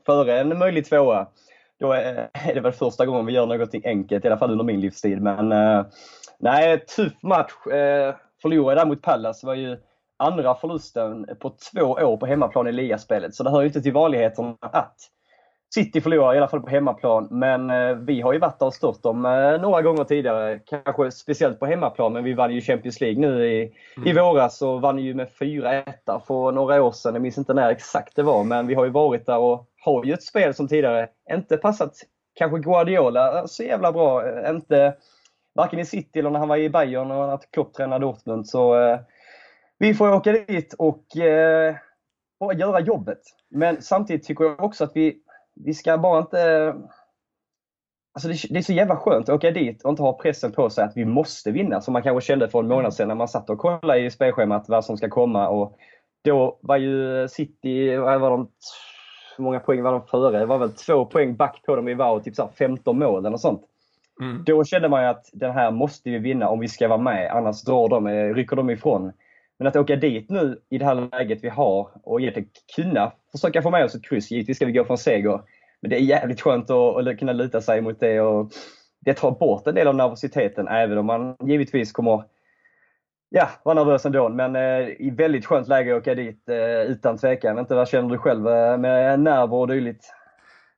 före 0.07 0.41
en 0.41 0.59
möjlig 0.59 0.87
tvåa, 0.87 1.27
då 1.81 1.93
är 1.93 2.55
det 2.55 2.61
väl 2.61 2.73
första 2.73 3.07
gången 3.07 3.27
vi 3.27 3.33
gör 3.33 3.47
någonting 3.47 3.83
enkelt, 3.85 4.25
i 4.25 4.29
alla 4.29 4.39
fall 4.39 4.51
under 4.51 4.65
min 4.65 4.81
livstid. 4.81 5.23
Men 5.23 5.53
eh, 5.53 5.87
nej, 6.39 6.79
tuff 6.79 7.23
match. 7.23 7.67
Eh, 7.67 8.15
förlorade 8.43 8.87
mot 8.87 9.03
Pallas 9.03 9.45
var 9.45 9.55
ju 9.55 9.77
andra 10.17 10.55
förlusten 10.55 11.27
på 11.41 11.55
två 11.73 11.83
år 11.83 12.17
på 12.17 12.27
hemmaplan 12.27 12.67
i 12.67 12.73
ligaspelet. 12.73 13.35
Så 13.35 13.43
det 13.43 13.51
hör 13.51 13.61
ju 13.61 13.67
inte 13.67 13.83
till 13.83 13.93
vanligheterna 13.93 14.57
att 14.61 14.97
City 15.75 16.01
förlorar 16.01 16.35
i 16.35 16.39
alla 16.39 16.49
fall 16.49 16.61
på 16.61 16.71
hemmaplan, 16.71 17.29
men 17.31 17.71
eh, 17.71 17.95
vi 17.95 18.21
har 18.21 18.33
ju 18.33 18.39
varit 18.39 18.59
där 18.59 18.67
och 18.67 18.75
stört 18.75 19.03
dem 19.03 19.23
några 19.63 19.83
gånger 19.83 20.05
tidigare. 20.05 20.59
Kanske 20.59 21.11
speciellt 21.11 21.61
på 21.61 21.67
hemmaplan, 21.67 22.13
men 22.13 22.25
vi 22.25 22.35
vann 22.35 22.55
ju 22.55 22.61
Champions 22.61 23.01
League 23.01 23.21
nu 23.21 23.47
i, 23.47 23.73
mm. 23.97 24.09
i 24.09 24.13
våras 24.13 24.63
och 24.63 24.81
vann 24.81 24.99
ju 24.99 25.15
med 25.15 25.29
4-1 25.41 25.85
för 26.27 26.53
några 26.53 26.83
år 26.83 26.93
sedan. 26.93 27.15
Jag 27.15 27.23
minns 27.23 27.39
inte 27.39 27.55
när 27.55 27.71
exakt 27.71 28.17
det 28.17 28.23
var, 28.23 28.45
men 28.45 28.67
vi 28.67 28.75
har 28.75 28.85
ju 28.85 28.91
varit 28.91 29.27
där 29.27 29.39
och 29.39 29.68
har 29.85 30.05
ju 30.05 30.13
ett 30.13 30.23
spel 30.23 30.55
som 30.55 30.69
tidigare 30.69 31.09
inte 31.33 31.57
passat 31.57 31.93
kanske 32.35 32.59
Guardiola 32.59 33.49
så 33.49 33.63
jävla 33.63 33.93
bra. 33.93 34.49
Inte 34.51 34.97
varken 35.55 35.79
i 35.79 35.85
City 35.85 36.19
eller 36.19 36.31
när 36.31 36.39
han 36.39 36.49
var 36.49 36.57
i 36.57 36.71
Bayern 36.71 37.11
och 37.11 37.35
att 37.35 37.51
Klopp 37.51 37.75
tränade 37.75 38.05
Dortmund. 38.05 38.49
Så 38.49 38.81
eh, 38.81 38.99
vi 39.79 39.95
får 39.95 40.13
åka 40.13 40.33
dit 40.33 40.75
och 40.79 41.17
eh, 41.17 41.77
göra 42.57 42.81
jobbet. 42.81 43.21
Men 43.51 43.83
samtidigt 43.83 44.27
tycker 44.27 44.45
jag 44.45 44.65
också 44.65 44.85
att 44.85 44.93
vi 44.95 45.23
vi 45.65 45.75
ska 45.75 45.99
bara 45.99 46.19
inte... 46.19 46.75
Alltså 48.15 48.29
det, 48.29 48.55
det, 48.55 48.59
är 48.59 48.63
så 48.63 48.73
jävla 48.73 48.97
skönt 48.97 49.29
att 49.29 49.35
åka 49.35 49.51
dit 49.51 49.85
och 49.85 49.91
inte 49.91 50.03
ha 50.03 50.19
pressen 50.19 50.53
på 50.53 50.71
sig 50.71 50.85
att 50.85 50.97
vi 50.97 51.05
måste 51.05 51.51
vinna, 51.51 51.81
som 51.81 51.93
man 51.93 52.03
kanske 52.03 52.27
kände 52.27 52.49
för 52.49 52.59
en 52.59 52.69
månad 52.69 52.95
sedan 52.95 53.09
när 53.09 53.15
man 53.15 53.29
satt 53.29 53.51
och 53.51 53.59
kollade 53.59 54.01
i 54.01 54.11
spelschemat 54.11 54.69
vad 54.69 54.85
som 54.85 54.97
ska 54.97 55.09
komma. 55.09 55.49
Och 55.49 55.77
då 56.25 56.59
var 56.63 56.77
ju 56.77 57.29
City, 57.29 57.97
vad 57.97 58.21
var 58.21 58.31
de, 58.31 58.51
hur 59.39 59.45
många 59.45 59.61
poäng 59.61 59.83
var 59.83 59.93
de 59.93 60.07
före? 60.07 60.39
Det 60.39 60.47
var 60.47 60.59
väl 60.59 60.73
två 60.73 61.05
poäng 61.05 61.37
back 61.37 61.63
på 61.67 61.77
dem 61.77 61.85
vi 61.85 61.95
var 61.95 62.13
och 62.13 62.25
typ 62.25 62.35
så 62.35 62.49
15 62.59 62.99
mål 62.99 63.27
eller 63.27 63.37
sånt. 63.37 63.63
Mm. 64.21 64.45
Då 64.47 64.65
kände 64.65 64.89
man 64.89 65.03
ju 65.03 65.09
att 65.09 65.31
den 65.33 65.53
här 65.53 65.71
måste 65.71 66.11
vi 66.11 66.19
vinna 66.19 66.49
om 66.49 66.61
vi 66.61 66.69
ska 66.69 66.89
vara 66.89 66.99
med, 66.99 67.31
annars 67.31 67.63
drar 67.63 67.89
de, 67.89 68.09
rycker 68.35 68.57
de 68.57 68.71
ifrån. 68.71 69.13
Men 69.59 69.69
att 69.69 69.77
åka 69.77 69.97
dit 69.97 70.31
nu 70.31 70.61
i 70.71 70.79
det 70.79 70.85
här 70.85 71.09
läget 71.13 71.45
vi 71.45 71.49
har 71.49 71.89
och 72.03 72.21
egentligen 72.21 72.49
kunna 72.77 73.13
försöka 73.33 73.63
få 73.63 73.71
med 73.71 73.85
oss 73.85 73.95
ett 73.95 74.05
kryss. 74.05 74.31
Givetvis 74.31 74.57
ska 74.57 74.67
vi 74.67 74.73
gå 74.73 74.85
från 74.85 74.99
seger. 74.99 75.41
Men 75.81 75.91
det 75.91 75.97
är 75.97 76.01
jävligt 76.01 76.41
skönt 76.41 76.71
att, 76.71 77.07
att 77.07 77.19
kunna 77.19 77.33
luta 77.33 77.61
sig 77.61 77.81
mot 77.81 78.01
det. 78.01 78.21
Och 78.21 78.53
det 79.01 79.15
tar 79.15 79.31
bort 79.31 79.67
en 79.67 79.75
del 79.75 79.89
av 79.89 79.95
nervositeten 79.95 80.69
även 80.69 80.99
om 80.99 81.07
man 81.07 81.37
givetvis 81.45 81.93
kommer 81.93 82.25
ja, 83.29 83.51
vara 83.63 83.75
nervös 83.75 84.07
ändå. 84.07 84.29
Men 84.29 84.57
eh, 84.57 84.89
i 84.89 85.15
väldigt 85.19 85.47
skönt 85.47 85.69
läge 85.69 85.97
att 85.97 86.03
åka 86.03 86.15
dit 86.15 86.49
eh, 86.49 86.91
utan 86.91 87.19
tvekan. 87.19 87.59
Inte 87.59 87.75
vad 87.75 87.89
känner 87.89 88.09
du 88.09 88.19
själv 88.19 88.49
eh, 88.49 88.79
med 88.79 89.21
nerver 89.21 89.57
och 89.57 89.69
dylikt? 89.69 90.05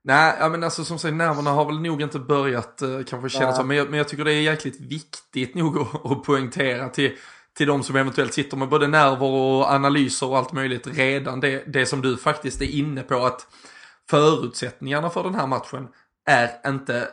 Nej, 0.04 0.34
ja, 0.40 0.48
men 0.48 0.64
alltså 0.64 0.84
som 0.84 0.98
sagt 0.98 1.14
nerverna 1.14 1.50
har 1.50 1.64
väl 1.64 1.80
nog 1.80 2.02
inte 2.02 2.18
börjat 2.18 2.82
eh, 2.82 2.88
kanske 3.06 3.28
kännas 3.28 3.56
så. 3.56 3.64
Men 3.64 3.76
jag, 3.76 3.90
men 3.90 3.98
jag 3.98 4.08
tycker 4.08 4.24
det 4.24 4.32
är 4.32 4.42
jäkligt 4.42 4.80
viktigt 4.80 5.54
nog 5.54 5.78
att, 5.78 6.10
att 6.10 6.24
poängtera 6.24 6.88
till 6.88 7.12
till 7.56 7.66
de 7.66 7.82
som 7.82 7.96
eventuellt 7.96 8.34
sitter 8.34 8.56
med 8.56 8.68
både 8.68 8.86
nerver 8.86 9.26
och 9.26 9.70
analyser 9.70 10.28
och 10.28 10.38
allt 10.38 10.52
möjligt 10.52 10.86
redan. 10.86 11.40
Det, 11.40 11.64
det 11.66 11.86
som 11.86 12.00
du 12.02 12.16
faktiskt 12.16 12.62
är 12.62 12.74
inne 12.74 13.02
på 13.02 13.26
att 13.26 13.46
förutsättningarna 14.10 15.10
för 15.10 15.22
den 15.22 15.34
här 15.34 15.46
matchen 15.46 15.88
är 16.26 16.70
inte 16.70 17.08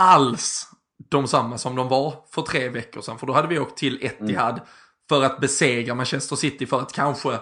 alls 0.00 0.66
de 1.10 1.28
samma 1.28 1.58
som 1.58 1.76
de 1.76 1.88
var 1.88 2.24
för 2.30 2.42
tre 2.42 2.68
veckor 2.68 3.00
sedan. 3.00 3.18
För 3.18 3.26
då 3.26 3.32
hade 3.32 3.48
vi 3.48 3.58
åkt 3.58 3.78
till 3.78 3.98
Etihad, 4.02 4.54
mm. 4.54 4.64
för 5.08 5.22
att 5.22 5.40
besegra 5.40 5.94
Manchester 5.94 6.36
City 6.36 6.66
för 6.66 6.80
att 6.80 6.92
kanske 6.92 7.38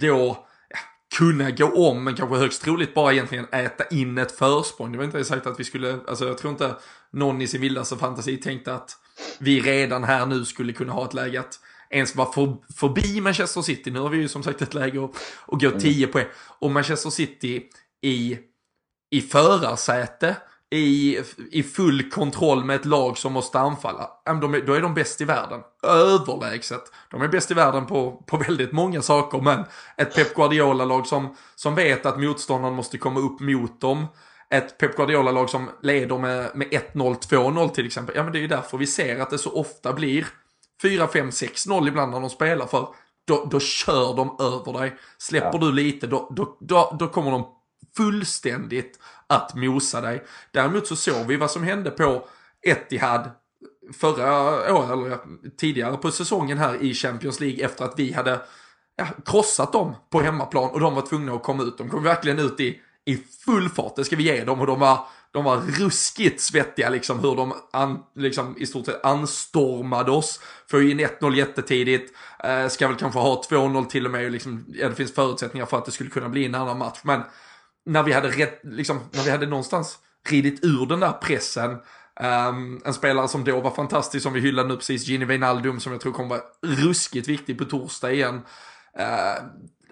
då 0.00 0.46
ja, 0.68 0.78
kunna 1.18 1.50
gå 1.50 1.88
om, 1.88 2.04
men 2.04 2.16
kanske 2.16 2.36
högst 2.36 2.62
troligt 2.62 2.94
bara 2.94 3.12
egentligen 3.12 3.46
äta 3.52 3.84
in 3.84 4.18
ett 4.18 4.32
försprång. 4.32 4.92
Det 4.92 4.98
var 4.98 5.04
inte 5.04 5.24
sagt 5.24 5.46
att 5.46 5.60
vi 5.60 5.64
skulle, 5.64 5.98
alltså 6.08 6.26
jag 6.26 6.38
tror 6.38 6.50
inte 6.50 6.74
någon 7.12 7.42
i 7.42 7.46
sin 7.46 7.60
vildaste 7.60 7.96
fantasi 7.96 8.36
tänkte 8.36 8.74
att 8.74 8.96
vi 9.38 9.60
redan 9.60 10.04
här 10.04 10.26
nu 10.26 10.44
skulle 10.44 10.72
kunna 10.72 10.92
ha 10.92 11.04
ett 11.04 11.14
läge 11.14 11.40
att 11.40 11.60
ens 11.90 12.16
vara 12.16 12.32
för, 12.32 12.56
förbi 12.74 13.20
Manchester 13.20 13.62
City. 13.62 13.90
Nu 13.90 14.00
har 14.00 14.08
vi 14.08 14.16
ju 14.16 14.28
som 14.28 14.42
sagt 14.42 14.62
ett 14.62 14.74
läge 14.74 15.04
att, 15.04 15.10
att 15.46 15.60
gå 15.60 15.70
10 15.70 15.96
mm. 15.96 16.12
poäng. 16.12 16.26
Och 16.58 16.70
Manchester 16.70 17.10
City 17.10 17.62
i, 18.02 18.38
i 19.10 19.20
förarsäte 19.20 20.36
i, 20.72 21.22
i 21.50 21.62
full 21.62 22.10
kontroll 22.10 22.64
med 22.64 22.76
ett 22.76 22.84
lag 22.84 23.18
som 23.18 23.32
måste 23.32 23.58
anfalla, 23.58 24.10
de 24.24 24.62
då 24.66 24.74
är 24.74 24.80
de 24.80 24.94
bäst 24.94 25.20
i 25.20 25.24
världen. 25.24 25.60
Överlägset. 25.82 26.82
De 27.10 27.22
är 27.22 27.28
bäst 27.28 27.50
i 27.50 27.54
världen 27.54 27.86
på, 27.86 28.24
på 28.26 28.36
väldigt 28.36 28.72
många 28.72 29.02
saker, 29.02 29.40
men 29.40 29.64
ett 29.96 30.14
Pep 30.14 30.34
Guardiola-lag 30.34 31.06
som, 31.06 31.36
som 31.54 31.74
vet 31.74 32.06
att 32.06 32.20
motståndaren 32.20 32.74
måste 32.74 32.98
komma 32.98 33.20
upp 33.20 33.40
mot 33.40 33.80
dem. 33.80 34.06
Ett 34.50 34.78
Pep 34.78 34.96
Guardiola-lag 34.96 35.50
som 35.50 35.70
leder 35.82 36.18
med, 36.18 36.50
med 36.54 36.68
1-0, 36.68 37.18
2-0 37.28 37.68
till 37.68 37.86
exempel. 37.86 38.16
Ja, 38.16 38.22
men 38.22 38.32
det 38.32 38.38
är 38.38 38.40
ju 38.40 38.48
därför 38.48 38.78
vi 38.78 38.86
ser 38.86 39.20
att 39.20 39.30
det 39.30 39.38
så 39.38 39.52
ofta 39.52 39.92
blir 39.92 40.26
4, 40.82 41.08
5, 41.08 41.30
6-0 41.30 41.88
ibland 41.88 42.12
när 42.12 42.20
de 42.20 42.30
spelar, 42.30 42.66
för 42.66 42.88
då, 43.26 43.48
då 43.50 43.60
kör 43.60 44.16
de 44.16 44.36
över 44.40 44.80
dig. 44.80 44.96
Släpper 45.18 45.58
ja. 45.58 45.58
du 45.58 45.72
lite, 45.72 46.06
då, 46.06 46.32
då, 46.36 46.56
då, 46.60 46.96
då 46.98 47.08
kommer 47.08 47.30
de 47.30 47.46
fullständigt 47.96 48.98
att 49.32 49.54
mosa 49.54 50.00
dig. 50.00 50.24
Däremot 50.50 50.86
så 50.86 50.96
såg 50.96 51.26
vi 51.26 51.36
vad 51.36 51.50
som 51.50 51.62
hände 51.62 51.90
på 51.90 52.28
Etihad 52.62 53.30
förra 53.92 54.74
året, 54.74 54.90
eller 54.90 55.18
tidigare 55.56 55.96
på 55.96 56.10
säsongen 56.10 56.58
här 56.58 56.82
i 56.82 56.94
Champions 56.94 57.40
League 57.40 57.64
efter 57.64 57.84
att 57.84 57.98
vi 57.98 58.12
hade 58.12 58.40
ja, 58.96 59.06
krossat 59.24 59.72
dem 59.72 59.94
på 60.10 60.20
hemmaplan 60.20 60.70
och 60.70 60.80
de 60.80 60.94
var 60.94 61.02
tvungna 61.02 61.32
att 61.32 61.42
komma 61.42 61.62
ut. 61.62 61.78
De 61.78 61.90
kom 61.90 62.02
verkligen 62.02 62.38
ut 62.38 62.60
i, 62.60 62.80
i 63.04 63.16
full 63.16 63.68
fart, 63.68 63.96
det 63.96 64.04
ska 64.04 64.16
vi 64.16 64.22
ge 64.22 64.44
dem 64.44 64.60
och 64.60 64.66
de 64.66 64.80
var, 64.80 65.06
de 65.30 65.44
var 65.44 65.56
ruskigt 65.56 66.40
svettiga 66.40 66.90
liksom 66.90 67.18
hur 67.18 67.36
de 67.36 67.54
an, 67.72 67.98
liksom, 68.16 68.54
i 68.58 68.66
stort 68.66 68.86
sett 68.86 69.04
anstormade 69.04 70.10
oss. 70.10 70.40
Får 70.70 70.82
in 70.82 71.00
1-0 71.00 71.34
jättetidigt, 71.34 72.16
eh, 72.44 72.68
ska 72.68 72.88
väl 72.88 72.96
kanske 72.96 73.18
ha 73.18 73.42
2-0 73.42 73.86
till 73.86 74.06
och 74.06 74.12
med, 74.12 74.32
liksom, 74.32 74.64
ja, 74.68 74.88
det 74.88 74.94
finns 74.94 75.14
förutsättningar 75.14 75.66
för 75.66 75.78
att 75.78 75.84
det 75.84 75.92
skulle 75.92 76.10
kunna 76.10 76.28
bli 76.28 76.46
en 76.46 76.54
annan 76.54 76.78
match. 76.78 77.00
Men 77.02 77.22
när 77.86 78.02
vi 78.02 78.12
hade, 78.12 78.28
rätt, 78.28 78.60
liksom, 78.62 79.00
när 79.10 79.22
vi 79.22 79.30
hade 79.30 79.46
någonstans 79.46 79.98
ridit 80.28 80.64
ur 80.64 80.86
den 80.86 81.00
där 81.00 81.12
pressen. 81.12 81.70
Um, 82.20 82.82
en 82.84 82.94
spelare 82.94 83.28
som 83.28 83.44
då 83.44 83.60
var 83.60 83.70
fantastisk, 83.70 84.22
som 84.22 84.32
vi 84.32 84.40
hyllade 84.40 84.68
nu 84.68 84.76
precis, 84.76 85.06
Gini 85.06 85.24
Wijnaldum, 85.24 85.80
som 85.80 85.92
jag 85.92 86.00
tror 86.00 86.12
kommer 86.12 86.28
vara 86.28 86.42
ruskigt 86.62 87.28
viktig 87.28 87.58
på 87.58 87.64
torsdag 87.64 88.12
igen. 88.12 88.34
Uh, 89.00 89.44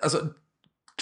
alltså, 0.03 0.27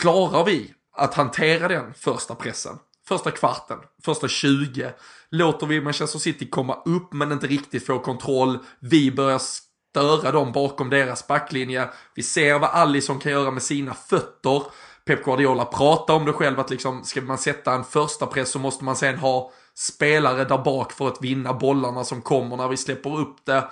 klarar 0.01 0.45
vi 0.45 0.75
att 0.97 1.15
hantera 1.15 1.69
den 1.69 1.95
första 1.95 2.35
pressen? 2.35 2.79
Första 3.09 3.31
kvarten, 3.31 3.79
första 4.05 4.29
20. 4.29 4.93
Låter 5.31 5.67
vi 5.67 5.81
Manchester 5.81 6.19
City 6.19 6.49
komma 6.51 6.75
upp 6.85 7.13
men 7.13 7.33
inte 7.33 7.47
riktigt 7.47 7.87
få 7.87 7.99
kontroll. 7.99 8.59
Vi 8.81 9.13
börjar 9.13 9.39
störa 9.39 10.33
dem 10.33 10.53
bakom 10.53 10.91
deras 10.91 11.27
backlinje. 11.27 11.89
Vi 12.15 12.23
ser 12.23 12.59
vad 12.59 12.71
Alisson 12.71 13.19
kan 13.19 13.33
göra 13.33 13.51
med 13.51 13.63
sina 13.63 13.95
fötter. 13.95 14.63
Pep 15.09 15.25
Guardiola 15.25 15.65
pratar 15.65 16.15
om 16.15 16.25
det 16.25 16.33
själv 16.33 16.61
att 16.61 16.71
liksom, 16.71 17.05
ska 17.05 17.21
man 17.21 17.39
sätta 17.39 17.73
en 17.73 17.85
första 17.85 18.27
press 18.27 18.51
så 18.51 18.59
måste 18.59 18.85
man 18.85 18.97
sen 18.97 19.19
ha 19.19 19.51
spelare 19.75 20.45
där 20.45 20.59
bak 20.59 20.93
för 20.93 21.09
att 21.09 21.23
vinna 21.23 21.53
bollarna 21.53 22.05
som 22.05 22.23
kommer 22.23 22.57
när 22.57 22.69
vi 22.69 22.77
släpper 22.77 23.19
upp 23.19 23.37
det. 23.45 23.65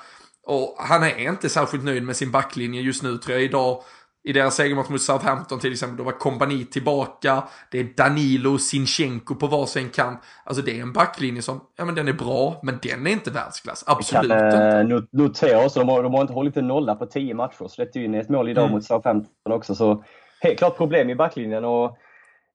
Och 0.46 0.76
han 0.78 1.02
är 1.02 1.18
inte 1.18 1.48
särskilt 1.48 1.84
nöjd 1.84 2.02
med 2.02 2.16
sin 2.16 2.30
backlinje 2.30 2.80
just 2.80 3.02
nu 3.02 3.16
tror 3.16 3.34
jag. 3.34 3.44
Idag, 3.44 3.82
i 4.24 4.32
deras 4.32 4.54
segermatch 4.54 4.88
mot 4.88 5.00
Southampton 5.00 5.58
till 5.58 5.72
exempel, 5.72 5.96
då 5.96 6.04
var 6.04 6.12
Kompani 6.12 6.64
tillbaka. 6.64 7.42
Det 7.70 7.80
är 7.80 7.84
Danilo 7.96 8.52
och 8.52 8.60
Sinchenko 8.60 9.34
på 9.34 9.46
varsin 9.46 9.88
kant. 9.90 10.20
Alltså 10.44 10.62
det 10.62 10.78
är 10.78 10.82
en 10.82 10.92
backlinje 10.92 11.42
som, 11.42 11.60
ja 11.76 11.84
men 11.84 11.94
den 11.94 12.08
är 12.08 12.12
bra, 12.12 12.60
men 12.62 12.78
den 12.82 13.06
är 13.06 13.10
inte 13.10 13.30
världsklass. 13.30 13.84
Absolut 13.86 14.30
kan, 14.30 14.82
inte. 14.82 14.96
Eh, 14.96 15.02
notera 15.12 15.64
också, 15.64 15.80
de 15.80 15.88
har, 15.88 16.02
de 16.02 16.14
har 16.14 16.20
inte 16.20 16.34
hållit 16.34 16.56
en 16.56 16.68
nolla 16.68 16.94
på 16.94 17.06
tio 17.06 17.34
matcher. 17.34 17.68
Släppte 17.68 18.00
in 18.00 18.14
ett 18.14 18.28
mål 18.28 18.48
idag 18.48 18.64
mm. 18.64 18.74
mot 18.74 18.84
Southampton 18.84 19.52
också. 19.52 19.74
Så 19.74 20.04
helt 20.40 20.58
klart 20.58 20.76
problem 20.76 21.10
i 21.10 21.14
backlinjen. 21.14 21.64
Och 21.64 21.98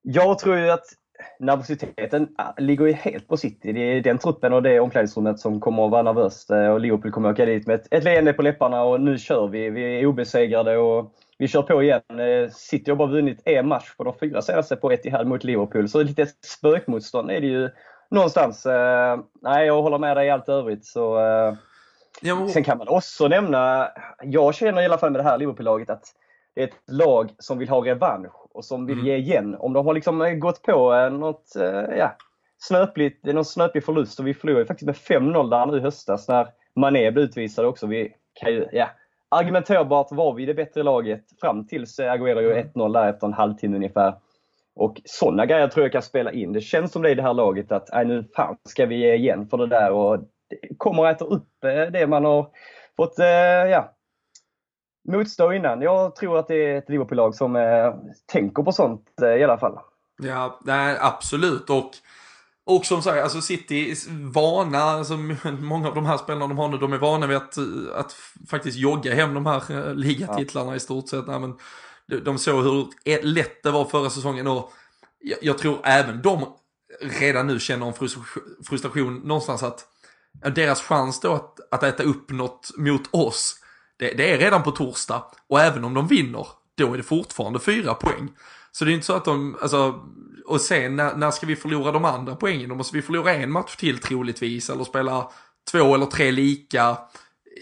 jag 0.01 0.39
tror 0.39 0.57
ju 0.57 0.71
att 0.71 0.85
nervositeten 1.39 2.27
ligger 2.57 2.85
ju 2.85 2.93
helt 2.93 3.27
på 3.27 3.37
City. 3.37 3.73
Det 3.73 3.79
är 3.79 4.01
den 4.01 4.17
truppen 4.17 4.53
och 4.53 4.63
det 4.63 4.79
omklädningsrummet 4.79 5.39
som 5.39 5.59
kommer 5.59 5.85
att 5.85 5.91
vara 5.91 6.03
nervöst. 6.03 6.49
Eh, 6.51 6.67
och 6.67 6.79
Liverpool 6.79 7.11
kommer 7.11 7.29
att 7.29 7.33
åka 7.33 7.45
dit 7.45 7.67
med 7.67 7.75
ett, 7.75 7.87
ett 7.91 8.03
leende 8.03 8.33
på 8.33 8.41
läpparna 8.41 8.83
och 8.83 9.01
nu 9.01 9.17
kör 9.17 9.47
vi. 9.47 9.69
Vi 9.69 9.99
är 9.99 10.05
obesegrade 10.05 10.77
och 10.77 11.13
vi 11.37 11.47
kör 11.47 11.61
på 11.61 11.83
igen. 11.83 12.01
Eh, 12.09 12.49
City 12.51 12.91
har 12.91 12.95
bara 12.95 13.07
vunnit 13.07 13.41
en 13.45 13.67
match 13.67 13.95
på 13.97 14.03
de 14.03 14.13
fyra 14.19 14.41
senaste 14.41 14.75
på 14.75 14.91
Etihad 14.91 15.27
mot 15.27 15.43
Liverpool. 15.43 15.89
Så 15.89 16.03
lite 16.03 16.27
spökmotstånd 16.45 17.31
är 17.31 17.41
det 17.41 17.47
ju 17.47 17.69
någonstans. 18.09 18.65
Eh, 18.65 19.19
nej, 19.41 19.67
jag 19.67 19.81
håller 19.81 19.97
med 19.97 20.17
dig 20.17 20.27
i 20.27 20.29
allt 20.29 20.49
övrigt. 20.49 20.85
Så, 20.85 21.19
Sen 22.49 22.63
kan 22.63 22.77
man 22.77 22.87
också 22.87 23.27
nämna, 23.27 23.89
jag 24.23 24.55
känner 24.55 24.81
i 24.81 24.85
alla 24.85 24.97
fall 24.97 25.11
med 25.11 25.19
det 25.19 25.29
här 25.29 25.37
Liverpool-laget 25.37 25.89
att 25.89 26.03
det 26.55 26.61
är 26.61 26.67
ett 26.67 26.91
lag 26.91 27.31
som 27.37 27.57
vill 27.57 27.69
ha 27.69 27.85
revansch 27.85 28.41
och 28.53 28.65
som 28.65 28.85
vill 28.85 28.99
mm. 28.99 29.07
ge 29.07 29.15
igen. 29.15 29.55
Om 29.59 29.73
de 29.73 29.85
har 29.85 29.93
liksom 29.93 30.21
eh, 30.21 30.33
gått 30.33 30.61
på 30.61 30.93
eh, 30.93 31.09
något 31.09 31.55
eh, 31.55 31.97
ja, 31.97 32.15
snöpligt, 32.57 33.25
någon 33.25 33.45
snöplig 33.45 33.85
förlust 33.85 34.19
och 34.19 34.27
vi 34.27 34.33
förlorade 34.33 34.65
faktiskt 34.65 35.09
med 35.09 35.21
5-0 35.21 35.49
där 35.49 35.65
nu 35.65 35.77
i 35.77 35.81
höstas 35.81 36.27
när 36.27 36.47
Mané 36.75 37.11
blev 37.11 37.25
utvisad 37.25 37.65
också. 37.65 37.87
Vi 37.87 38.13
kan 38.33 38.51
ju, 38.51 38.67
ja, 38.71 38.89
argumenterbart 39.29 40.07
var 40.11 40.33
vi 40.33 40.45
det 40.45 40.53
bättre 40.53 40.83
laget 40.83 41.23
fram 41.41 41.67
tills 41.67 41.99
Agüero 41.99 42.41
gör 42.41 42.55
1-0 42.55 42.79
mm. 42.79 42.91
där 42.91 43.09
efter 43.09 43.27
en 43.27 43.33
halvtimme 43.33 43.75
ungefär. 43.75 44.13
Och 44.75 45.01
sådana 45.05 45.45
grejer 45.45 45.67
tror 45.67 45.85
jag 45.85 45.91
kan 45.91 46.01
spela 46.01 46.31
in. 46.31 46.53
Det 46.53 46.61
känns 46.61 46.91
som 46.91 47.01
det 47.01 47.09
i 47.09 47.15
det 47.15 47.21
här 47.21 47.33
laget 47.33 47.71
att 47.71 47.89
nej, 47.93 48.05
nu 48.05 48.23
fan 48.35 48.57
ska 48.69 48.85
vi 48.85 48.95
ge 48.95 49.13
igen 49.13 49.47
för 49.47 49.57
det 49.57 49.67
där 49.67 49.91
och 49.91 50.19
det 50.47 50.77
kommer 50.77 51.05
att 51.05 51.15
äta 51.15 51.25
upp 51.25 51.47
det 51.91 52.07
man 52.07 52.25
har 52.25 52.47
fått 52.97 53.13
ja, 53.71 53.93
motstå 55.11 55.53
innan. 55.53 55.81
Jag 55.81 56.15
tror 56.15 56.39
att 56.39 56.47
det 56.47 56.65
är 56.65 56.77
ett 56.77 56.89
Liverpool-lag 56.89 57.35
som 57.35 57.55
eh, 57.55 57.93
tänker 58.25 58.63
på 58.63 58.71
sånt 58.71 59.05
eh, 59.21 59.27
i 59.27 59.43
alla 59.43 59.57
fall. 59.57 59.79
Ja, 60.21 60.59
nej, 60.63 60.97
absolut. 61.01 61.69
Och, 61.69 61.91
och 62.65 62.85
som 62.85 63.01
sagt, 63.01 63.23
alltså 63.23 63.41
City 63.41 63.95
vana, 64.33 64.77
alltså 64.77 65.13
många 65.59 65.87
av 65.87 65.95
de 65.95 66.05
här 66.05 66.17
spelarna 66.17 66.47
de 66.47 66.57
har 66.57 66.67
nu, 66.67 66.77
de 66.77 66.93
är 66.93 66.97
vana 66.97 67.27
vid 67.27 67.37
att, 67.37 67.57
att 67.95 68.15
faktiskt 68.49 68.77
jogga 68.77 69.13
hem 69.13 69.33
de 69.33 69.45
här 69.45 69.71
eh, 69.71 69.93
ligatitlarna 69.95 70.71
ja. 70.71 70.75
i 70.75 70.79
stort 70.79 71.09
sett. 71.09 71.27
Nej, 71.27 71.39
men 71.39 71.57
de, 72.07 72.19
de 72.19 72.37
såg 72.37 72.63
hur 72.63 72.87
lätt 73.23 73.63
det 73.63 73.71
var 73.71 73.85
förra 73.85 74.09
säsongen 74.09 74.47
och 74.47 74.71
jag, 75.19 75.39
jag 75.41 75.57
tror 75.57 75.79
även 75.83 76.21
de 76.21 76.45
redan 76.99 77.47
nu 77.47 77.59
känner 77.59 77.87
en 77.87 77.93
frustration, 77.93 78.43
frustration 78.67 79.15
någonstans 79.15 79.63
att 79.63 79.87
deras 80.55 80.81
chans 80.81 81.19
då 81.19 81.33
att, 81.33 81.59
att 81.71 81.83
äta 81.83 82.03
upp 82.03 82.31
något 82.31 82.71
mot 82.77 83.09
oss 83.11 83.60
det, 84.01 84.13
det, 84.17 84.31
är 84.31 84.37
redan 84.37 84.63
på 84.63 84.71
torsdag 84.71 85.23
och 85.47 85.61
även 85.61 85.83
om 85.83 85.93
de 85.93 86.07
vinner, 86.07 86.47
då 86.77 86.93
är 86.93 86.97
det 86.97 87.03
fortfarande 87.03 87.59
fyra 87.59 87.93
poäng. 87.93 88.29
Så 88.71 88.85
det 88.85 88.91
är 88.91 88.93
inte 88.93 89.05
så 89.05 89.13
att 89.13 89.25
de, 89.25 89.57
alltså, 89.61 89.99
och 90.45 90.61
sen 90.61 90.95
när, 90.95 91.15
när 91.15 91.31
ska 91.31 91.45
vi 91.45 91.55
förlora 91.55 91.91
de 91.91 92.05
andra 92.05 92.35
poängen? 92.35 92.69
Då 92.69 92.75
måste 92.75 92.95
vi 92.95 93.01
förlora 93.01 93.33
en 93.33 93.51
match 93.51 93.75
till 93.75 93.99
troligtvis 93.99 94.69
eller 94.69 94.83
spela 94.83 95.31
två 95.71 95.95
eller 95.95 96.05
tre 96.05 96.31
lika 96.31 96.97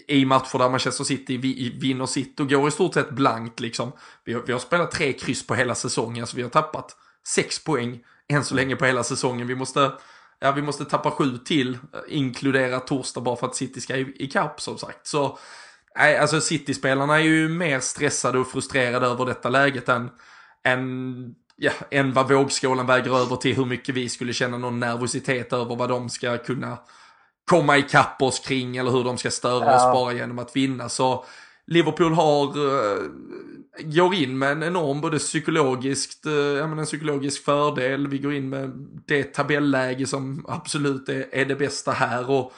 i 0.08 0.24
matcher 0.24 0.58
där 0.58 0.68
Manchester 0.68 1.04
City 1.04 1.36
vinner 1.80 2.06
sitt 2.06 2.40
och 2.40 2.50
går 2.50 2.68
i 2.68 2.70
stort 2.70 2.94
sett 2.94 3.10
blankt 3.10 3.60
liksom. 3.60 3.92
Vi 4.24 4.32
har, 4.32 4.42
vi 4.46 4.52
har 4.52 4.60
spelat 4.60 4.90
tre 4.90 5.12
kryss 5.12 5.46
på 5.46 5.54
hela 5.54 5.74
säsongen 5.74 6.26
så 6.26 6.36
vi 6.36 6.42
har 6.42 6.50
tappat 6.50 6.96
sex 7.28 7.64
poäng 7.64 8.00
än 8.28 8.44
så 8.44 8.54
länge 8.54 8.76
på 8.76 8.84
hela 8.84 9.02
säsongen. 9.02 9.46
Vi 9.46 9.54
måste, 9.54 9.92
ja, 10.38 10.52
vi 10.52 10.62
måste 10.62 10.84
tappa 10.84 11.10
sju 11.10 11.38
till, 11.38 11.74
eh, 11.74 12.00
inkludera 12.08 12.80
torsdag 12.80 13.20
bara 13.20 13.36
för 13.36 13.46
att 13.46 13.56
City 13.56 13.80
ska 13.80 13.96
i, 13.96 14.14
i 14.16 14.26
kapp 14.26 14.60
som 14.60 14.78
sagt. 14.78 15.06
Så 15.06 15.38
Nej, 16.00 16.18
alltså 16.18 16.40
City-spelarna 16.40 17.14
är 17.14 17.24
ju 17.24 17.48
mer 17.48 17.80
stressade 17.80 18.38
och 18.38 18.48
frustrerade 18.48 19.06
över 19.06 19.26
detta 19.26 19.48
läget 19.48 19.88
än, 19.88 20.10
än, 20.64 21.34
ja, 21.56 21.72
än 21.90 22.12
vad 22.12 22.28
vågskålen 22.28 22.86
väger 22.86 23.22
över 23.22 23.36
till 23.36 23.56
hur 23.56 23.64
mycket 23.64 23.94
vi 23.94 24.08
skulle 24.08 24.32
känna 24.32 24.58
någon 24.58 24.80
nervositet 24.80 25.52
över 25.52 25.76
vad 25.76 25.88
de 25.88 26.08
ska 26.08 26.38
kunna 26.38 26.78
komma 27.50 27.78
ikapp 27.78 28.22
oss 28.22 28.40
kring 28.40 28.76
eller 28.76 28.90
hur 28.90 29.04
de 29.04 29.18
ska 29.18 29.30
störa 29.30 29.64
ja. 29.64 29.76
oss 29.76 29.94
bara 29.94 30.12
genom 30.12 30.38
att 30.38 30.56
vinna. 30.56 30.88
Så 30.88 31.24
Liverpool 31.66 32.12
har, 32.12 32.58
uh, 32.58 33.10
går 33.78 34.14
in 34.14 34.38
med 34.38 34.52
en 34.52 34.62
enorm 34.62 35.00
både 35.00 35.18
psykologiskt, 35.18 36.24
men 36.24 36.78
en 36.78 36.84
psykologisk 36.84 37.44
fördel. 37.44 38.08
Vi 38.08 38.18
går 38.18 38.34
in 38.34 38.48
med 38.48 38.70
det 39.06 39.24
tabelläge 39.24 40.06
som 40.06 40.44
absolut 40.48 41.08
är, 41.08 41.26
är 41.32 41.44
det 41.44 41.56
bästa 41.56 41.92
här. 41.92 42.30
och 42.30 42.52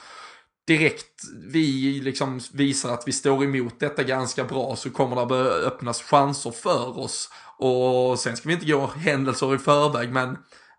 direkt 0.66 1.22
vi 1.52 2.00
liksom 2.04 2.40
visar 2.52 2.94
att 2.94 3.08
vi 3.08 3.12
står 3.12 3.44
emot 3.44 3.80
detta 3.80 4.02
ganska 4.02 4.44
bra 4.44 4.76
så 4.76 4.90
kommer 4.90 5.16
det 5.16 5.26
börja 5.26 5.50
öppnas 5.50 6.02
chanser 6.02 6.50
för 6.50 6.98
oss. 6.98 7.30
Och 7.58 8.18
sen 8.18 8.36
ska 8.36 8.48
vi 8.48 8.54
inte 8.54 8.66
gå 8.66 8.86
händelser 8.86 9.54
i 9.54 9.58
förväg 9.58 10.12
men 10.12 10.38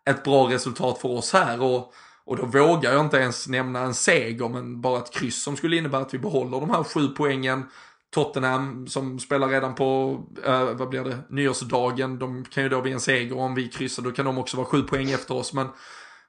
ett 0.10 0.24
bra 0.24 0.50
resultat 0.50 1.00
för 1.00 1.10
oss 1.10 1.34
här 1.34 1.62
och, 1.62 1.94
och 2.26 2.38
då 2.38 2.46
vågar 2.46 2.94
jag 2.94 3.06
inte 3.06 3.18
ens 3.18 3.48
nämna 3.48 3.80
en 3.80 3.94
seger 3.94 4.50
men 4.50 4.82
bara 4.82 5.00
ett 5.00 5.14
kryss 5.14 5.44
som 5.44 5.58
skulle 5.58 5.78
innebära 5.78 6.02
att 6.02 6.14
vi 6.14 6.20
behåller 6.20 6.60
de 6.60 6.70
här 6.70 6.84
sju 6.84 7.08
poängen. 7.08 7.64
Tottenham 8.14 8.88
som 8.88 9.20
spelar 9.20 9.48
redan 9.48 9.76
på, 9.76 10.20
äh, 10.46 10.64
vad 10.64 10.90
blir 10.90 11.04
det, 11.04 11.18
nyårsdagen. 11.30 12.20
De 12.20 12.46
kan 12.46 12.64
ju 12.64 12.70
då 12.70 12.82
bli 12.82 12.92
en 12.92 13.00
seger 13.00 13.38
om 13.38 13.56
vi 13.56 13.68
kryssar, 13.68 14.04
då 14.04 14.12
kan 14.12 14.26
de 14.26 14.38
också 14.38 14.58
vara 14.58 14.68
sju 14.68 14.82
poäng 14.82 15.12
efter 15.12 15.36
oss. 15.36 15.54
Men, 15.54 15.68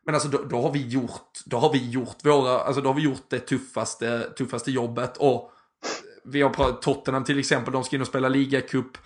men 0.07 0.15
alltså 0.15 0.29
då, 0.29 0.43
då, 0.43 0.63
har 0.63 0.73
vi 0.73 0.89
gjort, 0.89 1.31
då 1.45 1.59
har 1.59 1.73
vi 1.73 1.91
gjort 1.91 2.17
våra, 2.25 2.61
alltså 2.61 2.83
då 2.83 2.89
har 2.89 2.95
vi 2.95 3.03
gjort 3.03 3.31
det 3.31 3.39
tuffaste, 3.39 4.31
tuffaste 4.39 4.71
jobbet. 4.71 5.17
Och 5.17 5.51
vi 6.25 6.43
har 6.43 6.51
pratat 6.51 6.83
Tottenham 6.83 7.25
till 7.25 7.39
exempel, 7.39 7.73
de 7.73 7.85
ska 7.85 7.97
in 7.97 8.03
och 8.03 8.09
spela 8.09 8.29
ligacup. 8.29 8.99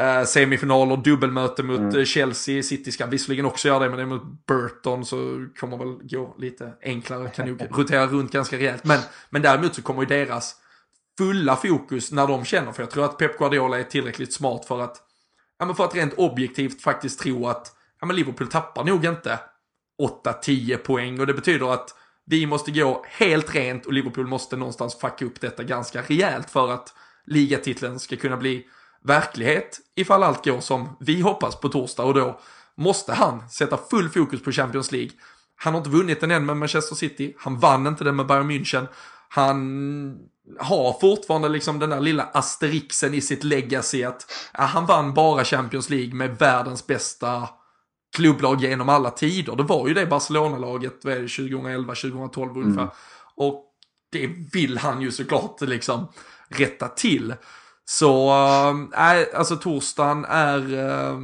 Uh, 0.00 0.24
semifinaler, 0.24 0.96
dubbelmöte 0.96 1.62
mot 1.62 1.78
mm. 1.78 2.04
Chelsea. 2.04 2.62
City 2.62 2.92
ska 2.92 3.06
visserligen 3.06 3.44
också 3.44 3.68
göra 3.68 3.78
det, 3.78 3.88
men 3.88 3.96
det 3.96 4.02
är 4.02 4.06
mot 4.06 4.46
Burton 4.46 5.04
så 5.04 5.46
kommer 5.60 5.76
väl 5.76 5.98
gå 6.02 6.34
lite 6.38 6.72
enklare. 6.82 7.30
Kan 7.30 7.48
nog 7.48 7.62
rotera 7.70 8.06
runt 8.06 8.32
ganska 8.32 8.56
rejält. 8.56 8.84
Men, 8.84 9.00
men 9.30 9.42
däremot 9.42 9.74
så 9.74 9.82
kommer 9.82 10.00
ju 10.02 10.06
deras 10.06 10.56
fulla 11.18 11.56
fokus 11.56 12.12
när 12.12 12.26
de 12.26 12.44
känner, 12.44 12.72
för 12.72 12.82
jag 12.82 12.90
tror 12.90 13.04
att 13.04 13.18
Pep 13.18 13.38
Guardiola 13.38 13.78
är 13.78 13.84
tillräckligt 13.84 14.32
smart 14.32 14.64
för 14.64 14.80
att, 14.80 14.96
ja 15.58 15.66
men 15.66 15.74
för 15.74 15.84
att 15.84 15.94
rent 15.94 16.14
objektivt 16.14 16.82
faktiskt 16.82 17.20
tro 17.20 17.46
att, 17.46 17.72
ja 18.00 18.06
men 18.06 18.16
Liverpool 18.16 18.48
tappar 18.48 18.84
nog 18.84 19.04
inte 19.04 19.38
8-10 20.24 20.76
poäng 20.76 21.20
och 21.20 21.26
det 21.26 21.34
betyder 21.34 21.72
att 21.72 21.94
vi 22.26 22.46
måste 22.46 22.70
gå 22.70 23.04
helt 23.08 23.54
rent 23.54 23.86
och 23.86 23.92
Liverpool 23.92 24.26
måste 24.26 24.56
någonstans 24.56 24.94
fucka 24.94 25.24
upp 25.24 25.40
detta 25.40 25.62
ganska 25.62 26.02
rejält 26.02 26.50
för 26.50 26.72
att 26.72 26.94
ligatiteln 27.26 27.98
ska 27.98 28.16
kunna 28.16 28.36
bli 28.36 28.66
verklighet 29.04 29.78
ifall 29.96 30.22
allt 30.22 30.44
går 30.44 30.60
som 30.60 30.96
vi 31.00 31.20
hoppas 31.20 31.60
på 31.60 31.68
torsdag 31.68 32.02
och 32.02 32.14
då 32.14 32.40
måste 32.76 33.12
han 33.12 33.48
sätta 33.50 33.76
full 33.90 34.08
fokus 34.08 34.42
på 34.42 34.52
Champions 34.52 34.92
League. 34.92 35.10
Han 35.56 35.74
har 35.74 35.80
inte 35.80 35.90
vunnit 35.90 36.20
den 36.20 36.30
än 36.30 36.46
med 36.46 36.56
Manchester 36.56 36.96
City, 36.96 37.34
han 37.38 37.58
vann 37.58 37.86
inte 37.86 38.04
den 38.04 38.16
med 38.16 38.26
Bayern 38.26 38.50
München. 38.50 38.86
Han 39.28 40.18
har 40.58 41.00
fortfarande 41.00 41.48
liksom 41.48 41.78
den 41.78 41.90
där 41.90 42.00
lilla 42.00 42.22
asterixen 42.22 43.14
i 43.14 43.20
sitt 43.20 43.44
legacy 43.44 44.04
att 44.04 44.32
ja, 44.52 44.64
han 44.64 44.86
vann 44.86 45.14
bara 45.14 45.44
Champions 45.44 45.90
League 45.90 46.14
med 46.14 46.38
världens 46.38 46.86
bästa 46.86 47.48
klubblag 48.16 48.60
genom 48.60 48.88
alla 48.88 49.10
tider. 49.10 49.56
Det 49.56 49.62
var 49.62 49.88
ju 49.88 49.94
det 49.94 50.06
Barcelona-laget 50.06 51.00
2011, 51.02 51.94
2012 51.94 52.56
ungefär. 52.56 52.82
Mm. 52.82 52.94
Och 53.36 53.64
det 54.12 54.30
vill 54.52 54.78
han 54.78 55.02
ju 55.02 55.10
såklart 55.10 55.60
liksom 55.60 56.08
rätta 56.48 56.88
till. 56.88 57.34
Så, 57.90 58.28
äh, 58.94 59.38
alltså 59.38 59.56
torsdagen 59.56 60.24
är... 60.24 60.74
Äh... 60.74 61.18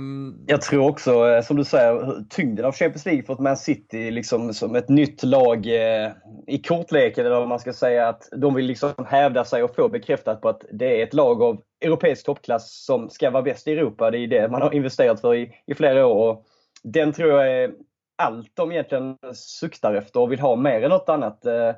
Jag 0.47 0.62
tror 0.62 0.89
också, 0.89 1.28
eh, 1.28 1.43
som 1.43 1.57
du 1.57 1.64
säger, 1.64 2.24
tyngden 2.30 2.64
av 2.64 2.72
Champions 2.72 3.07
League 3.07 3.22
för 3.22 3.32
ett 3.32 3.39
Man 3.39 3.57
City 3.57 4.11
liksom 4.11 4.55
som 4.55 4.76
ett 4.76 4.89
nytt 4.89 5.22
lag 5.22 5.66
eh, 5.66 6.11
i 6.47 6.59
kortleken, 6.59 7.26
eller 7.26 7.39
vad 7.39 7.49
man 7.49 7.61
ska 7.61 7.72
säga, 7.72 8.09
att 8.09 8.28
de 8.37 8.55
vill 8.55 8.66
liksom 8.66 8.93
hävda 9.09 9.45
sig 9.45 9.62
och 9.62 9.74
få 9.74 9.89
bekräftat 9.89 10.41
på 10.41 10.49
att 10.49 10.64
det 10.72 11.01
är 11.01 11.07
ett 11.07 11.14
lag 11.14 11.43
av 11.43 11.61
europeisk 11.80 12.26
toppklass 12.26 12.85
som 12.85 13.11
ska 13.11 13.30
vara 13.30 13.43
bäst 13.43 13.68
i 13.68 13.72
Europa. 13.72 14.11
Det 14.11 14.18
är 14.18 14.26
det 14.26 14.49
man 14.49 14.62
har 14.62 14.74
investerat 14.74 15.20
för 15.20 15.35
i, 15.35 15.51
i 15.66 15.74
flera 15.74 16.07
år. 16.07 16.30
Och 16.30 16.45
den 16.85 17.12
tror 17.12 17.30
jag 17.30 17.53
är 17.53 17.74
allt 18.16 18.51
de 18.55 18.72
egentligen 18.72 19.18
suktar 19.35 19.95
efter 19.95 20.20
och 20.20 20.32
vill 20.32 20.41
ha 20.41 20.57
mer 20.57 20.82
än 20.82 20.91
något 20.91 21.09
annat. 21.09 21.47
Eh, 21.47 21.72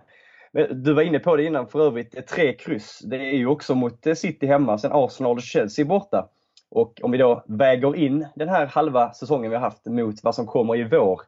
du 0.70 0.92
var 0.92 1.02
inne 1.02 1.18
på 1.18 1.36
det 1.36 1.44
innan 1.44 1.68
för 1.68 1.86
övrigt, 1.86 2.26
tre 2.26 2.52
kryss. 2.52 2.98
Det 3.04 3.16
är 3.16 3.36
ju 3.36 3.46
också 3.46 3.74
mot 3.74 4.06
City 4.16 4.46
hemma, 4.46 4.78
sen 4.78 4.92
Arsenal 4.94 5.36
och 5.36 5.42
Chelsea 5.42 5.84
borta. 5.84 6.28
Och 6.70 7.00
om 7.02 7.10
vi 7.10 7.18
då 7.18 7.44
väger 7.46 7.96
in 7.96 8.26
den 8.34 8.48
här 8.48 8.66
halva 8.66 9.12
säsongen 9.12 9.50
vi 9.50 9.56
har 9.56 9.62
haft 9.62 9.86
mot 9.86 10.14
vad 10.22 10.34
som 10.34 10.46
kommer 10.46 10.76
i 10.76 10.84
vår. 10.84 11.20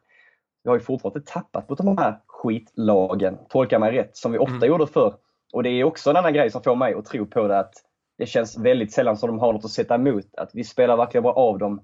Vi 0.63 0.69
har 0.69 0.77
ju 0.77 0.83
fortfarande 0.83 1.21
tappat 1.21 1.69
mot 1.69 1.77
de 1.77 1.97
här 1.97 2.19
skitlagen, 2.27 3.37
tolka 3.49 3.79
mig 3.79 3.91
rätt, 3.91 4.17
som 4.17 4.31
vi 4.31 4.37
ofta 4.37 4.55
mm. 4.55 4.69
gjorde 4.69 4.87
förr. 4.87 5.13
Och 5.53 5.63
det 5.63 5.69
är 5.69 5.83
också 5.83 6.09
en 6.09 6.17
annan 6.17 6.33
grej 6.33 6.51
som 6.51 6.63
får 6.63 6.75
mig 6.75 6.93
att 6.93 7.05
tro 7.05 7.25
på 7.25 7.47
det, 7.47 7.59
att 7.59 7.73
det 8.17 8.25
känns 8.25 8.57
väldigt 8.57 8.93
sällan 8.93 9.17
som 9.17 9.27
de 9.27 9.39
har 9.39 9.53
något 9.53 9.65
att 9.65 9.71
sätta 9.71 9.95
emot. 9.95 10.35
Att 10.37 10.49
vi 10.53 10.63
spelar 10.63 10.97
verkligen 10.97 11.23
bra 11.23 11.33
av 11.33 11.57
dem. 11.57 11.81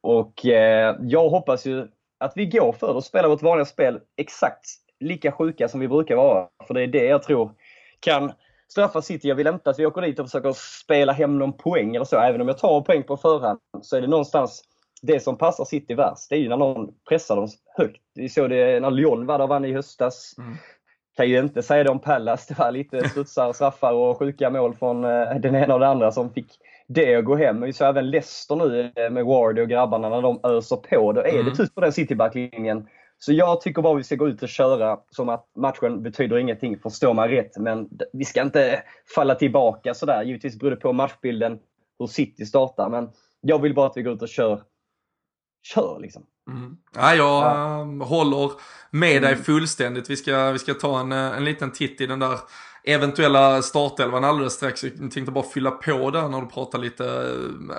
Och 0.00 0.46
eh, 0.46 0.96
jag 1.00 1.28
hoppas 1.28 1.66
ju 1.66 1.88
att 2.18 2.32
vi 2.36 2.46
går 2.46 2.72
för 2.72 2.86
det 2.86 2.92
och 2.92 3.04
spelar 3.04 3.28
vårt 3.28 3.42
vanliga 3.42 3.64
spel 3.66 4.00
exakt 4.16 4.64
lika 5.00 5.32
sjuka 5.32 5.68
som 5.68 5.80
vi 5.80 5.88
brukar 5.88 6.16
vara. 6.16 6.48
För 6.66 6.74
det 6.74 6.82
är 6.82 6.86
det 6.86 7.04
jag 7.04 7.22
tror 7.22 7.52
kan 8.00 8.32
straffa 8.68 9.02
City. 9.02 9.28
Jag 9.28 9.34
vill 9.34 9.46
inte 9.46 9.70
att 9.70 9.78
vi 9.78 9.86
åker 9.86 10.02
dit 10.02 10.18
och 10.18 10.26
försöker 10.26 10.52
spela 10.52 11.12
hem 11.12 11.38
någon 11.38 11.52
poäng 11.52 11.96
eller 11.96 12.04
så. 12.04 12.16
Även 12.16 12.40
om 12.40 12.48
jag 12.48 12.58
tar 12.58 12.80
poäng 12.80 13.02
på 13.02 13.16
förhand 13.16 13.58
så 13.82 13.96
är 13.96 14.00
det 14.00 14.06
någonstans 14.06 14.62
det 15.02 15.20
som 15.20 15.38
passar 15.38 15.64
City 15.64 15.94
värst. 15.94 16.28
Det 16.28 16.36
är 16.36 16.40
ju 16.40 16.48
när 16.48 16.56
någon 16.56 16.94
pressar 17.08 17.36
dem 17.36 17.48
högt. 17.76 18.02
Vi 18.14 18.28
såg 18.28 18.50
det 18.50 18.80
när 18.80 18.90
Lyon 18.90 19.26
var 19.26 19.38
där 19.38 19.46
vann 19.46 19.64
i 19.64 19.72
höstas. 19.72 20.34
Mm. 20.38 20.56
Kan 21.16 21.28
ju 21.28 21.38
inte 21.38 21.62
säga 21.62 21.84
det 21.84 21.90
om 21.90 21.98
Pallas. 21.98 22.46
Det 22.46 22.58
var 22.58 22.72
lite 22.72 23.08
studsar, 23.08 23.52
straffar 23.54 23.92
och 23.92 24.18
sjuka 24.18 24.50
mål 24.50 24.74
från 24.74 25.04
eh, 25.04 25.34
den 25.34 25.54
ena 25.54 25.74
och 25.74 25.80
den 25.80 25.90
andra 25.90 26.12
som 26.12 26.32
fick 26.32 26.58
det 26.88 27.14
att 27.14 27.24
gå 27.24 27.36
hem. 27.36 27.60
Vi 27.60 27.72
såg 27.72 27.88
även 27.88 28.10
Leicester 28.10 28.56
nu 28.56 28.92
eh, 28.96 29.10
med 29.10 29.24
Ward 29.24 29.58
och 29.58 29.68
grabbarna 29.68 30.08
när 30.08 30.22
de 30.22 30.40
öser 30.42 30.76
på. 30.76 31.12
Då 31.12 31.20
är 31.20 31.28
mm. 31.28 31.44
det 31.44 31.54
tufft 31.54 31.74
på 31.74 31.80
den 31.80 31.92
City-backlinjen. 31.92 32.88
Så 33.18 33.32
jag 33.32 33.60
tycker 33.60 33.82
bara 33.82 33.94
vi 33.94 34.04
ska 34.04 34.14
gå 34.14 34.28
ut 34.28 34.42
och 34.42 34.48
köra 34.48 34.98
som 35.10 35.28
att 35.28 35.46
matchen 35.56 36.02
betyder 36.02 36.38
ingenting, 36.38 36.78
förstår 36.78 37.14
man 37.14 37.28
rätt. 37.28 37.56
Men 37.56 37.88
vi 38.12 38.24
ska 38.24 38.42
inte 38.42 38.82
falla 39.14 39.34
tillbaka 39.34 39.94
sådär. 39.94 40.22
Givetvis 40.22 40.58
beror 40.58 40.70
det 40.70 40.76
på 40.76 40.92
matchbilden 40.92 41.58
hur 41.98 42.06
City 42.06 42.46
startar. 42.46 42.88
Men 42.88 43.10
jag 43.40 43.62
vill 43.62 43.74
bara 43.74 43.86
att 43.86 43.96
vi 43.96 44.02
går 44.02 44.14
ut 44.14 44.22
och 44.22 44.28
kör. 44.28 44.62
Kör 45.62 45.98
liksom. 46.00 46.22
Mm. 46.50 46.76
Ja, 46.94 47.14
jag 47.14 47.26
ja. 47.26 47.80
Ehm, 47.80 48.00
håller 48.00 48.50
med 48.90 49.22
dig 49.22 49.32
mm. 49.32 49.44
fullständigt. 49.44 50.10
Vi 50.10 50.16
ska, 50.16 50.50
vi 50.50 50.58
ska 50.58 50.74
ta 50.74 51.00
en, 51.00 51.12
en 51.12 51.44
liten 51.44 51.72
titt 51.72 52.00
i 52.00 52.06
den 52.06 52.18
där 52.18 52.38
eventuella 52.88 53.62
startelvan 53.62 54.24
alldeles 54.24 54.52
strax. 54.52 54.84
Jag 54.84 54.92
tänkte 54.98 55.32
bara 55.32 55.44
fylla 55.44 55.70
på 55.70 56.10
där 56.10 56.28
när 56.28 56.40
du 56.40 56.46
pratar 56.46 56.78
lite 56.78 57.04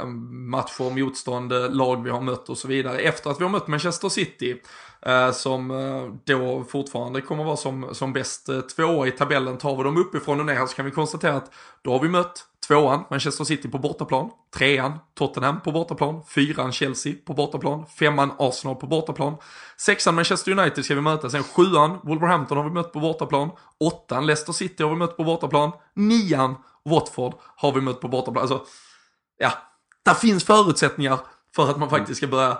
eh, 0.01 0.05
matcher, 0.31 0.95
motstånd, 0.99 1.53
eh, 1.53 1.69
lag 1.69 2.03
vi 2.03 2.09
har 2.09 2.21
mött 2.21 2.49
och 2.49 2.57
så 2.57 2.67
vidare. 2.67 2.99
Efter 2.99 3.29
att 3.29 3.39
vi 3.39 3.43
har 3.43 3.51
mött 3.51 3.67
Manchester 3.67 4.09
City, 4.09 4.61
eh, 5.01 5.31
som 5.31 6.19
då 6.25 6.63
fortfarande 6.63 7.21
kommer 7.21 7.43
vara 7.43 7.57
som, 7.57 7.95
som 7.95 8.13
bäst 8.13 8.49
tvåa 8.75 9.07
i 9.07 9.11
tabellen, 9.11 9.57
tar 9.57 9.77
vi 9.77 9.83
dem 9.83 9.97
uppifrån 9.97 10.39
och 10.39 10.45
ner 10.45 10.65
så 10.65 10.75
kan 10.75 10.85
vi 10.85 10.91
konstatera 10.91 11.35
att 11.35 11.51
då 11.81 11.91
har 11.91 11.99
vi 11.99 12.09
mött 12.09 12.45
Tvåan, 12.69 13.03
Manchester 13.09 13.43
City 13.43 13.69
på 13.69 13.77
bortaplan. 13.77 14.29
Trean, 14.57 14.99
Tottenham 15.13 15.61
på 15.61 15.71
bortaplan. 15.71 16.23
Fyran, 16.23 16.71
Chelsea 16.71 17.13
på 17.25 17.33
bortaplan. 17.33 17.85
Femman, 17.85 18.31
Arsenal 18.39 18.75
på 18.75 18.87
bortaplan. 18.87 19.35
Sexan, 19.77 20.15
Manchester 20.15 20.51
United 20.51 20.85
ska 20.85 20.95
vi 20.95 21.01
möta. 21.01 21.29
Sen 21.29 21.43
sjuan, 21.43 21.99
Wolverhampton 22.03 22.57
har 22.57 22.63
vi 22.63 22.69
mött 22.69 22.93
på 22.93 22.99
bortaplan. 22.99 23.49
Åttan, 23.79 24.25
Leicester 24.25 24.53
City 24.53 24.83
har 24.83 24.89
vi 24.89 24.95
mött 24.95 25.17
på 25.17 25.23
bortaplan. 25.23 25.71
Nian, 25.95 26.55
Watford 26.85 27.33
har 27.55 27.71
vi 27.71 27.81
mött 27.81 28.01
på 28.01 28.07
bortaplan. 28.07 28.41
Alltså, 28.41 28.65
ja, 29.37 29.51
där 30.05 30.13
finns 30.13 30.43
förutsättningar 30.43 31.19
för 31.55 31.69
att 31.69 31.79
man 31.79 31.89
faktiskt 31.89 32.17
ska 32.17 32.27
börja 32.27 32.57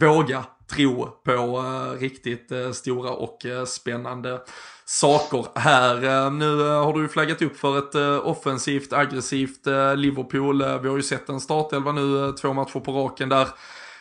våga 0.00 0.44
tro 0.70 1.08
på 1.24 1.30
eh, 1.32 2.00
riktigt 2.00 2.52
eh, 2.52 2.72
stora 2.72 3.10
och 3.10 3.46
eh, 3.46 3.64
spännande 3.64 4.40
saker 4.84 5.46
här. 5.54 6.30
Nu 6.30 6.62
har 6.62 6.92
du 6.92 7.02
ju 7.02 7.08
flaggat 7.08 7.42
upp 7.42 7.56
för 7.56 7.78
ett 7.78 8.22
offensivt, 8.24 8.92
aggressivt 8.92 9.66
Liverpool. 9.96 10.58
Vi 10.58 10.88
har 10.88 10.96
ju 10.96 11.02
sett 11.02 11.28
en 11.28 11.40
startelva 11.40 11.92
nu, 11.92 12.32
två 12.32 12.52
matcher 12.52 12.80
på 12.80 12.92
raken 12.92 13.28
där. 13.28 13.48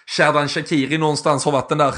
Sherdan 0.10 0.48
Shakiri 0.48 0.98
någonstans 0.98 1.46
har 1.46 1.52
varit 1.52 1.70
den 1.70 1.78
där, 1.78 1.94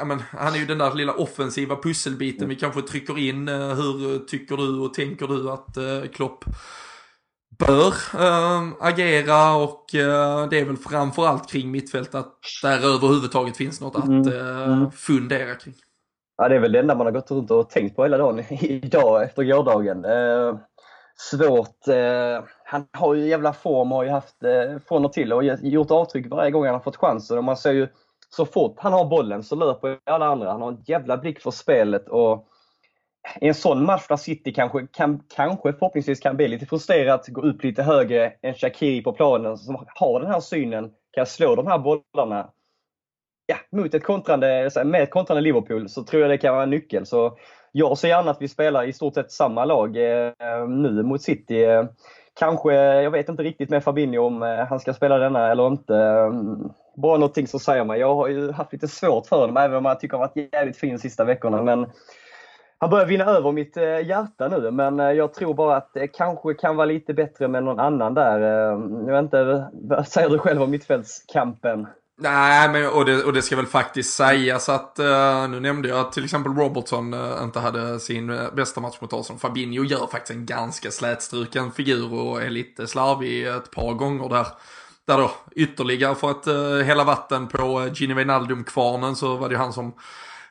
äh, 0.00 0.04
men, 0.04 0.22
han 0.30 0.54
är 0.54 0.58
ju 0.58 0.66
den 0.66 0.78
där 0.78 0.94
lilla 0.94 1.12
offensiva 1.12 1.76
pusselbiten 1.76 2.48
vi 2.48 2.56
kanske 2.56 2.82
trycker 2.82 3.18
in. 3.18 3.48
hur 3.48 4.26
tycker 4.26 4.56
du 4.56 4.78
och 4.78 4.94
tänker 4.94 5.26
du 5.26 5.50
att 5.50 5.76
äh, 5.76 6.10
Klopp 6.14 6.44
bör 7.66 7.94
äh, 8.14 8.62
agera 8.80 9.54
och 9.54 9.94
äh, 9.94 10.48
det 10.48 10.60
är 10.60 10.64
väl 10.64 10.76
framförallt 10.76 11.50
kring 11.50 11.70
mittfält 11.70 12.14
att 12.14 12.38
där 12.62 12.94
överhuvudtaget 12.94 13.56
finns 13.56 13.80
något 13.80 13.96
att 13.96 14.26
äh, 14.26 14.90
fundera 14.90 15.54
kring. 15.54 15.74
Ja, 16.36 16.48
det 16.48 16.54
är 16.54 16.60
väl 16.60 16.72
det 16.72 16.78
enda 16.78 16.94
man 16.94 17.06
har 17.06 17.12
gått 17.12 17.30
runt 17.30 17.50
och 17.50 17.70
tänkt 17.70 17.96
på 17.96 18.02
hela 18.02 18.18
dagen 18.18 18.44
idag 18.50 19.22
efter 19.22 19.44
gårdagen. 19.44 20.04
Eh, 20.04 20.58
svårt. 21.16 21.88
Eh, 21.88 22.44
han 22.64 22.86
har 22.92 23.14
ju 23.14 23.28
jävla 23.28 23.52
form 23.52 23.92
och 23.92 23.98
har 23.98 24.04
ju 24.04 24.10
haft 24.10 24.44
eh, 24.44 24.78
från 24.88 25.04
och 25.04 25.12
till 25.12 25.32
och 25.32 25.44
gjort 25.44 25.90
avtryck 25.90 26.26
varje 26.30 26.50
gång 26.50 26.64
han 26.64 26.74
har 26.74 26.80
fått 26.80 26.96
chansen. 26.96 27.38
Och 27.38 27.44
man 27.44 27.56
ser 27.56 27.72
ju 27.72 27.88
så 28.30 28.46
fort 28.46 28.74
han 28.78 28.92
har 28.92 29.04
bollen 29.04 29.42
så 29.42 29.56
löper 29.56 29.98
alla 30.06 30.26
andra. 30.26 30.50
Han 30.50 30.62
har 30.62 30.68
en 30.68 30.82
jävla 30.86 31.16
blick 31.16 31.40
för 31.40 31.50
spelet 31.50 32.08
och 32.08 32.46
i 33.40 33.48
en 33.48 33.54
sån 33.54 33.84
match 33.84 34.06
där 34.08 34.16
City 34.16 34.52
kanske, 34.52 34.86
kan, 34.86 35.22
kanske 35.36 35.72
förhoppningsvis 35.72 36.20
kan 36.20 36.36
bli 36.36 36.48
lite 36.48 36.66
frustrerat, 36.66 37.28
gå 37.28 37.40
upp 37.40 37.64
lite 37.64 37.82
högre 37.82 38.32
än 38.42 38.54
Shakiri 38.54 39.02
på 39.02 39.12
planen 39.12 39.58
som 39.58 39.86
har 39.94 40.20
den 40.20 40.30
här 40.30 40.40
synen, 40.40 40.90
kan 41.10 41.26
slå 41.26 41.54
de 41.54 41.66
här 41.66 41.78
bollarna 41.78 42.50
ja, 43.46 43.56
mot 43.72 43.94
ett 43.94 44.04
kontrande, 44.04 44.70
med 44.84 45.02
ett 45.02 45.10
kontrande 45.10 45.40
Liverpool 45.40 45.88
så 45.88 46.04
tror 46.04 46.22
jag 46.22 46.30
det 46.30 46.38
kan 46.38 46.54
vara 46.54 46.62
en 46.62 46.70
nyckel. 46.70 47.06
Så 47.06 47.38
jag 47.72 47.98
ser 47.98 48.08
gärna 48.08 48.30
att 48.30 48.42
vi 48.42 48.48
spelar 48.48 48.84
i 48.84 48.92
stort 48.92 49.14
sett 49.14 49.32
samma 49.32 49.64
lag 49.64 49.96
eh, 49.96 50.68
nu 50.68 51.02
mot 51.02 51.22
City. 51.22 51.64
Eh, 51.64 51.84
kanske, 52.38 52.74
jag 52.74 53.10
vet 53.10 53.28
inte 53.28 53.42
riktigt 53.42 53.70
med 53.70 53.84
Fabinho 53.84 54.26
om 54.26 54.42
eh, 54.42 54.66
han 54.66 54.80
ska 54.80 54.94
spela 54.94 55.18
denna 55.18 55.50
eller 55.50 55.66
inte. 55.66 55.96
Mm, 55.96 56.70
bara 56.96 57.18
någonting 57.18 57.46
som 57.46 57.60
säger 57.60 57.84
mig. 57.84 58.00
Jag 58.00 58.14
har 58.14 58.28
ju 58.28 58.52
haft 58.52 58.72
lite 58.72 58.88
svårt 58.88 59.26
för 59.26 59.40
honom, 59.40 59.56
även 59.56 59.76
om 59.76 59.84
jag 59.84 60.00
tycker 60.00 60.18
han 60.18 60.28
varit 60.34 60.52
jävligt 60.52 60.76
fin 60.76 60.90
de 60.90 60.98
sista 60.98 61.24
veckorna. 61.24 61.62
Men 61.62 61.86
han 62.80 62.90
börjar 62.90 63.06
vinna 63.06 63.24
över 63.24 63.52
mitt 63.52 63.76
eh, 63.76 64.06
hjärta 64.06 64.48
nu, 64.48 64.70
men 64.70 65.00
eh, 65.00 65.06
jag 65.06 65.34
tror 65.34 65.54
bara 65.54 65.76
att 65.76 65.90
det 65.94 66.08
kanske 66.08 66.54
kan 66.54 66.76
vara 66.76 66.86
lite 66.86 67.14
bättre 67.14 67.48
med 67.48 67.64
någon 67.64 67.80
annan 67.80 68.14
där. 68.14 68.40
Eh, 68.40 68.80
jag 69.06 69.12
vet 69.12 69.22
inte, 69.22 69.70
vad 69.72 70.08
säger 70.08 70.28
du 70.28 70.38
själv 70.38 70.62
om 70.62 70.70
mittfältskampen? 70.70 71.86
Nej, 72.22 72.68
men 72.68 72.88
och 72.88 73.04
det, 73.04 73.24
och 73.24 73.32
det 73.32 73.42
ska 73.42 73.56
väl 73.56 73.66
faktiskt 73.66 74.14
sägas 74.14 74.68
att, 74.68 74.96
uh, 75.00 75.48
nu 75.48 75.60
nämnde 75.60 75.88
jag 75.88 75.98
att 75.98 76.12
till 76.12 76.24
exempel 76.24 76.52
Robertson 76.52 77.14
uh, 77.14 77.42
inte 77.42 77.60
hade 77.60 78.00
sin 78.00 78.30
uh, 78.30 78.54
bästa 78.54 78.80
match 78.80 78.96
mot 79.00 79.12
Arsenal. 79.12 79.40
Fabinho 79.40 79.84
gör 79.84 80.06
faktiskt 80.06 80.30
en 80.30 80.46
ganska 80.46 80.90
slätstruken 80.90 81.72
figur 81.72 82.14
och 82.14 82.42
är 82.42 82.50
lite 82.50 82.86
slarvig 82.86 83.46
ett 83.46 83.70
par 83.70 83.94
gånger 83.94 84.28
där. 84.28 84.46
Där 85.06 85.18
då 85.18 85.30
ytterligare 85.52 86.14
för 86.14 86.30
att 86.30 86.48
uh, 86.48 86.82
hälla 86.82 87.04
vatten 87.04 87.48
på 87.48 87.88
Gini 87.94 88.14
Wijnaldum-kvarnen 88.14 89.16
så 89.16 89.36
var 89.36 89.48
det 89.48 89.52
ju 89.52 89.58
han 89.58 89.72
som 89.72 89.94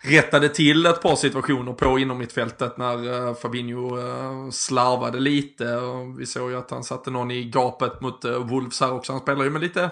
rättade 0.01 0.49
till 0.49 0.85
ett 0.85 1.01
par 1.01 1.15
situationer 1.15 1.73
på 1.73 1.99
inom 1.99 2.17
mitt 2.17 2.33
fältet 2.33 2.77
när 2.77 3.27
eh, 3.27 3.35
Fabinho 3.35 3.99
eh, 3.99 4.49
slarvade 4.49 5.19
lite. 5.19 5.79
Vi 6.17 6.25
såg 6.25 6.51
ju 6.51 6.57
att 6.57 6.71
han 6.71 6.83
satte 6.83 7.11
någon 7.11 7.31
i 7.31 7.43
gapet 7.43 8.01
mot 8.01 8.25
eh, 8.25 8.37
Wolves 8.37 8.81
här 8.81 8.93
också. 8.93 9.11
Han 9.11 9.21
spelar 9.21 9.43
ju 9.43 9.49
med 9.49 9.61
lite 9.61 9.89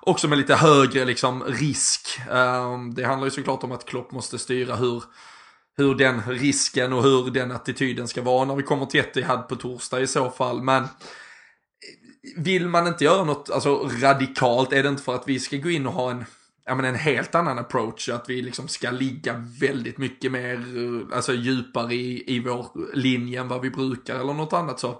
också 0.00 0.28
med 0.28 0.38
lite 0.38 0.54
högre 0.54 1.04
liksom, 1.04 1.44
risk. 1.44 2.20
Ehm, 2.30 2.94
det 2.94 3.04
handlar 3.04 3.26
ju 3.26 3.30
såklart 3.30 3.64
om 3.64 3.72
att 3.72 3.84
Klopp 3.84 4.12
måste 4.12 4.38
styra 4.38 4.76
hur, 4.76 5.02
hur 5.76 5.94
den 5.94 6.22
risken 6.22 6.92
och 6.92 7.02
hur 7.02 7.30
den 7.30 7.52
attityden 7.52 8.08
ska 8.08 8.22
vara 8.22 8.44
när 8.44 8.56
vi 8.56 8.62
kommer 8.62 8.86
till 8.86 9.00
Etihad 9.00 9.48
på 9.48 9.56
torsdag 9.56 10.00
i 10.00 10.06
så 10.06 10.30
fall. 10.30 10.62
Men 10.62 10.88
vill 12.36 12.68
man 12.68 12.86
inte 12.86 13.04
göra 13.04 13.24
något 13.24 13.50
alltså, 13.50 13.90
radikalt 14.00 14.72
är 14.72 14.82
det 14.82 14.88
inte 14.88 15.02
för 15.02 15.14
att 15.14 15.28
vi 15.28 15.40
ska 15.40 15.56
gå 15.56 15.70
in 15.70 15.86
och 15.86 15.92
ha 15.92 16.10
en, 16.10 16.24
ja, 16.68 16.74
men 16.74 16.84
en 16.84 16.94
helt 16.94 17.34
annan 17.34 17.58
approach. 17.58 18.08
Att 18.08 18.28
vi 18.28 18.42
liksom 18.42 18.68
ska 18.68 18.90
ligga 18.90 19.44
väldigt 19.60 19.98
mycket 19.98 20.32
mer 20.32 20.64
alltså, 21.12 21.32
djupare 21.32 21.94
i, 21.94 22.36
i 22.36 22.40
vår 22.40 22.96
linje 22.96 23.40
än 23.40 23.48
vad 23.48 23.60
vi 23.60 23.70
brukar 23.70 24.20
eller 24.20 24.32
något 24.32 24.52
annat 24.52 24.80
så. 24.80 24.98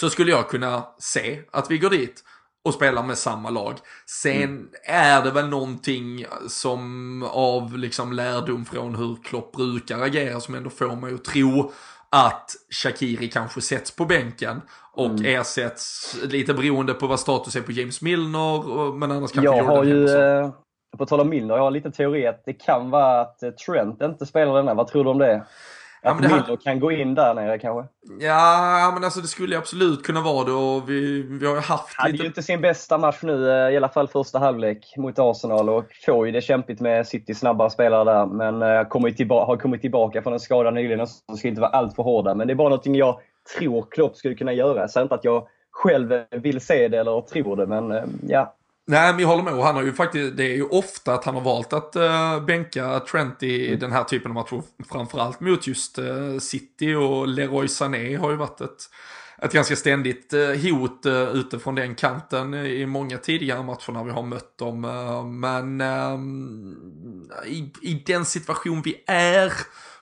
Så 0.00 0.10
skulle 0.10 0.30
jag 0.30 0.48
kunna 0.48 0.86
se 0.98 1.42
att 1.50 1.70
vi 1.70 1.78
går 1.78 1.90
dit 1.90 2.24
och 2.64 2.74
spelar 2.74 3.02
med 3.02 3.18
samma 3.18 3.50
lag. 3.50 3.74
Sen 4.06 4.42
mm. 4.42 4.68
är 4.84 5.22
det 5.22 5.30
väl 5.30 5.48
någonting 5.48 6.26
som 6.48 7.22
av 7.22 7.78
liksom 7.78 8.12
lärdom 8.12 8.64
från 8.64 8.94
hur 8.94 9.16
Klopp 9.24 9.52
brukar 9.52 10.00
agera 10.00 10.40
som 10.40 10.54
ändå 10.54 10.70
får 10.70 10.96
mig 10.96 11.14
att 11.14 11.24
tro 11.24 11.72
att 12.10 12.50
Shakiri 12.70 13.28
kanske 13.28 13.60
sätts 13.60 13.90
på 13.90 14.04
bänken 14.04 14.60
och 14.92 15.10
mm. 15.10 15.24
ersätts 15.24 16.16
lite 16.22 16.54
beroende 16.54 16.94
på 16.94 17.06
vad 17.06 17.20
status 17.20 17.56
är 17.56 17.60
på 17.60 17.72
James 17.72 18.02
Milner. 18.02 18.92
Men 18.92 19.10
annars 19.10 19.32
kanske 19.32 19.56
Jag 19.56 19.58
Jordan 19.58 19.76
har 19.76 19.84
ju, 19.84 20.08
på 20.98 21.06
tal 21.06 21.20
om 21.20 21.28
Milner, 21.28 21.54
jag 21.54 21.60
har 21.60 21.66
en 21.66 21.72
liten 21.72 21.92
teori 21.92 22.26
att 22.26 22.42
det 22.44 22.52
kan 22.52 22.90
vara 22.90 23.20
att 23.20 23.42
eh, 23.42 23.50
Trent 23.50 24.02
inte 24.02 24.26
spelar 24.26 24.54
denna. 24.54 24.74
Vad 24.74 24.86
tror 24.86 25.04
du 25.04 25.10
om 25.10 25.18
det? 25.18 25.34
Att 25.34 25.42
ja, 26.02 26.14
Miller 26.14 26.44
här... 26.48 26.56
kan 26.56 26.80
gå 26.80 26.92
in 26.92 27.14
där 27.14 27.34
nere 27.34 27.58
kanske? 27.58 27.88
Ja, 28.20 28.90
men 28.94 29.04
alltså 29.04 29.20
det 29.20 29.26
skulle 29.26 29.58
absolut 29.58 30.02
kunna 30.02 30.20
vara 30.20 30.44
det 30.44 30.52
och 30.52 30.90
vi, 30.90 31.22
vi 31.22 31.46
har 31.46 31.54
ju 31.54 31.60
haft 31.60 31.94
Han 31.96 32.10
lite... 32.10 32.22
ju 32.22 32.28
inte 32.28 32.42
sin 32.42 32.60
bästa 32.60 32.98
match 32.98 33.18
nu, 33.22 33.50
eh, 33.50 33.70
i 33.70 33.76
alla 33.76 33.88
fall 33.88 34.08
första 34.08 34.38
halvlek 34.38 34.94
mot 34.96 35.18
Arsenal 35.18 35.68
och 35.68 35.84
får 36.06 36.26
ju 36.26 36.32
det 36.32 36.40
kämpigt 36.40 36.80
med 36.80 37.06
City 37.06 37.34
snabbare 37.34 37.70
spelare 37.70 38.04
där. 38.04 38.26
Men 38.26 38.62
eh, 38.62 38.88
kommer 38.88 39.10
tillba- 39.10 39.44
har 39.44 39.56
kommit 39.56 39.80
tillbaka 39.80 40.22
från 40.22 40.32
en 40.32 40.40
skada 40.40 40.70
nyligen 40.70 41.06
så 41.06 41.36
ska 41.36 41.48
inte 41.48 41.60
vara 41.60 41.70
allt 41.70 41.96
för 41.96 42.02
hårda. 42.02 42.34
Men 42.34 42.46
det 42.46 42.52
är 42.52 42.54
bara 42.54 42.68
någonting 42.68 42.94
jag 42.94 43.20
tror 43.58 43.86
Klopp 43.90 44.16
skulle 44.16 44.34
kunna 44.34 44.52
göra. 44.52 44.88
Säger 44.88 45.02
inte 45.02 45.14
att 45.14 45.24
jag 45.24 45.46
själv 45.70 46.24
vill 46.30 46.60
se 46.60 46.88
det 46.88 46.98
eller 46.98 47.20
tror 47.20 47.56
det, 47.56 47.66
men 47.66 48.18
ja, 48.28 48.54
Nej, 48.86 49.12
men 49.12 49.20
jag 49.20 49.28
håller 49.28 49.42
med. 49.42 49.54
Och 49.54 49.64
han 49.64 49.74
har 49.74 49.82
ju 49.82 49.92
faktiskt, 49.92 50.36
det 50.36 50.44
är 50.44 50.54
ju 50.54 50.64
ofta 50.64 51.14
att 51.14 51.24
han 51.24 51.34
har 51.34 51.42
valt 51.42 51.72
att 51.72 51.96
uh, 51.96 52.44
bänka 52.44 53.00
Trent 53.00 53.42
i 53.42 53.66
mm. 53.66 53.80
den 53.80 53.92
här 53.92 54.04
typen 54.04 54.30
av 54.30 54.34
matcher. 54.34 54.62
Framförallt 54.90 55.40
mot 55.40 55.66
just 55.66 55.98
uh, 55.98 56.38
City 56.38 56.94
och 56.94 57.28
Leroy 57.28 57.68
Sané 57.68 58.16
har 58.16 58.30
ju 58.30 58.36
varit 58.36 58.60
ett, 58.60 58.90
ett 59.42 59.52
ganska 59.52 59.76
ständigt 59.76 60.34
uh, 60.34 60.72
hot 60.72 61.06
uh, 61.06 61.12
utifrån 61.12 61.74
den 61.74 61.94
kanten 61.94 62.54
i 62.54 62.86
många 62.86 63.18
tidigare 63.18 63.62
matcher 63.62 63.92
när 63.92 64.04
vi 64.04 64.10
har 64.10 64.22
mött 64.22 64.58
dem. 64.58 64.80
men 65.40 65.80
ehm, 65.80 67.30
i, 67.46 67.72
i 67.82 68.02
den 68.06 68.24
situation 68.24 68.82
vi 68.82 69.04
är 69.06 69.52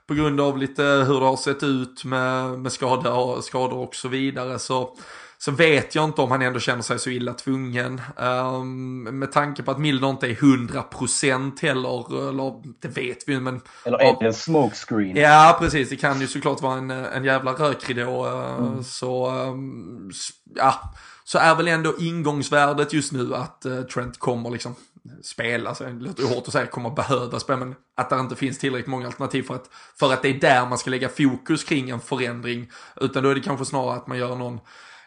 på 0.07 0.15
grund 0.15 0.41
av 0.41 0.59
lite 0.59 0.83
hur 0.83 1.21
det 1.21 1.27
har 1.27 1.37
sett 1.37 1.63
ut 1.63 2.05
med, 2.05 2.59
med 2.59 2.73
skador, 2.73 3.41
skador 3.41 3.79
och 3.79 3.95
så 3.95 4.09
vidare 4.09 4.59
så 4.59 4.97
så 5.43 5.51
vet 5.51 5.95
jag 5.95 6.05
inte 6.05 6.21
om 6.21 6.31
han 6.31 6.43
ändå 6.43 6.61
känner 6.61 6.83
sig 6.83 6.99
så 6.99 7.11
illa 7.11 7.35
tvungen. 7.35 8.01
Um, 8.17 9.03
med 9.03 9.33
tanke 9.33 9.63
på 9.63 9.71
att 9.71 9.79
Milner 9.79 10.11
inte 10.11 10.27
är 10.27 10.35
100% 10.35 11.63
heller, 11.63 12.29
eller 12.29 12.63
det 12.81 12.89
vet 12.89 13.29
vi 13.29 13.33
ju 13.33 13.41
men... 13.41 13.61
Eller 13.85 13.99
är 13.99 14.17
det 14.21 14.27
en 14.27 14.35
smokescreen? 14.35 15.17
Ja 15.17 15.57
precis, 15.61 15.89
det 15.89 15.97
kan 15.97 16.21
ju 16.21 16.27
såklart 16.27 16.63
vara 16.63 16.79
en, 16.79 16.91
en 16.91 17.25
jävla 17.25 17.53
rökridå. 17.53 18.27
Uh, 18.27 18.67
mm. 18.67 18.85
Så, 18.85 19.31
um, 19.31 20.11
ja, 20.55 20.95
så 21.25 21.39
är 21.39 21.55
väl 21.55 21.69
ändå 21.69 21.95
ingångsvärdet 21.99 22.93
just 22.93 23.13
nu 23.13 23.35
att 23.35 23.63
uh, 23.67 23.83
Trent 23.83 24.19
kommer 24.19 24.51
liksom 24.51 24.75
spela, 25.23 25.75
så 25.75 25.85
det 25.85 25.91
låter 25.91 26.23
ju 26.23 26.29
hårt 26.29 26.47
att 26.47 26.53
säga 26.53 26.67
kommer 26.67 26.91
behöva 26.91 27.41
spela, 27.41 27.59
men 27.59 27.75
att 27.97 28.11
det 28.11 28.21
inte 28.21 28.37
finns 28.37 28.59
tillräckligt 28.59 28.87
många 28.87 29.07
alternativ 29.07 29.43
för 29.43 29.55
att, 29.55 29.71
för 29.99 30.13
att 30.13 30.23
det 30.23 30.29
är 30.29 30.41
där 30.41 30.67
man 30.67 30.79
ska 30.79 30.91
lägga 30.91 31.09
fokus 31.09 31.65
kring 31.65 31.91
en 31.91 32.01
förändring. 32.01 32.71
Utan 33.01 33.23
då 33.23 33.29
är 33.29 33.35
det 33.35 33.41
kanske 33.41 33.65
snarare 33.65 33.97
att 33.97 34.07
man 34.07 34.19
gör 34.19 34.37
någon 34.37 34.61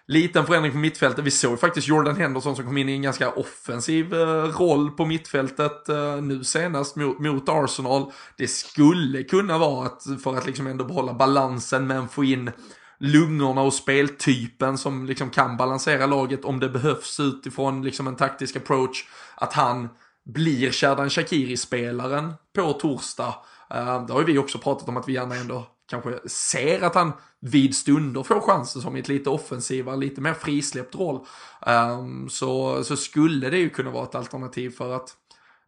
liten 0.07 0.45
förändring 0.45 0.71
på 0.71 0.77
mittfältet. 0.77 1.25
Vi 1.25 1.31
såg 1.31 1.59
faktiskt 1.59 1.87
Jordan 1.87 2.15
Henderson 2.15 2.55
som 2.55 2.65
kom 2.65 2.77
in 2.77 2.89
i 2.89 2.93
en 2.93 3.01
ganska 3.01 3.31
offensiv 3.31 4.13
eh, 4.13 4.43
roll 4.43 4.91
på 4.91 5.05
mittfältet 5.05 5.89
eh, 5.89 6.21
nu 6.21 6.43
senast 6.43 6.95
mot, 6.95 7.19
mot, 7.19 7.49
Arsenal. 7.49 8.11
Det 8.37 8.47
skulle 8.47 9.23
kunna 9.23 9.57
vara 9.57 9.85
att, 9.85 10.03
för 10.23 10.37
att 10.37 10.45
liksom 10.45 10.67
ändå 10.67 10.85
behålla 10.85 11.13
balansen 11.13 11.87
men 11.87 12.09
få 12.09 12.23
in 12.23 12.51
lungorna 12.99 13.61
och 13.61 13.73
speltypen 13.73 14.77
som 14.77 15.05
liksom 15.05 15.29
kan 15.29 15.57
balansera 15.57 16.05
laget 16.05 16.45
om 16.45 16.59
det 16.59 16.69
behövs 16.69 17.19
utifrån 17.19 17.83
liksom 17.83 18.07
en 18.07 18.15
taktisk 18.15 18.55
approach. 18.55 19.05
Att 19.35 19.53
han 19.53 19.89
blir 20.25 20.71
Sherdan 20.71 21.09
Shakiri-spelaren 21.09 22.33
på 22.55 22.73
torsdag. 22.73 23.35
Eh, 23.69 24.05
det 24.05 24.13
har 24.13 24.19
ju 24.19 24.25
vi 24.25 24.37
också 24.37 24.57
pratat 24.57 24.87
om 24.87 24.97
att 24.97 25.09
vi 25.09 25.13
gärna 25.13 25.35
ändå 25.35 25.67
kanske 25.89 26.29
ser 26.29 26.81
att 26.81 26.95
han 26.95 27.13
vid 27.39 27.75
stunder 27.75 28.23
får 28.23 28.39
chansen 28.39 28.81
som 28.81 28.95
i 28.95 28.99
ett 28.99 29.07
lite 29.07 29.29
offensivare, 29.29 29.97
lite 29.97 30.21
mer 30.21 30.33
frisläppt 30.33 30.95
roll. 30.95 31.25
Um, 31.67 32.29
så, 32.29 32.83
så 32.83 32.97
skulle 32.97 33.49
det 33.49 33.57
ju 33.57 33.69
kunna 33.69 33.91
vara 33.91 34.03
ett 34.03 34.15
alternativ 34.15 34.69
för 34.69 34.95
att 34.95 35.09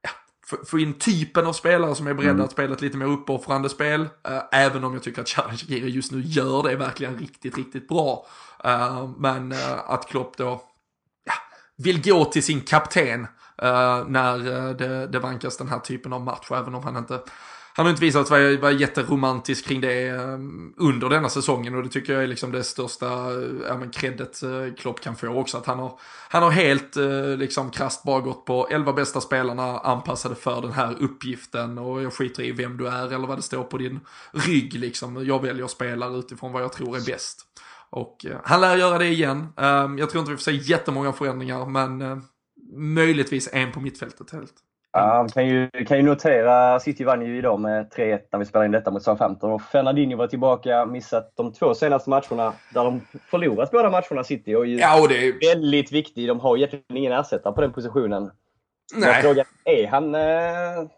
ja, 0.02 0.10
få 0.66 0.80
in 0.80 0.94
typen 0.94 1.48
av 1.48 1.54
spelare 1.54 1.96
som 1.96 2.08
är 2.08 2.14
beredda 2.14 2.32
mm. 2.32 2.46
att 2.46 2.52
spela 2.52 2.74
ett 2.74 2.82
lite 2.82 2.98
mer 2.98 3.06
uppoffrande 3.06 3.70
spel. 3.70 4.02
Uh, 4.02 4.42
även 4.52 4.84
om 4.84 4.94
jag 4.94 5.04
tycker 5.04 5.22
att 5.22 5.30
Sharan 5.30 5.58
Shakiri 5.58 5.90
just 5.90 6.12
nu 6.12 6.22
gör 6.22 6.64
det 6.64 6.76
verkligen 6.76 7.18
riktigt, 7.18 7.58
riktigt 7.58 7.88
bra. 7.88 8.26
Uh, 8.66 9.10
men 9.18 9.52
uh, 9.52 9.90
att 9.90 10.08
Klopp 10.08 10.38
då 10.38 10.62
ja, 11.24 11.34
vill 11.78 12.02
gå 12.02 12.26
till 12.26 12.44
sin 12.44 12.62
kapten 12.62 13.22
uh, 13.64 14.08
när 14.08 14.38
det, 14.74 15.08
det 15.08 15.20
vankas 15.20 15.58
den 15.58 15.68
här 15.68 15.80
typen 15.80 16.14
av 16.14 16.22
match, 16.22 16.52
även 16.52 16.76
om 16.76 16.84
han 16.84 16.98
inte 16.98 17.20
han 17.78 17.86
har 17.86 17.92
inte 17.92 18.02
visat 18.02 18.28
sig 18.28 18.58
vara 18.58 18.72
jätteromantisk 18.72 19.66
kring 19.66 19.82
det 19.82 20.08
ehm, 20.08 20.74
under 20.78 21.10
denna 21.10 21.30
säsongen 21.30 21.76
och 21.76 21.84
det 21.84 21.90
tycker 21.90 22.14
jag 22.14 22.24
är 22.24 22.28
liksom 22.28 22.52
det 22.52 22.64
största 22.64 23.06
eh, 23.06 23.50
ja, 23.68 23.78
men 23.78 23.90
creddet 23.90 24.44
eh, 24.44 24.74
Klopp 24.78 25.02
kan 25.02 25.16
få 25.16 25.28
också. 25.28 25.58
Att 25.58 25.66
han 25.66 25.80
har, 25.80 26.00
han 26.30 26.44
har 26.44 26.52
helt 26.52 26.98
eh, 26.98 27.38
liksom 27.38 27.72
krasst 27.72 28.04
bara 28.04 28.22
gått 28.22 28.46
på 28.46 28.68
11 28.68 28.94
bästa 28.94 29.22
spelarna 29.22 29.80
anpassade 29.80 30.36
för 30.36 30.62
den 30.62 30.72
här 30.72 30.96
uppgiften 31.00 31.78
och 31.78 32.02
jag 32.02 32.14
skiter 32.14 32.44
i 32.44 32.52
vem 32.52 32.78
du 32.78 32.88
är 32.88 33.14
eller 33.14 33.28
vad 33.28 33.38
det 33.38 33.42
står 33.42 33.64
på 33.64 33.78
din 33.78 34.00
rygg 34.32 34.74
liksom. 34.74 35.26
Jag 35.26 35.42
väljer 35.42 35.68
spelare 35.68 36.18
utifrån 36.18 36.52
vad 36.52 36.64
jag 36.64 36.74
tror 36.74 36.98
är 36.98 37.06
bäst. 37.06 37.42
Och 37.90 38.26
han 38.44 38.62
lär 38.62 38.78
göra 38.78 38.98
det 38.98 39.08
igen. 39.08 39.48
Ehm, 39.58 39.98
jag 39.98 40.10
tror 40.10 40.20
inte 40.20 40.32
vi 40.32 40.38
får 40.38 40.44
se 40.44 40.52
jättemånga 40.52 41.14
förändringar 41.14 41.66
men 41.66 42.22
möjligtvis 42.78 43.50
en 43.52 43.72
på 43.72 43.80
mittfältet 43.80 44.32
helt. 44.32 44.54
Ja, 44.98 45.24
vi 45.24 45.30
kan 45.30 45.48
ju, 45.48 45.70
kan 45.70 45.98
ju 45.98 46.04
notera, 46.04 46.80
City 46.80 47.04
vann 47.04 47.26
ju 47.26 47.38
idag 47.38 47.60
med 47.60 47.94
3-1 47.94 48.20
när 48.32 48.40
vi 48.40 48.46
spelade 48.46 48.66
in 48.66 48.72
detta 48.72 48.92
mot 48.92 49.04
Southampton. 49.04 49.52
Och 49.52 49.62
Fernandinho 49.62 50.18
var 50.18 50.28
tillbaka, 50.28 50.86
missat 50.86 51.34
de 51.36 51.54
två 51.54 51.74
senaste 51.74 52.10
matcherna 52.10 52.54
där 52.74 52.84
de 52.84 53.02
förlorat 53.30 53.72
båda 53.72 53.90
matcherna 53.90 54.24
City. 54.24 54.56
Och 54.56 54.68
ja, 54.68 55.02
och 55.02 55.10
det 55.10 55.28
är 55.28 55.56
väldigt 55.56 55.92
viktigt. 55.92 56.28
De 56.28 56.40
har 56.40 56.58
egentligen 56.58 56.98
ingen 56.98 57.12
ersättare 57.12 57.54
på 57.54 57.62
den 57.62 57.74
positionen. 57.74 58.32
Nej. 58.96 59.22
Frågan, 59.22 59.46
är 59.66 59.88
han 59.88 60.16
eh, 60.16 60.90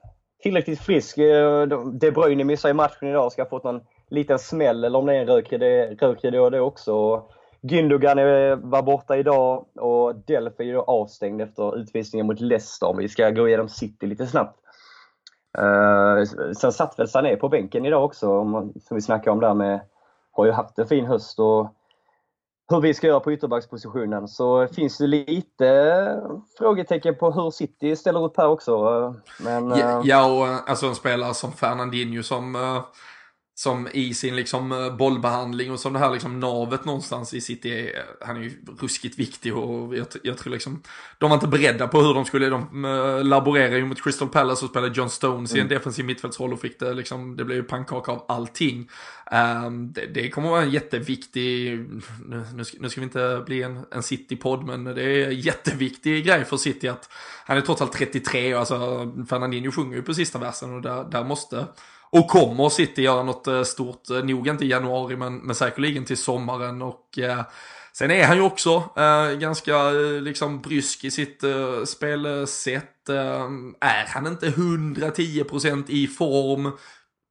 tillräckligt 0.43 0.81
frisk? 0.81 1.17
Eh, 1.17 1.61
De 1.91 2.11
Bruyne 2.11 2.43
missar 2.43 2.69
ju 2.69 2.73
matchen 2.73 3.07
idag, 3.07 3.31
ska 3.31 3.41
ha 3.41 3.49
fått 3.49 3.63
någon 3.63 3.81
liten 4.09 4.39
smäll 4.39 4.83
eller 4.83 4.99
om 4.99 5.05
det 5.05 5.15
är 5.15 5.21
en 5.21 5.97
rökridå 5.97 6.49
det 6.49 6.59
också. 6.59 7.23
Gündogan 7.61 8.17
var 8.69 8.81
borta 8.81 9.17
idag 9.17 9.65
och 9.75 10.15
Delphi 10.15 10.71
är 10.71 10.75
avstängd 10.75 11.41
efter 11.41 11.77
utvisningen 11.77 12.27
mot 12.27 12.39
Leicester. 12.39 12.93
Vi 12.97 13.09
ska 13.09 13.29
gå 13.29 13.47
igenom 13.47 13.69
City 13.69 14.07
lite 14.07 14.27
snabbt. 14.27 14.59
Uh, 15.57 16.23
sen 16.53 16.71
satt 16.71 16.99
väl 16.99 17.07
Sané 17.07 17.35
på 17.35 17.49
bänken 17.49 17.85
idag 17.85 18.05
också, 18.05 18.27
som 18.87 18.95
vi 18.95 19.01
snackade 19.01 19.31
om 19.31 19.39
där 19.39 19.53
med. 19.53 19.79
Har 20.31 20.45
ju 20.45 20.51
haft 20.51 20.79
en 20.79 20.87
fin 20.87 21.05
höst 21.05 21.39
och 21.39 21.73
hur 22.69 22.81
vi 22.81 22.93
ska 22.93 23.07
göra 23.07 23.19
på 23.19 23.31
ytterbackspositionen. 23.31 24.27
Så 24.27 24.67
finns 24.67 24.97
det 24.97 25.07
lite 25.07 26.21
frågetecken 26.57 27.15
på 27.15 27.31
hur 27.31 27.51
City 27.51 27.95
ställer 27.95 28.23
upp 28.23 28.37
här 28.37 28.47
också. 28.47 29.15
Men, 29.39 29.69
ja, 29.69 30.01
ja, 30.03 30.25
och 30.25 30.69
alltså 30.69 30.85
en 30.85 30.95
spelare 30.95 31.33
som 31.33 31.51
Fernandinho 31.51 32.23
som 32.23 32.55
som 33.59 33.87
i 33.93 34.13
sin 34.13 34.35
liksom 34.35 34.71
eh, 34.71 34.95
bollbehandling 34.95 35.71
och 35.71 35.79
som 35.79 35.93
det 35.93 35.99
här 35.99 36.11
liksom 36.11 36.39
navet 36.39 36.85
någonstans 36.85 37.33
i 37.33 37.41
City 37.41 37.71
är, 37.71 38.05
han 38.21 38.37
är 38.37 38.41
ju 38.41 38.51
ruskigt 38.79 39.19
viktig 39.19 39.57
och 39.57 39.97
jag, 39.97 40.07
jag, 40.23 40.37
tror 40.37 40.53
liksom, 40.53 40.81
de 41.17 41.29
var 41.29 41.35
inte 41.35 41.47
beredda 41.47 41.87
på 41.87 42.01
hur 42.01 42.13
de 42.13 42.25
skulle, 42.25 42.49
de 42.49 42.85
äh, 42.85 43.23
laborerar 43.23 43.75
ju 43.75 43.85
mot 43.85 44.03
Crystal 44.03 44.27
Palace 44.29 44.65
och 44.65 44.71
spelade 44.71 44.93
John 44.95 45.09
Stones 45.09 45.51
mm. 45.51 45.57
i 45.57 45.61
en 45.61 45.67
mm. 45.67 45.77
defensiv 45.77 46.05
mittfältsroll 46.05 46.53
och 46.53 46.61
fick 46.61 46.79
det 46.79 46.93
liksom, 46.93 47.37
det 47.37 47.45
blev 47.45 47.57
ju 47.57 47.63
pannkaka 47.63 48.11
av 48.11 48.25
allting. 48.27 48.89
Um, 49.65 49.91
det, 49.91 50.05
det, 50.05 50.29
kommer 50.29 50.49
vara 50.49 50.61
en 50.61 50.71
jätteviktig, 50.71 51.79
nu, 52.25 52.43
nu, 52.53 52.65
ska, 52.65 52.77
nu 52.81 52.89
ska 52.89 53.01
vi 53.01 53.05
inte 53.05 53.43
bli 53.45 53.63
en, 53.63 53.85
en 53.91 54.03
City-podd, 54.03 54.63
men 54.63 54.83
det 54.83 55.03
är 55.03 55.27
en 55.27 55.39
jätteviktig 55.39 56.25
grej 56.25 56.45
för 56.45 56.57
City 56.57 56.87
att 56.87 57.09
han 57.45 57.57
är 57.57 57.61
trots 57.61 57.81
allt 57.81 57.93
33 57.93 58.53
och 58.53 58.59
alltså 58.59 59.11
Fernandinho 59.29 59.71
sjunger 59.71 59.95
ju 59.95 60.03
på 60.03 60.13
sista 60.13 60.39
versen 60.39 60.75
och 60.75 60.81
där, 60.81 61.03
där 61.03 61.23
måste 61.23 61.65
och 62.11 62.27
kommer 62.27 62.69
City 62.69 63.01
göra 63.01 63.23
något 63.23 63.47
eh, 63.47 63.63
stort, 63.63 64.09
eh, 64.09 64.23
nog 64.23 64.47
inte 64.47 64.65
i 64.65 64.69
januari 64.69 65.15
men, 65.15 65.37
men 65.37 65.55
säkerligen 65.55 66.05
till 66.05 66.17
sommaren 66.17 66.81
och 66.81 67.19
eh, 67.19 67.41
Sen 67.93 68.11
är 68.11 68.27
han 68.27 68.37
ju 68.37 68.43
också 68.43 68.89
eh, 68.97 69.31
ganska 69.39 69.75
eh, 69.75 70.21
liksom 70.21 70.61
brysk 70.61 71.03
i 71.03 71.11
sitt 71.11 71.43
eh, 71.43 71.83
spelsätt. 71.85 73.09
är 73.79 74.05
han 74.07 74.27
inte 74.27 74.49
110% 74.49 75.83
i 75.87 76.07
form 76.07 76.71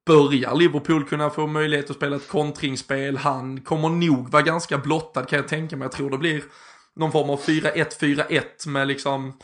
börjar 0.07 0.55
Liverpool 0.55 1.05
kunna 1.05 1.31
få 1.31 1.47
möjlighet 1.47 1.91
att 1.91 1.97
spela 1.97 2.17
ett 2.17 2.29
kontringsspel. 2.29 3.17
Han 3.17 3.61
kommer 3.61 3.89
nog 3.89 4.31
vara 4.31 4.43
ganska 4.43 4.79
blottad 4.79 5.25
kan 5.25 5.37
jag 5.37 5.49
tänka 5.49 5.77
mig. 5.77 5.85
Jag 5.85 5.93
tror 5.93 6.11
det 6.11 6.19
blir 6.19 6.43
någon 6.97 7.13
form 7.13 7.31
av 7.31 7.41
4-1-4-1 7.41 8.69
med 8.69 8.89
liksom 8.89 9.39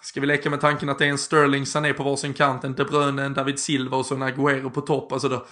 Ska 0.00 0.20
vi 0.20 0.26
leka 0.26 0.50
med 0.50 0.60
tanken 0.60 0.88
att 0.88 0.98
det 0.98 1.06
är 1.06 1.10
en 1.10 1.18
Sterling 1.18 1.66
Sané 1.66 1.92
på 1.92 2.02
varsin 2.02 2.34
kant, 2.34 2.64
en 2.64 2.74
De 2.74 2.84
Bruyne, 2.84 3.24
en 3.24 3.34
David 3.34 3.58
Silva 3.58 3.96
och 3.96 4.06
så 4.06 4.14
en 4.14 4.22
Aguero 4.22 4.70
på 4.70 4.80
topp. 4.80 5.12
Alltså 5.12 5.28
då, 5.28 5.46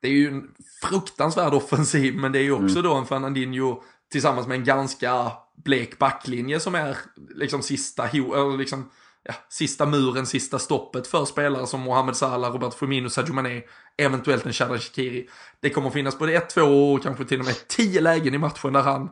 det 0.00 0.08
är 0.08 0.12
ju 0.12 0.28
en 0.28 0.50
fruktansvärd 0.82 1.54
offensiv, 1.54 2.16
men 2.16 2.32
det 2.32 2.38
är 2.38 2.42
ju 2.42 2.52
också 2.52 2.78
mm. 2.78 2.82
då 2.82 2.94
en 2.94 3.06
Fernandinho 3.06 3.82
tillsammans 4.12 4.46
med 4.46 4.58
en 4.58 4.64
ganska 4.64 5.32
blek 5.64 5.98
backlinje 5.98 6.60
som 6.60 6.74
är 6.74 6.96
liksom 7.34 7.62
sista, 7.62 8.08
eller 8.08 8.58
liksom, 8.58 8.90
ja, 9.22 9.34
sista 9.48 9.86
muren, 9.86 10.26
sista 10.26 10.58
stoppet 10.58 11.06
för 11.06 11.24
spelare 11.24 11.66
som 11.66 11.80
Mohamed 11.80 12.16
Salah, 12.16 12.52
Robert 12.52 12.74
Firmino, 12.74 13.08
Sadio 13.08 13.32
Mané, 13.32 13.62
eventuellt 13.96 14.46
en 14.46 14.52
Shadan 14.52 14.78
Shakiri. 14.78 15.28
Det 15.60 15.70
kommer 15.70 15.90
finnas 15.90 16.18
både 16.18 16.32
ett, 16.32 16.50
två 16.50 16.92
och 16.92 17.02
kanske 17.02 17.24
till 17.24 17.40
och 17.40 17.46
med 17.46 17.68
tio 17.68 18.00
lägen 18.00 18.34
i 18.34 18.38
matchen 18.38 18.72
där 18.72 18.82
han 18.82 19.10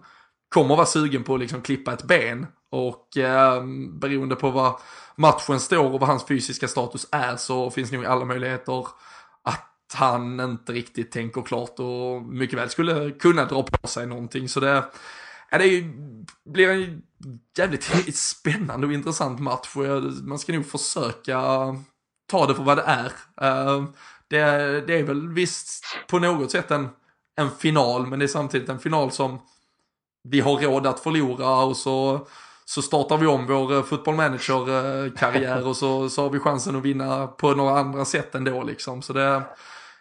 kommer 0.54 0.76
vara 0.76 0.86
sugen 0.86 1.24
på 1.24 1.34
att 1.34 1.40
liksom 1.40 1.62
klippa 1.62 1.92
ett 1.92 2.02
ben. 2.02 2.46
Och 2.70 3.16
eh, 3.16 3.64
beroende 3.92 4.36
på 4.36 4.50
vad 4.50 4.80
matchen 5.16 5.60
står 5.60 5.92
och 5.92 6.00
vad 6.00 6.08
hans 6.08 6.26
fysiska 6.26 6.68
status 6.68 7.08
är 7.12 7.36
så 7.36 7.70
finns 7.70 7.92
nog 7.92 8.04
alla 8.04 8.24
möjligheter 8.24 8.86
att 9.42 9.94
han 9.94 10.40
inte 10.40 10.72
riktigt 10.72 11.12
tänker 11.12 11.42
klart 11.42 11.78
och 11.78 12.22
mycket 12.22 12.58
väl 12.58 12.70
skulle 12.70 13.10
kunna 13.10 13.44
dra 13.44 13.62
på 13.62 13.88
sig 13.88 14.06
någonting. 14.06 14.48
Så 14.48 14.60
det, 14.60 14.84
ja, 15.50 15.58
det 15.58 15.84
blir 16.44 16.68
en 16.68 17.02
jävligt 17.58 17.84
spännande 18.16 18.86
och 18.86 18.92
intressant 18.92 19.40
match. 19.40 19.74
Man 20.22 20.38
ska 20.38 20.52
nog 20.52 20.66
försöka 20.66 21.40
ta 22.30 22.46
det 22.46 22.54
för 22.54 22.62
vad 22.62 22.78
det 22.78 22.84
är. 22.86 23.12
Ehm, 23.40 23.92
det, 24.28 24.40
det, 24.86 24.98
är 24.98 25.02
väl 25.02 25.28
visst 25.28 25.84
på 26.08 26.18
något 26.18 26.50
sätt 26.50 26.70
en, 26.70 26.88
en 27.36 27.50
final, 27.50 28.06
men 28.06 28.18
det 28.18 28.24
är 28.24 28.28
samtidigt 28.28 28.68
en 28.68 28.78
final 28.78 29.10
som 29.10 29.40
vi 30.24 30.40
har 30.40 30.58
råd 30.58 30.86
att 30.86 31.00
förlora 31.00 31.64
och 31.64 31.76
så, 31.76 32.26
så 32.64 32.82
startar 32.82 33.16
vi 33.16 33.26
om 33.26 33.46
vår 33.46 33.76
eh, 33.76 33.82
football 33.82 34.14
manager-karriär 34.14 35.68
och 35.68 35.76
så, 35.76 36.08
så 36.08 36.22
har 36.22 36.30
vi 36.30 36.38
chansen 36.38 36.76
att 36.76 36.82
vinna 36.82 37.26
på 37.26 37.50
några 37.50 37.78
andra 37.78 38.04
sätt 38.04 38.34
ändå 38.34 38.62
liksom. 38.62 39.02
Så 39.02 39.12
det, 39.12 39.42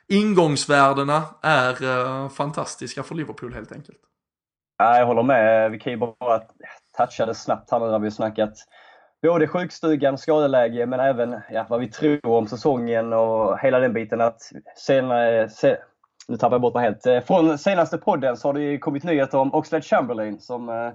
ingångsvärdena 0.08 1.24
är 1.42 1.84
uh, 1.84 2.30
fantastiska 2.30 3.04
för 3.04 3.16
Liverpool 3.16 3.54
helt 3.54 3.72
enkelt. 3.72 3.98
Ja, 4.78 4.98
jag 4.98 5.06
håller 5.06 5.24
med. 5.24 5.72
Vi 5.72 5.80
kan 5.80 5.94
ju 5.94 5.98
bara 5.98 6.42
toucha 6.98 7.26
det 7.26 7.36
snabbt 7.36 7.72
här 7.72 7.80
nu 7.80 7.86
när 7.86 8.00
vi 8.00 8.06
har 8.06 8.12
snackat 8.12 8.54
både 9.22 9.48
sjukstugan, 9.48 10.18
skadeläge, 10.18 10.86
men 10.86 11.00
även 11.00 11.42
ja, 11.52 11.66
vad 11.70 11.80
vi 11.80 11.88
tror 11.88 12.26
om 12.26 12.48
säsongen 12.48 13.14
och 13.14 13.60
hela 13.60 13.80
den 13.80 13.94
biten. 13.94 14.22
Att 14.22 14.42
senare, 14.76 15.50
se, 15.50 15.78
nu 16.28 16.38
tappar 16.38 16.54
jag 16.54 16.62
bort 16.62 16.74
mig 16.74 16.84
helt. 16.84 17.06
Eh, 17.06 17.20
från 17.20 17.58
senaste 17.58 17.98
podden 17.98 18.38
så 18.38 18.48
har 18.48 18.54
det 18.54 18.78
kommit 18.78 19.04
nyheter 19.04 19.38
om 19.38 19.54
Oxlade 19.54 19.84
Chamberlain 19.84 20.40
som 20.40 20.70
eh, 20.70 20.92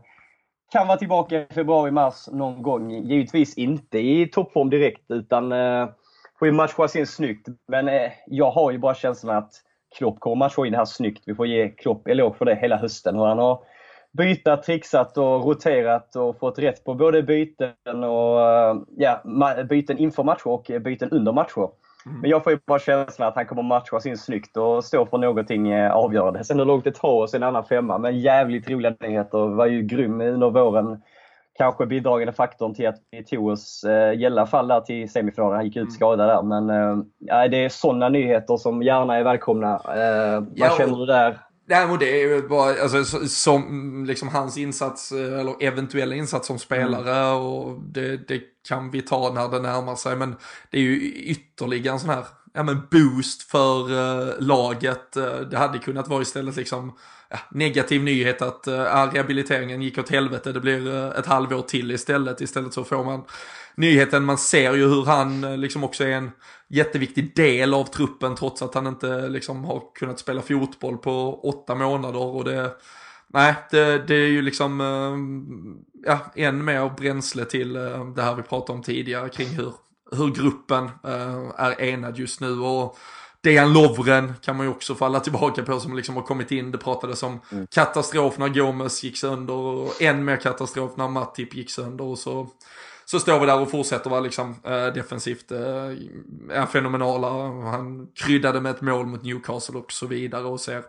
kan 0.73 0.87
vara 0.87 0.99
tillbaka 0.99 1.37
i 1.37 1.47
februari-mars 1.55 2.29
någon 2.33 2.63
gång. 2.63 2.91
Givetvis 2.91 3.59
inte 3.59 3.99
i 3.99 4.27
toppform 4.27 4.71
direkt 4.71 5.11
utan 5.11 5.53
eh, 5.53 5.89
får 6.39 6.49
ju 6.49 6.55
matchas 6.55 6.97
in 6.97 7.07
snyggt. 7.07 7.49
Men 7.69 8.11
jag 8.27 8.51
har 8.51 8.71
ju 8.71 8.79
bara 8.79 8.95
känslan 8.95 9.37
att 9.37 9.53
Klopp 9.99 10.21
kommer 10.21 10.37
matcha 10.37 10.67
in 10.67 10.73
det 10.73 10.79
här 10.79 10.85
snyggt. 10.85 11.23
Vi 11.27 11.35
får 11.35 11.47
ge 11.47 11.69
Klopp 11.69 12.09
eloge 12.09 12.39
för 12.39 12.45
det 12.45 12.55
hela 12.55 12.77
hösten. 12.77 13.17
Hur 13.17 13.25
han 13.25 13.39
har 13.39 13.63
bytat, 14.13 14.63
trixat 14.63 15.19
och 15.19 15.45
roterat 15.45 16.17
och 16.17 16.39
fått 16.39 16.59
rätt 16.59 16.85
på 16.85 16.95
både 16.95 17.23
byten 17.23 18.05
och 18.05 18.41
ja, 18.97 19.23
byten 19.69 19.99
inför 19.99 20.25
matcher 20.25 20.47
och 20.47 20.71
byten 20.81 21.11
under 21.11 21.33
matcher. 21.33 21.69
Mm. 22.07 22.21
Men 22.21 22.31
jag 22.31 22.45
får 22.45 22.53
ju 22.53 22.59
bara 22.67 22.79
känslan 22.79 23.29
att 23.29 23.35
han 23.35 23.47
kommer 23.47 23.63
matcha 23.63 24.01
sin 24.01 24.19
snyggt 24.19 24.57
och 24.57 24.85
stå 24.85 25.07
för 25.07 25.19
någonting 25.19 25.73
eh, 25.73 25.93
avgörande. 25.93 26.45
Sen 26.45 26.59
hur 26.59 26.67
långt 26.67 26.85
det 26.85 26.95
tar 26.95 27.09
oss 27.09 27.35
en 27.35 27.43
annan 27.43 27.65
femma. 27.65 27.99
Men 27.99 28.21
jävligt 28.21 28.71
roliga 28.71 28.95
nyheter. 29.01 29.39
Var 29.39 29.67
ju 29.67 29.83
grym 29.83 30.21
under 30.21 30.51
våren. 30.51 31.03
Kanske 31.59 31.87
bidragande 31.87 32.33
faktorn 32.33 32.75
till 32.75 32.89
att 32.89 32.99
vi 33.11 33.25
tog 33.25 33.47
oss, 33.47 33.85
eh, 33.85 34.13
i 34.13 34.27
alla 34.27 34.47
fall 34.47 34.69
där 34.69 34.81
till 34.81 35.11
semifinalen. 35.11 35.57
Han 35.57 35.65
gick 35.65 35.77
ut 35.77 35.83
mm. 35.83 35.91
skadad 35.91 36.29
där. 36.29 36.43
Men 36.43 36.71
eh, 36.71 37.51
det 37.51 37.65
är 37.65 37.69
sådana 37.69 38.09
nyheter 38.09 38.57
som 38.57 38.83
gärna 38.83 39.17
är 39.17 39.25
välkomna. 39.25 39.75
Eh, 39.75 40.41
vad 40.41 40.53
ja, 40.55 40.75
känner 40.79 40.97
du 40.97 41.07
där? 41.07 41.39
Nej, 41.71 41.87
men 41.87 41.99
det 41.99 42.23
är 42.23 42.29
ju 42.29 42.49
bara, 42.49 42.83
alltså, 42.83 43.05
som 43.29 44.05
liksom 44.07 44.29
hans 44.29 44.59
insats, 44.59 45.13
eh, 45.13 45.41
eller 45.41 45.63
eventuella 45.63 46.15
insats 46.15 46.47
som 46.47 46.59
spelare 46.59 47.17
mm. 47.17 47.37
och 47.37 47.81
det, 47.83 48.29
det, 48.29 48.43
kan 48.69 48.91
vi 48.91 49.03
ta 49.03 49.33
när 49.33 49.49
det 49.49 49.61
närmar 49.61 49.97
sig. 49.97 50.17
Men 50.17 50.37
det 50.71 50.79
är 50.79 50.83
ju 50.83 51.13
ytterligare 51.13 51.95
en 51.95 52.01
sån 52.01 52.11
här, 52.11 52.25
ja 52.55 52.63
men 52.63 52.83
boost 52.91 53.43
för 53.43 53.93
uh, 53.93 54.35
laget. 54.39 55.17
Uh, 55.17 55.41
det 55.41 55.59
hade 55.59 55.79
kunnat 55.79 56.09
vara 56.09 56.23
istället 56.23 56.57
liksom 56.57 56.97
ja, 57.29 57.39
negativ 57.51 58.05
nyhet 58.05 58.43
att 58.43 58.69
uh, 58.69 58.75
rehabiliteringen 58.75 59.83
gick 59.83 59.99
åt 59.99 60.11
helvete. 60.11 60.53
Det 60.53 60.61
blir 60.61 60.87
uh, 60.87 61.19
ett 61.19 61.27
halvår 61.27 61.63
till 61.63 61.91
istället. 61.91 62.41
Istället 62.41 62.75
så 62.75 62.85
får 62.85 63.05
man 63.05 63.25
nyheten, 63.75 64.25
man 64.25 64.39
ser 64.39 64.75
ju 64.75 64.89
hur 64.89 65.05
han 65.05 65.61
liksom 65.61 65.85
också 65.85 66.05
är 66.05 66.13
en 66.13 66.31
jätteviktig 66.69 67.37
del 67.37 67.75
av 67.75 67.85
truppen 67.85 68.37
trots 68.37 68.63
att 68.63 68.75
han 68.75 68.87
inte 68.87 69.29
liksom 69.29 69.65
har 69.65 69.83
kunnat 69.95 70.19
spela 70.19 70.43
fotboll 70.43 70.99
på 70.99 71.41
åtta 71.43 71.75
månader. 71.75 72.23
Och 72.23 72.45
det, 72.45 72.71
nej, 73.27 73.55
det, 73.71 73.99
det 73.99 74.15
är 74.15 74.29
ju 74.29 74.43
liksom 74.43 74.81
eh, 74.81 76.11
ja, 76.11 76.19
än 76.35 76.65
mer 76.65 76.91
bränsle 76.97 77.45
till 77.45 77.77
eh, 77.77 78.07
det 78.07 78.23
här 78.23 78.35
vi 78.35 78.43
pratade 78.43 78.77
om 78.77 78.83
tidigare 78.83 79.29
kring 79.29 79.49
hur, 79.49 79.73
hur 80.13 80.35
gruppen 80.35 80.85
eh, 80.85 81.51
är 81.57 81.81
enad 81.81 82.19
just 82.19 82.41
nu. 82.41 82.61
Och 82.61 82.99
Dejan 83.41 83.73
Lovren 83.73 84.35
kan 84.43 84.57
man 84.57 84.67
ju 84.67 84.73
också 84.73 84.95
falla 84.95 85.21
tillbaka 85.21 85.63
på 85.63 85.81
som 85.81 85.97
liksom 85.97 86.17
har 86.17 86.23
kommit 86.23 86.51
in. 86.51 86.71
Det 86.71 86.79
pratades 86.79 87.23
om 87.23 87.41
mm. 87.53 87.67
katastrof 87.67 88.39
när 88.39 88.49
Gomes 88.49 89.05
gick 89.05 89.17
sönder 89.17 89.55
och 89.55 90.03
än 90.03 90.25
mer 90.25 90.37
katastrof 90.37 90.97
när 90.97 91.09
Matip 91.09 91.55
gick 91.55 91.71
sönder. 91.71 92.05
Och 92.05 92.19
så 92.19 92.49
så 93.11 93.21
står 93.21 93.41
vi 93.41 93.47
där 93.47 93.61
och 93.61 93.71
fortsätter 93.71 94.11
vara 94.11 94.21
liksom 94.21 94.57
äh, 94.65 94.87
defensivt 94.87 95.53
äh, 96.51 96.67
fenomenala. 96.67 97.29
Han 97.71 98.09
kryddade 98.15 98.61
med 98.61 98.71
ett 98.71 98.81
mål 98.81 99.07
mot 99.07 99.23
Newcastle 99.23 99.79
och 99.79 99.93
så 99.93 100.07
vidare 100.07 100.45
och 100.45 100.61
ser 100.61 100.83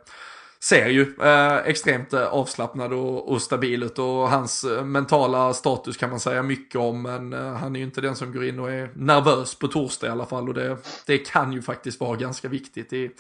ser 0.62 0.88
ju 0.88 1.16
eh, 1.24 1.58
extremt 1.58 2.14
eh, 2.14 2.26
avslappnad 2.26 2.94
och, 2.94 3.32
och, 3.32 3.42
stabil 3.42 3.84
ut 3.84 4.00
och 4.00 4.30
hans 4.30 4.64
eh, 4.64 4.86
mentala 4.86 5.54
status 5.54 5.98
kan 5.98 6.10
man 6.10 6.20
säga 6.20 6.44
mycket 6.44 6.82
om 6.82 7.02
men 7.02 7.34
eh, 7.34 7.54
han 7.54 7.76
är 7.76 7.80
ju 7.80 7.86
inte 7.86 8.02
den 8.02 8.16
som 8.16 8.34
går 8.34 8.46
in 8.46 8.60
och 8.60 8.72
är 8.72 8.92
nervös 8.96 9.56
på 9.56 9.68
torsdag 9.68 10.08
i 10.08 10.10
alla 10.10 10.26
fall 10.26 10.48
och 10.48 10.54
det, 10.54 10.78
det 11.06 11.18
kan 11.18 11.54
ju 11.54 11.62
faktiskt 11.62 12.00
vara 12.00 12.16
ganska 12.16 12.48
viktigt 12.48 12.94
i, 12.94 13.12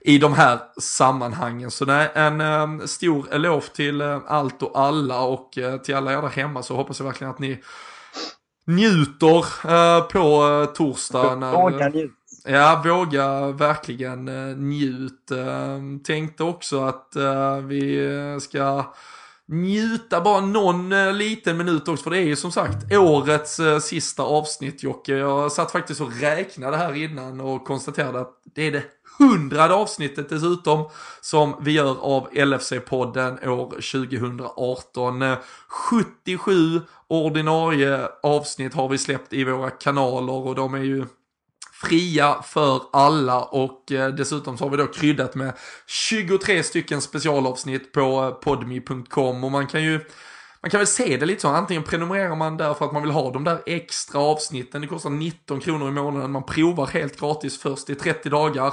i 0.00 0.18
de 0.18 0.32
här 0.32 0.58
sammanhangen. 0.80 1.70
Så 1.70 1.84
nej, 1.84 2.10
en 2.14 2.40
eh, 2.40 2.86
stor 2.86 3.34
eloge 3.34 3.74
till 3.74 4.00
eh, 4.00 4.20
allt 4.26 4.62
och 4.62 4.80
alla 4.80 5.20
och 5.20 5.58
eh, 5.58 5.76
till 5.76 5.94
alla 5.94 6.12
er 6.12 6.22
där 6.22 6.28
hemma 6.28 6.62
så 6.62 6.76
hoppas 6.76 6.98
jag 6.98 7.06
verkligen 7.06 7.30
att 7.30 7.38
ni 7.38 7.58
njuter 8.70 9.44
uh, 9.66 10.08
på 10.08 10.44
uh, 10.44 10.64
torsdag. 10.66 11.36
När, 11.36 11.52
våga 11.52 11.88
njut. 11.88 12.12
Ja, 12.44 12.82
våga 12.84 13.46
verkligen 13.46 14.28
uh, 14.28 14.56
njut. 14.56 15.30
Uh, 15.32 15.98
tänkte 16.04 16.42
också 16.44 16.84
att 16.84 17.12
uh, 17.16 17.56
vi 17.56 18.38
ska 18.40 18.94
njuta 19.48 20.20
bara 20.20 20.40
någon 20.40 20.92
uh, 20.92 21.12
liten 21.12 21.56
minut 21.56 21.88
också. 21.88 22.04
För 22.04 22.10
det 22.10 22.18
är 22.18 22.22
ju 22.22 22.36
som 22.36 22.52
sagt 22.52 22.92
årets 22.92 23.60
uh, 23.60 23.78
sista 23.78 24.22
avsnitt 24.22 24.82
Jocke. 24.82 25.12
Jag 25.12 25.52
satt 25.52 25.72
faktiskt 25.72 26.00
och 26.00 26.20
räknade 26.20 26.76
här 26.76 26.94
innan 26.94 27.40
och 27.40 27.64
konstaterade 27.64 28.20
att 28.20 28.34
det 28.54 28.62
är 28.66 28.72
det 28.72 28.82
hundrade 29.20 29.74
avsnittet 29.74 30.28
dessutom 30.28 30.88
som 31.20 31.56
vi 31.60 31.72
gör 31.72 32.00
av 32.00 32.28
LFC-podden 32.32 33.48
år 33.48 33.68
2018. 33.70 35.36
77 35.68 36.80
ordinarie 37.08 38.08
avsnitt 38.22 38.74
har 38.74 38.88
vi 38.88 38.98
släppt 38.98 39.32
i 39.32 39.44
våra 39.44 39.70
kanaler 39.70 40.32
och 40.32 40.54
de 40.54 40.74
är 40.74 40.82
ju 40.82 41.06
fria 41.72 42.42
för 42.42 42.82
alla 42.92 43.42
och 43.42 43.92
eh, 43.92 44.08
dessutom 44.08 44.58
så 44.58 44.64
har 44.64 44.70
vi 44.70 44.76
då 44.76 44.86
kryddat 44.86 45.34
med 45.34 45.52
23 45.86 46.62
stycken 46.62 47.00
specialavsnitt 47.00 47.92
på 47.92 48.00
eh, 48.00 48.30
podmi.com 48.30 49.44
och 49.44 49.52
man 49.52 49.66
kan 49.66 49.82
ju 49.82 50.00
man 50.62 50.70
kan 50.70 50.78
väl 50.78 50.86
se 50.86 51.16
det 51.16 51.26
lite 51.26 51.40
så, 51.40 51.48
antingen 51.48 51.82
prenumererar 51.82 52.36
man 52.36 52.56
där 52.56 52.74
för 52.74 52.84
att 52.84 52.92
man 52.92 53.02
vill 53.02 53.10
ha 53.10 53.30
de 53.30 53.44
där 53.44 53.62
extra 53.66 54.20
avsnitten, 54.20 54.80
det 54.80 54.86
kostar 54.86 55.10
19 55.10 55.60
kronor 55.60 55.88
i 55.88 55.92
månaden, 55.92 56.30
man 56.30 56.42
provar 56.42 56.86
helt 56.86 57.20
gratis 57.20 57.58
först 57.58 57.90
i 57.90 57.94
30 57.94 58.28
dagar. 58.28 58.72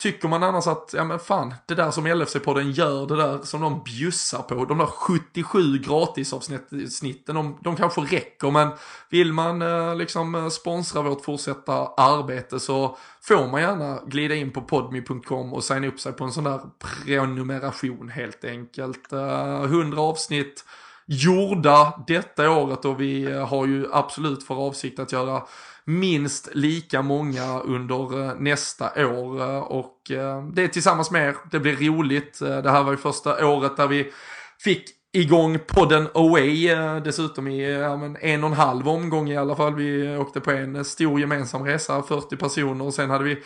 Tycker 0.00 0.28
man 0.28 0.42
annars 0.42 0.66
att, 0.66 0.94
ja 0.96 1.04
men 1.04 1.18
fan, 1.18 1.54
det 1.66 1.74
där 1.74 1.90
som 1.90 2.06
LFC-podden 2.06 2.70
gör, 2.70 3.06
det 3.06 3.16
där 3.16 3.38
som 3.42 3.60
de 3.60 3.82
bjussar 3.84 4.42
på, 4.42 4.64
de 4.64 4.78
där 4.78 4.86
77 4.86 5.78
gratisavsnitten, 5.78 7.34
de, 7.34 7.58
de 7.60 7.76
kanske 7.76 8.00
räcker, 8.00 8.50
men 8.50 8.70
vill 9.08 9.32
man 9.32 9.62
eh, 9.62 9.96
liksom 9.96 10.34
eh, 10.34 10.48
sponsra 10.48 11.02
vårt 11.02 11.24
fortsatta 11.24 11.72
arbete 11.96 12.60
så 12.60 12.96
får 13.22 13.48
man 13.48 13.60
gärna 13.60 14.00
glida 14.06 14.34
in 14.34 14.50
på 14.50 14.62
podmi.com 14.62 15.52
och 15.52 15.64
signa 15.64 15.86
upp 15.86 16.00
sig 16.00 16.12
på 16.12 16.24
en 16.24 16.32
sån 16.32 16.44
där 16.44 16.60
prenumeration 16.78 18.08
helt 18.08 18.44
enkelt. 18.44 19.12
Eh, 19.12 19.62
100 19.62 20.00
avsnitt, 20.00 20.64
gjorda 21.06 22.04
detta 22.06 22.50
året 22.50 22.84
och 22.84 23.00
vi 23.00 23.24
eh, 23.24 23.48
har 23.48 23.66
ju 23.66 23.86
absolut 23.92 24.42
för 24.42 24.54
avsikt 24.54 24.98
att 24.98 25.12
göra 25.12 25.42
minst 25.84 26.48
lika 26.52 27.02
många 27.02 27.60
under 27.60 28.28
eh, 28.28 28.34
nästa 28.38 29.06
år 29.06 29.40
eh, 29.40 29.58
och 29.58 30.10
eh, 30.10 30.44
det 30.44 30.62
är 30.62 30.68
tillsammans 30.68 31.10
med 31.10 31.28
er. 31.28 31.36
Det 31.50 31.60
blir 31.60 31.76
roligt. 31.76 32.38
Det 32.38 32.70
här 32.70 32.82
var 32.82 32.90
ju 32.90 32.96
första 32.96 33.46
året 33.46 33.76
där 33.76 33.86
vi 33.86 34.12
fick 34.58 34.84
igång 35.12 35.58
podden 35.66 36.08
Away 36.14 36.74
dessutom 37.04 37.48
i 37.48 37.72
ja, 37.72 37.96
men 37.96 38.16
en 38.16 38.44
och 38.44 38.50
en 38.50 38.56
halv 38.56 38.88
omgång 38.88 39.30
i 39.30 39.36
alla 39.36 39.56
fall. 39.56 39.74
Vi 39.74 40.16
åkte 40.16 40.40
på 40.40 40.50
en 40.50 40.84
stor 40.84 41.20
gemensam 41.20 41.64
resa, 41.64 42.02
40 42.02 42.36
personer 42.36 42.84
och 42.84 42.94
sen 42.94 43.10
hade 43.10 43.24
vi 43.24 43.42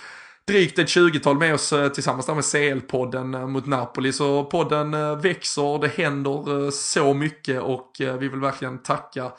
drygt 0.46 0.78
ett 0.78 0.86
20-tal 0.86 1.38
med 1.38 1.54
oss 1.54 1.74
tillsammans 1.94 2.26
där 2.26 2.34
med 2.34 2.44
CL-podden 2.44 3.46
mot 3.46 3.66
Napoli. 3.66 4.12
Så 4.12 4.44
podden 4.44 5.20
växer, 5.20 5.78
det 5.78 5.88
händer 5.88 6.70
så 6.70 7.14
mycket 7.14 7.62
och 7.62 7.92
vi 7.98 8.28
vill 8.28 8.40
verkligen 8.40 8.78
tacka 8.78 9.32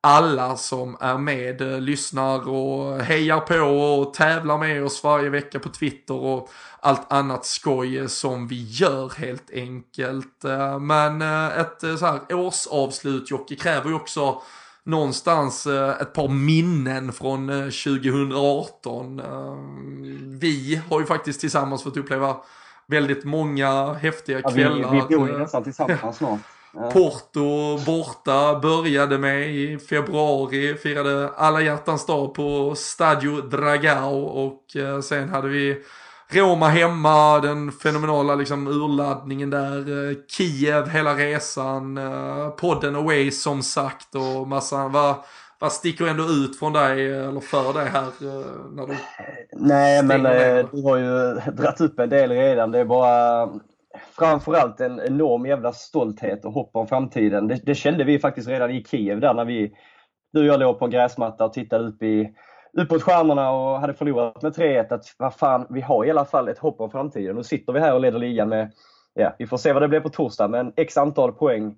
alla 0.00 0.56
som 0.56 0.96
är 1.00 1.18
med, 1.18 1.60
eh, 1.60 1.80
lyssnar 1.80 2.48
och 2.48 3.00
hejar 3.00 3.40
på 3.40 3.54
och 3.54 4.14
tävlar 4.14 4.58
med 4.58 4.84
oss 4.84 5.04
varje 5.04 5.30
vecka 5.30 5.58
på 5.58 5.68
Twitter 5.68 6.14
och 6.14 6.50
allt 6.80 7.12
annat 7.12 7.46
skoj 7.46 8.08
som 8.08 8.48
vi 8.48 8.66
gör 8.70 9.12
helt 9.18 9.50
enkelt. 9.50 10.44
Eh, 10.44 10.78
men 10.78 11.22
eh, 11.22 11.58
ett 11.58 11.80
så 11.98 12.06
här 12.06 12.20
årsavslut 12.30 13.30
Jocke 13.30 13.56
kräver 13.56 13.88
ju 13.88 13.94
också 13.94 14.42
någonstans 14.84 15.66
ett 16.00 16.12
par 16.12 16.28
minnen 16.28 17.12
från 17.12 17.48
2018. 17.48 19.22
Vi 20.40 20.82
har 20.90 21.00
ju 21.00 21.06
faktiskt 21.06 21.40
tillsammans 21.40 21.82
fått 21.82 21.96
uppleva 21.96 22.36
väldigt 22.86 23.24
många 23.24 23.92
häftiga 23.92 24.42
kvällar. 24.42 24.80
Ja, 24.80 24.90
vi, 24.90 25.00
vi 25.08 25.16
bor 25.16 25.28
ju 25.28 25.38
nästan 25.38 25.64
tillsammans 25.64 26.16
snart. 26.16 26.40
Porto 26.72 27.78
borta 27.86 28.58
började 28.58 29.18
med 29.18 29.50
i 29.50 29.78
februari, 29.78 30.74
firade 30.74 31.30
alla 31.36 31.60
hjärtans 31.60 32.06
dag 32.06 32.34
på 32.34 32.74
Stadio 32.76 33.40
Dragao 33.40 34.20
och 34.22 34.76
eh, 34.76 35.00
sen 35.00 35.28
hade 35.28 35.48
vi 35.48 35.82
Roma 36.30 36.68
hemma, 36.68 37.40
den 37.40 37.72
fenomenala 37.72 38.34
liksom 38.34 38.66
urladdningen 38.66 39.50
där, 39.50 40.08
eh, 40.10 40.16
Kiev 40.28 40.88
hela 40.88 41.14
resan, 41.14 41.98
eh, 41.98 42.48
podden 42.48 42.96
Away 42.96 43.30
som 43.30 43.62
sagt 43.62 44.14
och 44.14 44.48
massa, 44.48 44.88
vad, 44.88 45.14
vad 45.58 45.72
sticker 45.72 46.06
ändå 46.06 46.24
ut 46.24 46.58
från 46.58 46.72
dig 46.72 47.12
eller 47.12 47.40
för 47.40 47.72
dig 47.72 47.88
här? 47.88 48.08
När 48.76 48.86
du 48.86 48.96
Nej 49.52 50.02
men 50.02 50.22
du 50.72 50.82
har 50.82 50.96
ju 50.96 51.34
dragit 51.52 51.80
upp 51.80 51.98
en 51.98 52.08
del 52.08 52.30
redan, 52.30 52.70
det 52.70 52.78
är 52.78 52.84
bara 52.84 53.48
framförallt 54.18 54.80
en 54.80 55.00
enorm 55.00 55.46
jävla 55.46 55.72
stolthet 55.72 56.44
och 56.44 56.52
hopp 56.52 56.70
om 56.76 56.86
framtiden. 56.86 57.48
Det, 57.48 57.60
det, 57.64 57.74
kände 57.74 58.04
vi 58.04 58.18
faktiskt 58.18 58.48
redan 58.48 58.70
i 58.70 58.84
Kiev 58.84 59.20
där 59.20 59.34
när 59.34 59.44
vi, 59.44 59.72
du 60.32 60.40
och 60.40 60.46
jag 60.46 60.60
låg 60.60 60.78
på 60.78 60.84
en 60.84 60.90
gräsmatta 60.90 61.44
och 61.44 61.52
tittade 61.52 61.84
upp 61.84 62.02
i 62.02 62.34
uppåt 62.78 63.02
stjärnorna 63.02 63.50
och 63.50 63.80
hade 63.80 63.94
förlorat 63.94 64.42
med 64.42 64.52
3-1 64.52 64.94
att 64.94 65.04
vad 65.18 65.34
fan, 65.34 65.66
vi 65.70 65.80
har 65.80 66.04
i 66.04 66.10
alla 66.10 66.24
fall 66.24 66.48
ett 66.48 66.58
hopp 66.58 66.80
om 66.80 66.90
framtiden. 66.90 67.36
Nu 67.36 67.42
sitter 67.42 67.72
vi 67.72 67.80
här 67.80 67.94
och 67.94 68.00
leder 68.00 68.18
ligan 68.18 68.48
med, 68.48 68.72
ja, 69.14 69.34
vi 69.38 69.46
får 69.46 69.56
se 69.56 69.72
vad 69.72 69.82
det 69.82 69.88
blir 69.88 70.00
på 70.00 70.08
torsdag, 70.08 70.48
men 70.48 70.72
x 70.76 70.96
antal 70.96 71.32
poäng 71.32 71.76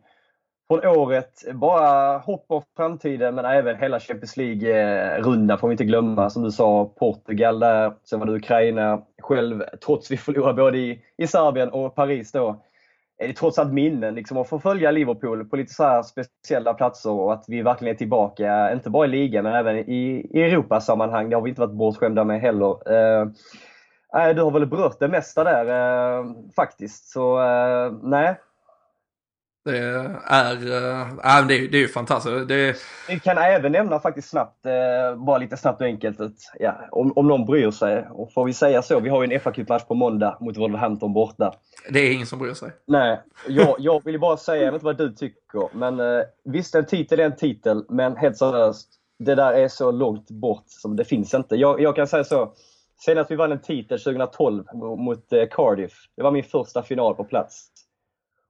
från 0.70 0.86
året. 0.86 1.44
Bara 1.54 2.18
hopp 2.18 2.44
om 2.48 2.62
framtiden 2.76 3.34
men 3.34 3.44
även 3.44 3.76
hela 3.76 4.00
Champions 4.00 4.36
League-rundan 4.36 5.58
får 5.58 5.68
vi 5.68 5.72
inte 5.72 5.84
glömma. 5.84 6.30
Som 6.30 6.42
du 6.42 6.50
sa, 6.50 6.84
Portugal 6.84 7.60
där, 7.60 7.92
sen 8.04 8.18
var 8.18 8.26
det 8.26 8.32
Ukraina. 8.32 9.02
Själv, 9.22 9.64
trots 9.84 10.10
vi 10.10 10.16
förlorade 10.16 10.62
både 10.62 10.78
i, 10.78 11.02
i 11.16 11.26
Serbien 11.26 11.68
och 11.68 11.94
Paris 11.94 12.32
då, 12.32 12.62
är 13.18 13.28
det 13.28 13.34
trots 13.34 13.58
allt 13.58 13.72
minnen 13.72 14.14
liksom, 14.14 14.36
att 14.36 14.48
få 14.48 14.58
följa 14.58 14.90
Liverpool 14.90 15.44
på 15.44 15.56
lite 15.56 15.74
så 15.74 15.84
här 15.84 16.02
speciella 16.02 16.74
platser 16.74 17.10
och 17.10 17.32
att 17.32 17.44
vi 17.48 17.62
verkligen 17.62 17.94
är 17.94 17.98
tillbaka, 17.98 18.72
inte 18.72 18.90
bara 18.90 19.06
i 19.06 19.08
ligan 19.08 19.44
men 19.44 19.54
även 19.54 19.76
i, 19.76 20.30
i 20.30 20.42
Europasammanhang. 20.42 21.30
Det 21.30 21.36
har 21.36 21.42
vi 21.42 21.48
inte 21.48 21.60
varit 21.60 21.74
bortskämda 21.74 22.24
med 22.24 22.40
heller. 22.40 22.92
Eh, 22.92 23.22
eh 24.22 24.34
du 24.34 24.42
har 24.42 24.50
väl 24.50 24.66
berört 24.66 24.98
det 25.00 25.08
mesta 25.08 25.44
där 25.44 25.66
eh, 25.66 26.24
faktiskt. 26.56 27.10
Så 27.10 27.40
eh, 27.40 27.92
nej, 28.02 28.36
det 29.64 29.78
är, 29.78 30.04
äh, 30.04 31.46
det 31.46 31.54
är, 31.54 31.68
det 31.68 31.76
är 31.76 31.80
ju 31.80 31.88
fantastiskt. 31.88 32.48
Det... 32.48 32.76
Vi 33.08 33.20
kan 33.20 33.38
även 33.38 33.72
nämna 33.72 34.00
faktiskt 34.00 34.28
snabbt, 34.28 34.66
äh, 34.66 35.24
bara 35.24 35.38
lite 35.38 35.56
snabbt 35.56 35.80
och 35.80 35.86
enkelt, 35.86 36.20
att, 36.20 36.34
ja, 36.58 36.74
om, 36.90 37.12
om 37.16 37.28
någon 37.28 37.46
bryr 37.46 37.70
sig. 37.70 38.06
Och 38.10 38.32
får 38.32 38.44
vi 38.44 38.52
säga 38.52 38.82
så, 38.82 39.00
vi 39.00 39.08
har 39.08 39.24
ju 39.24 39.34
en 39.34 39.40
fa 39.40 39.52
match 39.68 39.84
på 39.84 39.94
måndag 39.94 40.36
mot 40.40 40.56
Wolverhampton 40.56 41.12
borta. 41.12 41.54
Det 41.90 41.98
är 41.98 42.12
ingen 42.12 42.26
som 42.26 42.38
bryr 42.38 42.54
sig. 42.54 42.70
Nej, 42.86 43.20
jag, 43.48 43.76
jag 43.78 44.04
vill 44.04 44.20
bara 44.20 44.36
säga, 44.36 44.64
jag 44.64 44.72
vet 44.72 44.74
inte 44.74 44.84
vad 44.84 44.98
du 44.98 45.12
tycker, 45.12 45.76
men 45.76 46.00
äh, 46.00 46.22
visst 46.44 46.74
en 46.74 46.86
titel 46.86 47.20
är 47.20 47.24
en 47.24 47.36
titel, 47.36 47.84
men 47.88 48.16
helt 48.16 48.36
seriöst, 48.36 48.88
det 49.18 49.34
där 49.34 49.52
är 49.52 49.68
så 49.68 49.90
långt 49.90 50.30
bort 50.30 50.64
som 50.66 50.96
det 50.96 51.04
finns 51.04 51.34
inte. 51.34 51.56
Jag, 51.56 51.80
jag 51.80 51.96
kan 51.96 52.06
säga 52.06 52.24
så, 52.24 52.52
senast 53.04 53.30
vi 53.30 53.36
vann 53.36 53.52
en 53.52 53.60
titel 53.60 54.00
2012 54.00 54.64
mot 54.98 55.24
Cardiff, 55.50 55.92
det 56.16 56.22
var 56.22 56.30
min 56.30 56.44
första 56.44 56.82
final 56.82 57.14
på 57.14 57.24
plats. 57.24 57.66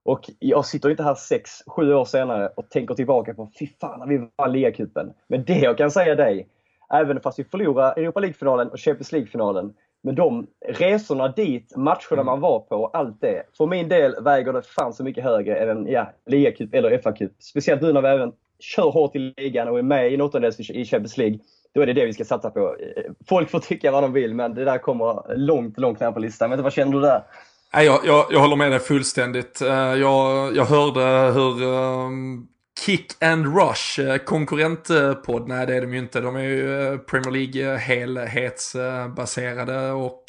Och 0.02 0.30
jag 0.38 0.66
sitter 0.66 0.90
inte 0.90 1.02
här 1.02 1.14
6-7 1.14 1.92
år 1.92 2.04
senare 2.04 2.48
och 2.56 2.68
tänker 2.68 2.94
tillbaka 2.94 3.34
på 3.34 3.50
fy 3.58 3.66
fan 3.80 3.98
när 3.98 4.06
vi 4.06 4.28
vann 4.36 4.52
ligacupen. 4.52 5.12
Men 5.28 5.44
det 5.44 5.58
jag 5.58 5.78
kan 5.78 5.90
säga 5.90 6.14
dig, 6.14 6.48
även 6.94 7.20
fast 7.20 7.38
vi 7.38 7.44
förlorar 7.44 7.92
Europa 7.98 8.20
League-finalen 8.20 8.68
och 8.68 8.80
Champions 8.80 9.12
League-finalen, 9.12 9.72
med 10.02 10.14
de 10.14 10.46
resorna 10.68 11.28
dit, 11.28 11.76
matcherna 11.76 12.00
mm. 12.12 12.26
man 12.26 12.40
var 12.40 12.60
på 12.60 12.76
och 12.76 12.96
allt 12.96 13.20
det. 13.20 13.42
För 13.56 13.66
min 13.66 13.88
del 13.88 14.14
väger 14.24 14.52
det 14.52 14.62
fan 14.62 14.92
så 14.92 15.04
mycket 15.04 15.24
högre 15.24 15.56
än 15.56 15.68
en 15.68 15.86
ja, 15.86 16.12
ligacup 16.26 16.74
eller 16.74 16.98
FA-cup. 16.98 17.30
Speciellt 17.38 17.82
nu 17.82 17.92
när 17.92 18.02
vi 18.02 18.08
även 18.08 18.32
kör 18.58 18.90
hårt 18.90 19.16
i 19.16 19.18
ligan 19.36 19.68
och 19.68 19.78
är 19.78 19.82
med 19.82 20.10
i 20.10 20.14
en 20.14 20.20
åttondels 20.20 20.60
i 20.60 20.84
Champions 20.84 21.16
League. 21.16 21.38
Då 21.74 21.80
är 21.80 21.86
det 21.86 21.92
det 21.92 22.06
vi 22.06 22.12
ska 22.12 22.24
satsa 22.24 22.50
på. 22.50 22.76
Folk 23.28 23.50
får 23.50 23.58
tycka 23.58 23.90
vad 23.90 24.02
de 24.02 24.12
vill, 24.12 24.34
men 24.34 24.54
det 24.54 24.64
där 24.64 24.78
kommer 24.78 25.36
långt, 25.36 25.78
långt 25.78 26.00
ner 26.00 26.12
på 26.12 26.20
listan. 26.20 26.50
Men 26.50 26.62
vad 26.62 26.72
känner 26.72 26.92
du 26.92 27.00
där? 27.00 27.22
Nej, 27.74 27.86
jag, 27.86 28.00
jag, 28.04 28.26
jag 28.30 28.40
håller 28.40 28.56
med 28.56 28.72
dig 28.72 28.80
fullständigt. 28.80 29.62
Eh, 29.62 29.68
jag, 29.74 30.56
jag 30.56 30.64
hörde 30.64 31.32
hur 31.32 31.62
um, 31.62 32.46
Kick 32.86 33.22
and 33.22 33.56
Rush, 33.56 34.00
eh, 34.00 34.16
konkurrentpodd, 34.16 35.48
nej 35.48 35.66
det 35.66 35.76
är 35.76 35.80
de 35.80 35.92
ju 35.92 35.98
inte. 35.98 36.20
De 36.20 36.36
är 36.36 36.40
ju 36.40 36.82
eh, 36.82 36.98
Premier 36.98 37.30
League 37.30 37.76
helhetsbaserade 37.76 39.90
och 39.90 40.24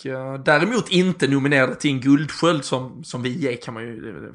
däremot 0.45 0.89
inte 0.89 1.27
nominerade 1.27 1.75
till 1.75 1.91
en 1.91 1.99
guldsköld 1.99 2.65
som, 2.65 3.03
som 3.03 3.21
vi 3.21 3.47
är 3.47 3.55
kan 3.55 3.73
man 3.73 3.83
ju 3.83 4.33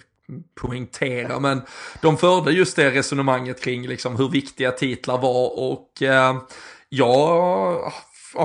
poängtera. 0.61 1.41
Men 1.41 1.63
de 2.03 2.17
förde 2.17 2.53
just 2.53 2.77
det 2.77 2.91
resonemanget 2.91 3.61
kring 3.61 3.89
liksom 3.89 4.17
hur 4.17 4.29
viktiga 4.29 4.71
titlar 4.71 5.19
var 5.19 5.71
och 5.71 5.91
jag 6.89 7.93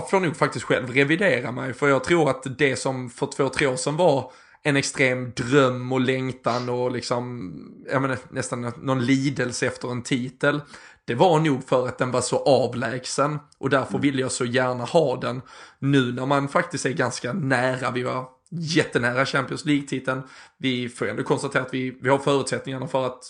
får 0.10 0.20
nog 0.20 0.36
faktiskt 0.36 0.66
själv 0.66 0.90
revidera 0.90 1.52
mig 1.52 1.74
för 1.74 1.90
jag 1.90 2.04
tror 2.04 2.30
att 2.30 2.58
det 2.58 2.76
som 2.76 3.10
för 3.10 3.26
två, 3.26 3.50
tre 3.50 3.68
år 3.68 3.76
sedan 3.76 3.98
var 3.98 4.32
en 4.64 4.76
extrem 4.76 5.32
dröm 5.32 5.92
och 5.92 6.02
längtan 6.02 6.70
och 6.70 6.92
liksom, 6.92 7.52
jag 7.92 8.02
menar, 8.02 8.18
nästan 8.30 8.74
någon 8.78 9.06
lidelse 9.06 9.68
efter 9.68 9.92
en 9.92 10.04
titel. 10.04 10.62
Det 11.06 11.16
var 11.16 11.40
nog 11.40 11.68
för 11.68 11.88
att 11.88 11.98
den 11.98 12.12
var 12.12 12.22
så 12.22 12.38
avlägsen 12.38 13.40
och 13.58 13.70
därför 13.70 13.90
mm. 13.90 14.02
ville 14.02 14.22
jag 14.22 14.32
så 14.32 14.46
gärna 14.46 14.84
ha 14.84 15.20
den. 15.20 15.42
Nu 15.80 16.14
när 16.14 16.26
man 16.26 16.48
faktiskt 16.48 16.86
är 16.86 16.94
ganska 16.94 17.34
nära, 17.34 17.92
vi 17.92 18.04
var 18.04 18.26
jättenära 18.50 19.26
Champions 19.26 19.66
League-titeln. 19.66 20.22
Vi 20.58 20.90
får 20.90 21.08
ändå 21.08 21.24
konstatera 21.24 21.64
att 21.64 21.74
vi, 21.74 21.98
vi 22.02 22.10
har 22.10 22.18
förutsättningarna 22.18 22.88
för 22.88 23.06
att 23.06 23.24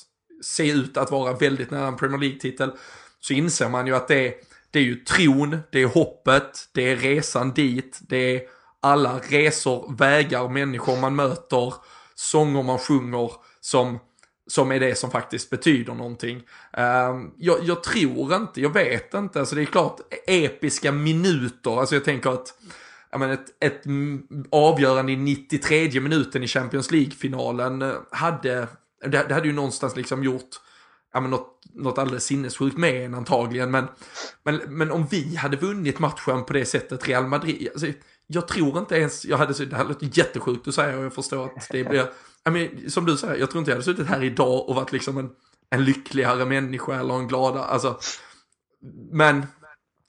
se 0.44 0.72
ut 0.72 0.98
att 0.98 1.12
vara 1.12 1.34
väldigt 1.34 1.72
nära 1.72 1.88
en 1.88 1.98
Premier 1.98 2.20
League-titel. 2.20 2.72
Så 3.20 3.34
inser 3.34 3.70
man 3.70 3.88
ju 3.88 3.96
att 3.96 4.08
det 4.08 4.28
är, 4.28 4.34
det 4.72 4.80
är 4.80 4.84
ju 4.84 4.96
tron, 4.96 5.58
det 5.72 5.82
är 5.82 5.88
hoppet, 5.88 6.70
det 6.72 6.92
är 6.92 6.96
resan 6.96 7.54
dit, 7.54 8.00
det 8.02 8.36
är 8.36 8.42
alla 8.82 9.20
resor, 9.20 9.96
vägar, 9.98 10.50
människor 10.50 10.98
man 10.98 11.16
möter, 11.16 11.74
sånger 12.16 12.64
man 12.64 12.80
sjunger 12.80 13.32
som 13.60 14.00
som 14.48 14.72
är 14.72 14.80
det 14.80 14.96
som 14.96 15.12
faktiskt 15.12 15.50
betyder 15.50 15.94
någonting. 15.94 16.38
Uh, 16.78 17.26
jag, 17.38 17.64
jag, 17.64 17.84
tror 17.84 18.36
inte, 18.36 18.62
jag 18.62 18.74
vet 18.74 19.14
inte, 19.14 19.40
alltså 19.40 19.56
det 19.56 19.62
är 19.62 19.66
klart 19.66 20.00
episka 20.28 20.92
minuter, 20.92 21.80
alltså 21.80 21.96
jag 21.96 22.06
tänker 22.06 22.30
att 22.30 22.54
ja, 23.12 23.18
men 23.18 23.32
ett, 23.32 23.64
ett 23.64 23.82
avgörande 24.52 25.12
i 25.12 25.16
93 25.16 26.00
minuten 26.02 26.44
i 26.44 26.48
Champions 26.48 26.92
League-finalen 26.92 27.82
eh, 27.82 27.94
hade, 28.12 28.68
det, 29.02 29.26
det, 29.28 29.34
hade 29.34 29.48
ju 29.48 29.54
någonstans 29.54 29.96
liksom 29.96 30.24
gjort 30.24 30.50
ja, 31.14 31.22
men 31.22 31.32
något, 31.32 31.62
något 31.74 31.98
alldeles 31.98 32.24
sinnessjukt 32.24 32.78
med 32.78 33.06
en 33.06 33.16
antagligen. 33.16 33.72
Men, 33.72 33.88
men, 34.44 34.62
men 34.68 34.92
om 34.92 35.08
vi 35.12 35.36
hade 35.36 35.58
vunnit 35.58 36.00
matchen 36.00 36.46
på 36.46 36.54
det 36.54 36.66
sättet, 36.66 37.08
Real 37.08 37.28
Madrid, 37.28 37.70
alltså, 37.74 37.88
jag 38.34 38.48
tror 38.48 38.78
inte 38.78 38.96
ens, 38.96 39.26
jag 39.26 39.38
hade, 39.38 39.66
det 39.66 39.76
här 39.76 39.86
låter 39.86 40.10
jättesjukt 40.18 40.68
att 40.68 40.74
säga 40.74 40.98
och 40.98 41.06
jag 41.06 41.14
förstår 41.14 41.46
att 41.46 41.68
det 41.70 41.84
blir, 41.84 42.08
ja, 42.44 42.52
men, 42.52 42.92
som 42.92 43.06
du 43.06 43.18
säger, 43.18 43.36
jag 43.36 43.52
tror 43.52 43.60
inte 43.60 43.72
jag 43.72 43.76
hade 43.76 43.86
suttit 43.86 44.08
här 44.08 44.24
idag 44.24 44.70
och 44.70 44.76
varit 44.76 44.92
liksom 44.92 45.18
en, 45.18 45.30
en 45.70 45.86
lyckligare 45.86 46.46
människa 46.46 47.00
eller 47.00 47.14
en 47.14 47.28
gladare, 47.28 47.64
alltså. 47.64 48.00
Men, 49.12 49.46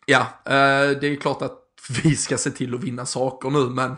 ja, 0.06 0.20
eh, 0.44 0.90
det 1.00 1.06
är 1.06 1.20
klart 1.20 1.42
att 1.42 1.58
vi 2.02 2.16
ska 2.16 2.38
se 2.38 2.50
till 2.50 2.74
att 2.74 2.84
vinna 2.84 3.06
saker 3.06 3.50
nu, 3.50 3.58
men 3.58 3.96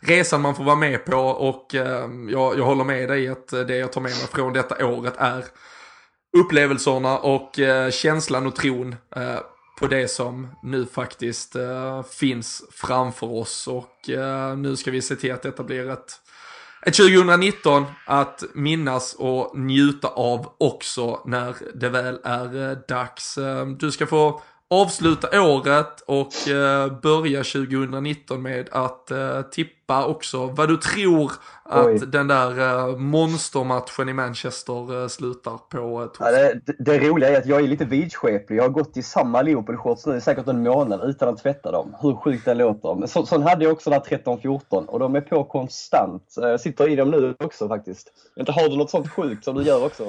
resan 0.00 0.40
man 0.40 0.54
får 0.54 0.64
vara 0.64 0.76
med 0.76 1.04
på 1.04 1.16
och 1.16 1.74
eh, 1.74 2.10
jag, 2.28 2.58
jag 2.58 2.64
håller 2.64 2.84
med 2.84 3.08
dig 3.08 3.28
att 3.28 3.48
det 3.48 3.76
jag 3.76 3.92
tar 3.92 4.00
med 4.00 4.10
mig 4.10 4.26
från 4.32 4.52
detta 4.52 4.86
året 4.86 5.14
är 5.16 5.44
upplevelserna 6.36 7.18
och 7.18 7.58
eh, 7.58 7.90
känslan 7.90 8.46
och 8.46 8.56
tron 8.56 8.96
på 9.80 9.86
det 9.86 10.08
som 10.08 10.48
nu 10.62 10.86
faktiskt 10.86 11.56
eh, 11.56 12.02
finns 12.02 12.62
framför 12.70 13.32
oss 13.32 13.68
och 13.68 14.10
eh, 14.10 14.56
nu 14.56 14.76
ska 14.76 14.90
vi 14.90 15.02
se 15.02 15.16
till 15.16 15.32
att 15.32 15.42
detta 15.42 15.62
blir 15.62 15.90
ett, 15.90 16.20
ett 16.86 16.94
2019 16.94 17.84
att 18.06 18.44
minnas 18.54 19.14
och 19.14 19.58
njuta 19.58 20.08
av 20.08 20.52
också 20.58 21.20
när 21.24 21.54
det 21.74 21.88
väl 21.88 22.18
är 22.24 22.70
eh, 22.70 22.78
dags. 22.88 23.38
Eh, 23.38 23.66
du 23.66 23.92
ska 23.92 24.06
få 24.06 24.42
avsluta 24.70 25.42
året 25.42 26.00
och 26.00 26.48
eh, 26.48 27.00
börja 27.00 27.44
2019 27.44 28.42
med 28.42 28.68
att 28.72 29.10
eh, 29.10 29.42
tippa 29.84 30.06
också 30.06 30.46
vad 30.46 30.68
du 30.68 30.76
tror 30.76 31.32
att 31.66 31.86
Oj. 31.86 31.98
den 32.06 32.28
där 32.28 32.60
uh, 32.88 32.96
monstermatchen 32.96 34.08
i 34.08 34.12
Manchester 34.12 34.92
uh, 34.92 35.08
slutar 35.08 35.58
på 35.68 36.02
uh, 36.02 36.08
ja, 36.18 36.30
det, 36.30 36.60
det, 36.78 36.98
roliga 36.98 37.28
är 37.28 37.38
att 37.38 37.46
jag 37.46 37.60
är 37.60 37.68
lite 37.68 37.84
vidskeplig. 37.84 38.56
Jag 38.56 38.62
har 38.62 38.68
gått 38.68 38.96
i 38.96 39.02
samma 39.02 39.42
Liverpool-shorts 39.42 40.08
nu 40.08 40.16
i 40.16 40.20
säkert 40.20 40.48
en 40.48 40.62
månad 40.62 41.10
utan 41.10 41.28
att 41.28 41.42
tvätta 41.42 41.72
dem. 41.72 41.96
Hur 42.00 42.16
sjukt 42.16 42.44
det 42.44 42.54
låter. 42.54 42.94
Men 42.94 43.08
så, 43.08 43.26
sån 43.26 43.42
hade 43.42 43.64
jag 43.64 43.72
också 43.72 43.90
där 43.90 44.00
13-14 44.00 44.86
och 44.86 44.98
de 44.98 45.14
är 45.14 45.20
på 45.20 45.44
konstant. 45.44 46.34
Jag 46.36 46.60
sitter 46.60 46.88
i 46.88 46.96
dem 46.96 47.10
nu 47.10 47.34
också 47.38 47.68
faktiskt. 47.68 48.12
Inte 48.36 48.52
har 48.52 48.68
du 48.68 48.76
något 48.76 48.90
sånt 48.90 49.10
sjukt 49.10 49.44
som 49.44 49.56
du 49.56 49.62
gör 49.62 49.84
också? 49.84 50.04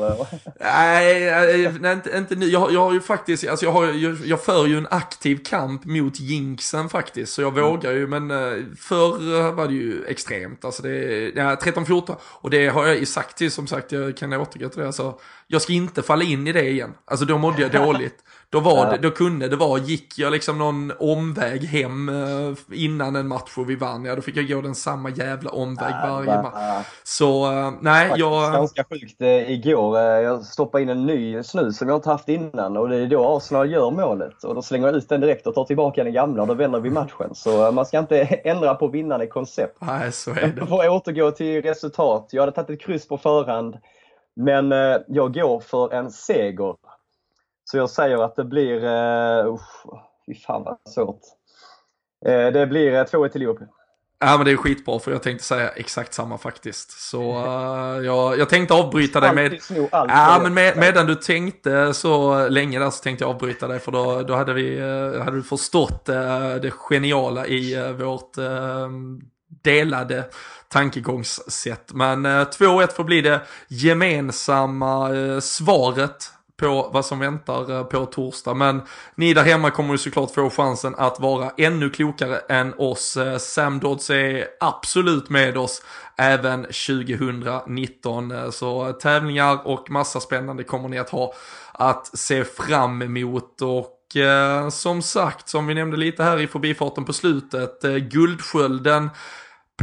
nej, 0.60 1.72
nej, 1.80 1.94
inte, 1.94 2.18
inte 2.18 2.36
nu. 2.36 2.46
Jag, 2.46 2.72
jag 2.72 2.82
har 2.82 2.94
ju 2.94 3.02
faktiskt, 3.02 3.48
alltså 3.48 3.66
jag, 3.66 3.72
har, 3.72 3.86
jag, 3.86 4.16
jag 4.26 4.42
för 4.42 4.66
ju 4.66 4.78
en 4.78 4.88
aktiv 4.92 5.40
kamp 5.46 5.86
mot 5.86 6.20
jinxen 6.20 6.90
faktiskt. 6.90 7.34
Så 7.34 7.42
jag 7.42 7.58
mm. 7.58 7.70
vågar 7.70 7.92
ju, 7.92 8.08
men 8.08 8.30
förr 8.78 9.56
var 9.66 9.72
det 9.72 9.78
ju 9.78 10.06
extremt. 10.06 10.66
Alltså 10.66 10.82
det, 10.84 11.32
ja, 11.36 11.56
13-14. 11.56 12.16
Och 12.22 12.50
det 12.50 12.68
har 12.68 12.88
jag 12.88 12.98
ju 12.98 13.06
sagt 13.06 13.38
till, 13.38 13.52
som 13.52 13.68
sagt, 13.68 13.92
jag 13.92 14.18
kan 14.18 14.34
återgå 14.34 14.70
till 14.70 14.80
det. 14.80 14.88
Alltså, 14.88 15.20
jag 15.48 15.62
ska 15.62 15.74
inte 15.74 16.02
falla 16.02 16.24
in 16.24 16.48
i 16.48 16.52
det 16.52 16.70
igen. 16.70 16.94
Alltså 17.06 17.26
då 17.26 17.38
mådde 17.38 17.62
jag 17.62 17.72
dåligt. 17.72 18.24
Då, 18.56 18.62
var 18.62 18.92
det, 18.92 18.98
då 18.98 19.12
kunde 19.12 19.48
det 19.48 19.56
vara, 19.56 19.80
gick 19.80 20.20
jag 20.20 20.32
liksom 20.32 20.58
någon 20.58 20.92
omväg 21.00 21.64
hem 21.64 22.10
eh, 22.10 22.58
innan 22.72 23.16
en 23.16 23.28
match 23.28 23.58
och 23.58 23.70
vi 23.70 23.76
vann, 23.76 24.06
ja 24.06 24.16
då 24.16 24.22
fick 24.22 24.38
jag 24.38 24.48
gå 24.48 24.62
den 24.62 24.76
samma 24.76 25.10
jävla 25.10 25.50
omväg 25.50 25.94
varje 26.04 26.42
match. 26.42 26.86
Så 27.04 27.52
eh, 27.52 27.72
nej, 27.82 28.12
jag... 28.16 28.54
Ganska 28.54 28.84
sjukt 28.84 29.22
eh, 29.22 29.52
igår, 29.52 30.00
jag 30.00 30.44
stoppade 30.44 30.82
in 30.84 30.90
en 30.90 31.06
ny 31.06 31.44
snus 31.44 31.78
som 31.78 31.90
jag 31.90 31.98
inte 31.98 32.10
haft 32.10 32.30
innan 32.30 32.78
och 32.78 32.90
det 32.90 32.98
är 32.98 33.08
då 33.08 33.38
Arsenal 33.38 33.72
gör 33.72 33.92
målet. 33.92 34.44
Och 34.44 34.56
då 34.56 34.62
slänger 34.62 34.88
jag 34.88 34.96
ut 34.96 35.10
den 35.10 35.22
direkt 35.22 35.48
och 35.48 35.56
tar 35.56 35.66
tillbaka 35.66 36.04
den 36.04 36.14
gamla 36.14 36.42
och 36.42 36.48
då 36.48 36.54
vänder 36.54 36.80
vi 36.80 36.90
matchen. 36.90 37.36
Så 37.36 37.72
man 37.72 37.86
ska 37.86 38.00
inte 38.00 38.22
ändra 38.44 38.76
på 38.76 38.88
vinnande 38.88 39.28
koncept. 39.28 39.78
Nej, 39.80 40.12
så 40.12 40.32
är 40.32 40.48
det. 40.48 40.66
För 40.66 40.84
att 40.84 40.90
återgå 40.90 41.32
till 41.32 41.62
resultat. 41.62 42.30
Jag 42.32 42.42
hade 42.42 42.52
tagit 42.52 42.70
ett 42.70 42.82
kryss 42.82 43.08
på 43.08 43.18
förhand. 43.18 43.78
Men 44.36 44.72
jag 45.08 45.34
går 45.34 45.60
för 45.60 45.94
en 45.94 46.12
seger 46.12 46.76
så 47.66 47.78
jag 47.78 47.90
säger 47.90 48.18
att 48.18 48.36
det 48.36 48.44
blir, 48.44 48.84
uh, 48.84 49.60
fy 50.26 50.36
fan 50.36 50.64
vad 50.64 50.78
svårt. 50.94 51.22
Uh, 52.28 52.48
det 52.54 52.68
blir 52.68 52.92
uh, 52.92 53.04
2-1 53.04 53.30
till 53.30 53.40
Liverpool. 53.42 53.68
Ja 54.20 54.38
men 54.38 54.46
det 54.46 54.52
är 54.52 54.58
skitbra 54.58 55.00
för 55.00 55.12
jag 55.12 55.24
tänkte 55.24 55.46
säga 55.46 55.70
exakt 55.70 56.14
samma 56.14 56.38
faktiskt. 56.38 57.10
Så 57.10 57.22
uh, 57.32 58.06
jag, 58.06 58.40
jag 58.40 58.50
tänkte 58.50 58.74
avbryta 58.74 59.20
dig 59.20 59.36
med... 59.36 59.60
Ja 59.92 60.40
men 60.44 60.54
med, 60.54 60.78
medan 60.78 61.06
du 61.06 61.16
tänkte 61.16 61.94
så 61.94 62.48
länge 62.48 62.80
där 62.80 62.90
så 62.90 63.04
tänkte 63.04 63.24
jag 63.24 63.30
avbryta 63.30 63.68
dig 63.68 63.80
för 63.80 63.92
då, 63.92 64.22
då 64.22 64.36
hade, 64.36 64.54
vi, 64.54 64.82
uh, 64.82 65.24
hade 65.24 65.38
du 65.38 65.44
förstått 65.44 66.10
uh, 66.10 66.56
det 66.62 66.72
geniala 66.72 67.48
i 67.48 67.94
vårt 67.94 68.32
delade 69.64 70.26
tankegångssätt. 70.68 71.94
Men 71.94 72.26
2-1 72.26 72.96
får 72.96 73.04
bli 73.04 73.22
det 73.22 73.42
gemensamma 73.68 75.10
svaret 75.42 76.32
på 76.58 76.90
vad 76.94 77.06
som 77.06 77.20
väntar 77.20 77.72
eh, 77.72 77.84
på 77.84 78.06
torsdag. 78.06 78.54
Men 78.54 78.82
ni 79.16 79.34
där 79.34 79.44
hemma 79.44 79.72
kommer 79.72 79.92
ju 79.92 79.98
såklart 79.98 80.32
få 80.32 80.50
chansen 80.50 80.96
att 80.98 81.20
vara 81.20 81.52
ännu 81.58 81.90
klokare 81.90 82.38
än 82.38 82.74
oss. 82.78 83.18
Eh, 83.18 83.38
Sam 83.38 83.80
Dodds 83.80 84.10
är 84.10 84.46
absolut 84.60 85.30
med 85.30 85.58
oss 85.58 85.82
även 86.18 86.64
2019. 86.64 88.32
Eh, 88.32 88.50
Så 88.50 88.94
tävlingar 88.94 89.68
och 89.68 89.92
massa 89.92 90.20
spännande 90.20 90.64
kommer 90.64 90.90
ni 90.90 91.00
att 91.00 91.10
ha 91.10 91.34
att 91.74 92.18
se 92.18 92.44
fram 92.44 93.02
emot. 93.02 93.62
Och 93.62 93.92
som 94.72 95.02
sagt, 95.02 95.50
som 95.50 95.68
vi 95.68 95.74
nämnde 95.74 95.98
lite 95.98 96.24
här 96.24 96.40
i 96.40 96.48
förbifarten 96.48 97.06
på 97.06 97.14
slutet, 97.14 97.82
Guldskölden 98.12 99.10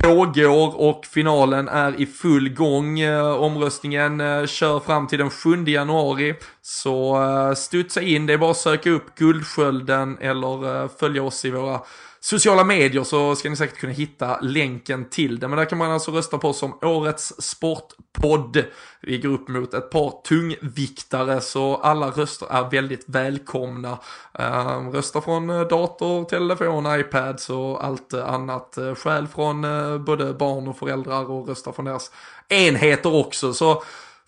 pågår 0.01 0.80
och 0.80 1.07
finalen 1.07 1.68
är 1.68 2.01
i 2.01 2.07
full 2.07 2.49
gång. 2.55 3.01
Eh, 3.01 3.32
omröstningen 3.32 4.20
eh, 4.20 4.47
kör 4.47 4.80
fram 4.80 5.07
till 5.07 5.18
den 5.18 5.30
7 5.30 5.64
januari. 5.64 6.34
Så 6.62 7.22
eh, 7.22 7.55
studsa 7.55 8.01
in, 8.03 8.26
det 8.26 8.32
är 8.32 8.38
bara 8.38 8.51
att 8.51 8.57
söka 8.57 8.90
upp 8.90 9.14
Guldskölden 9.14 10.18
eller 10.20 10.88
följa 10.88 11.22
oss 11.22 11.45
i 11.45 11.51
våra 11.51 11.80
sociala 12.24 12.64
medier 12.64 13.04
så 13.04 13.36
ska 13.36 13.50
ni 13.50 13.56
säkert 13.56 13.78
kunna 13.78 13.92
hitta 13.92 14.40
länken 14.40 15.10
till 15.10 15.40
det. 15.40 15.48
Men 15.48 15.58
där 15.58 15.64
kan 15.64 15.78
man 15.78 15.90
alltså 15.90 16.10
rösta 16.10 16.38
på 16.38 16.52
som 16.52 16.78
årets 16.82 17.34
sportpodd. 17.38 18.64
Vi 19.00 19.18
går 19.18 19.28
upp 19.30 19.48
mot 19.48 19.74
ett 19.74 19.90
par 19.90 20.22
tungviktare 20.24 21.40
så 21.40 21.76
alla 21.76 22.10
röster 22.10 22.46
är 22.50 22.70
väldigt 22.70 23.04
välkomna. 23.06 23.98
Ehm, 24.38 24.92
rösta 24.92 25.20
från 25.20 25.50
eh, 25.50 25.60
dator, 25.60 26.24
telefon, 26.24 27.00
iPads 27.00 27.50
och 27.50 27.84
allt 27.84 28.12
eh, 28.12 28.28
annat. 28.28 28.78
Eh, 28.78 28.94
Skäl 28.94 29.26
från 29.26 29.62
både 30.04 30.32
barn 30.32 30.68
och 30.68 30.78
föräldrar 30.78 31.30
och 31.30 31.48
rösta 31.48 31.72
från 31.72 31.84
deras 31.84 32.10
enheter 32.48 33.14
också. 33.14 33.54
Så 33.54 33.82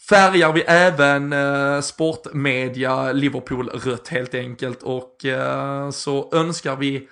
färgar 0.08 0.52
vi 0.52 0.60
även 0.60 1.32
eh, 1.32 1.80
sportmedia 1.80 3.12
Liverpool 3.12 3.68
rött 3.68 4.08
helt 4.08 4.34
enkelt 4.34 4.82
och 4.82 5.24
eh, 5.24 5.90
så 5.90 6.30
önskar 6.32 6.76
vi 6.76 7.08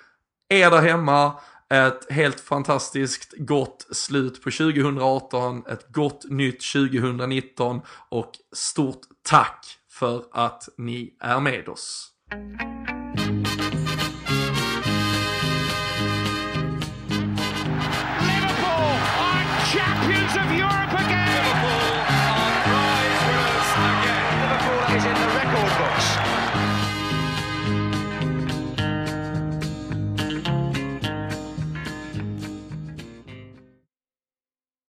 er 0.53 0.69
där 0.71 0.81
hemma 0.81 1.33
ett 1.73 2.11
helt 2.11 2.39
fantastiskt 2.39 3.33
gott 3.37 3.87
slut 3.91 4.43
på 4.43 4.51
2018, 4.51 5.63
ett 5.67 5.87
gott 5.87 6.25
nytt 6.29 6.63
2019 6.73 7.81
och 8.09 8.31
stort 8.55 9.01
tack 9.29 9.65
för 9.91 10.23
att 10.31 10.69
ni 10.77 11.17
är 11.19 11.39
med 11.39 11.69
oss. 11.69 12.09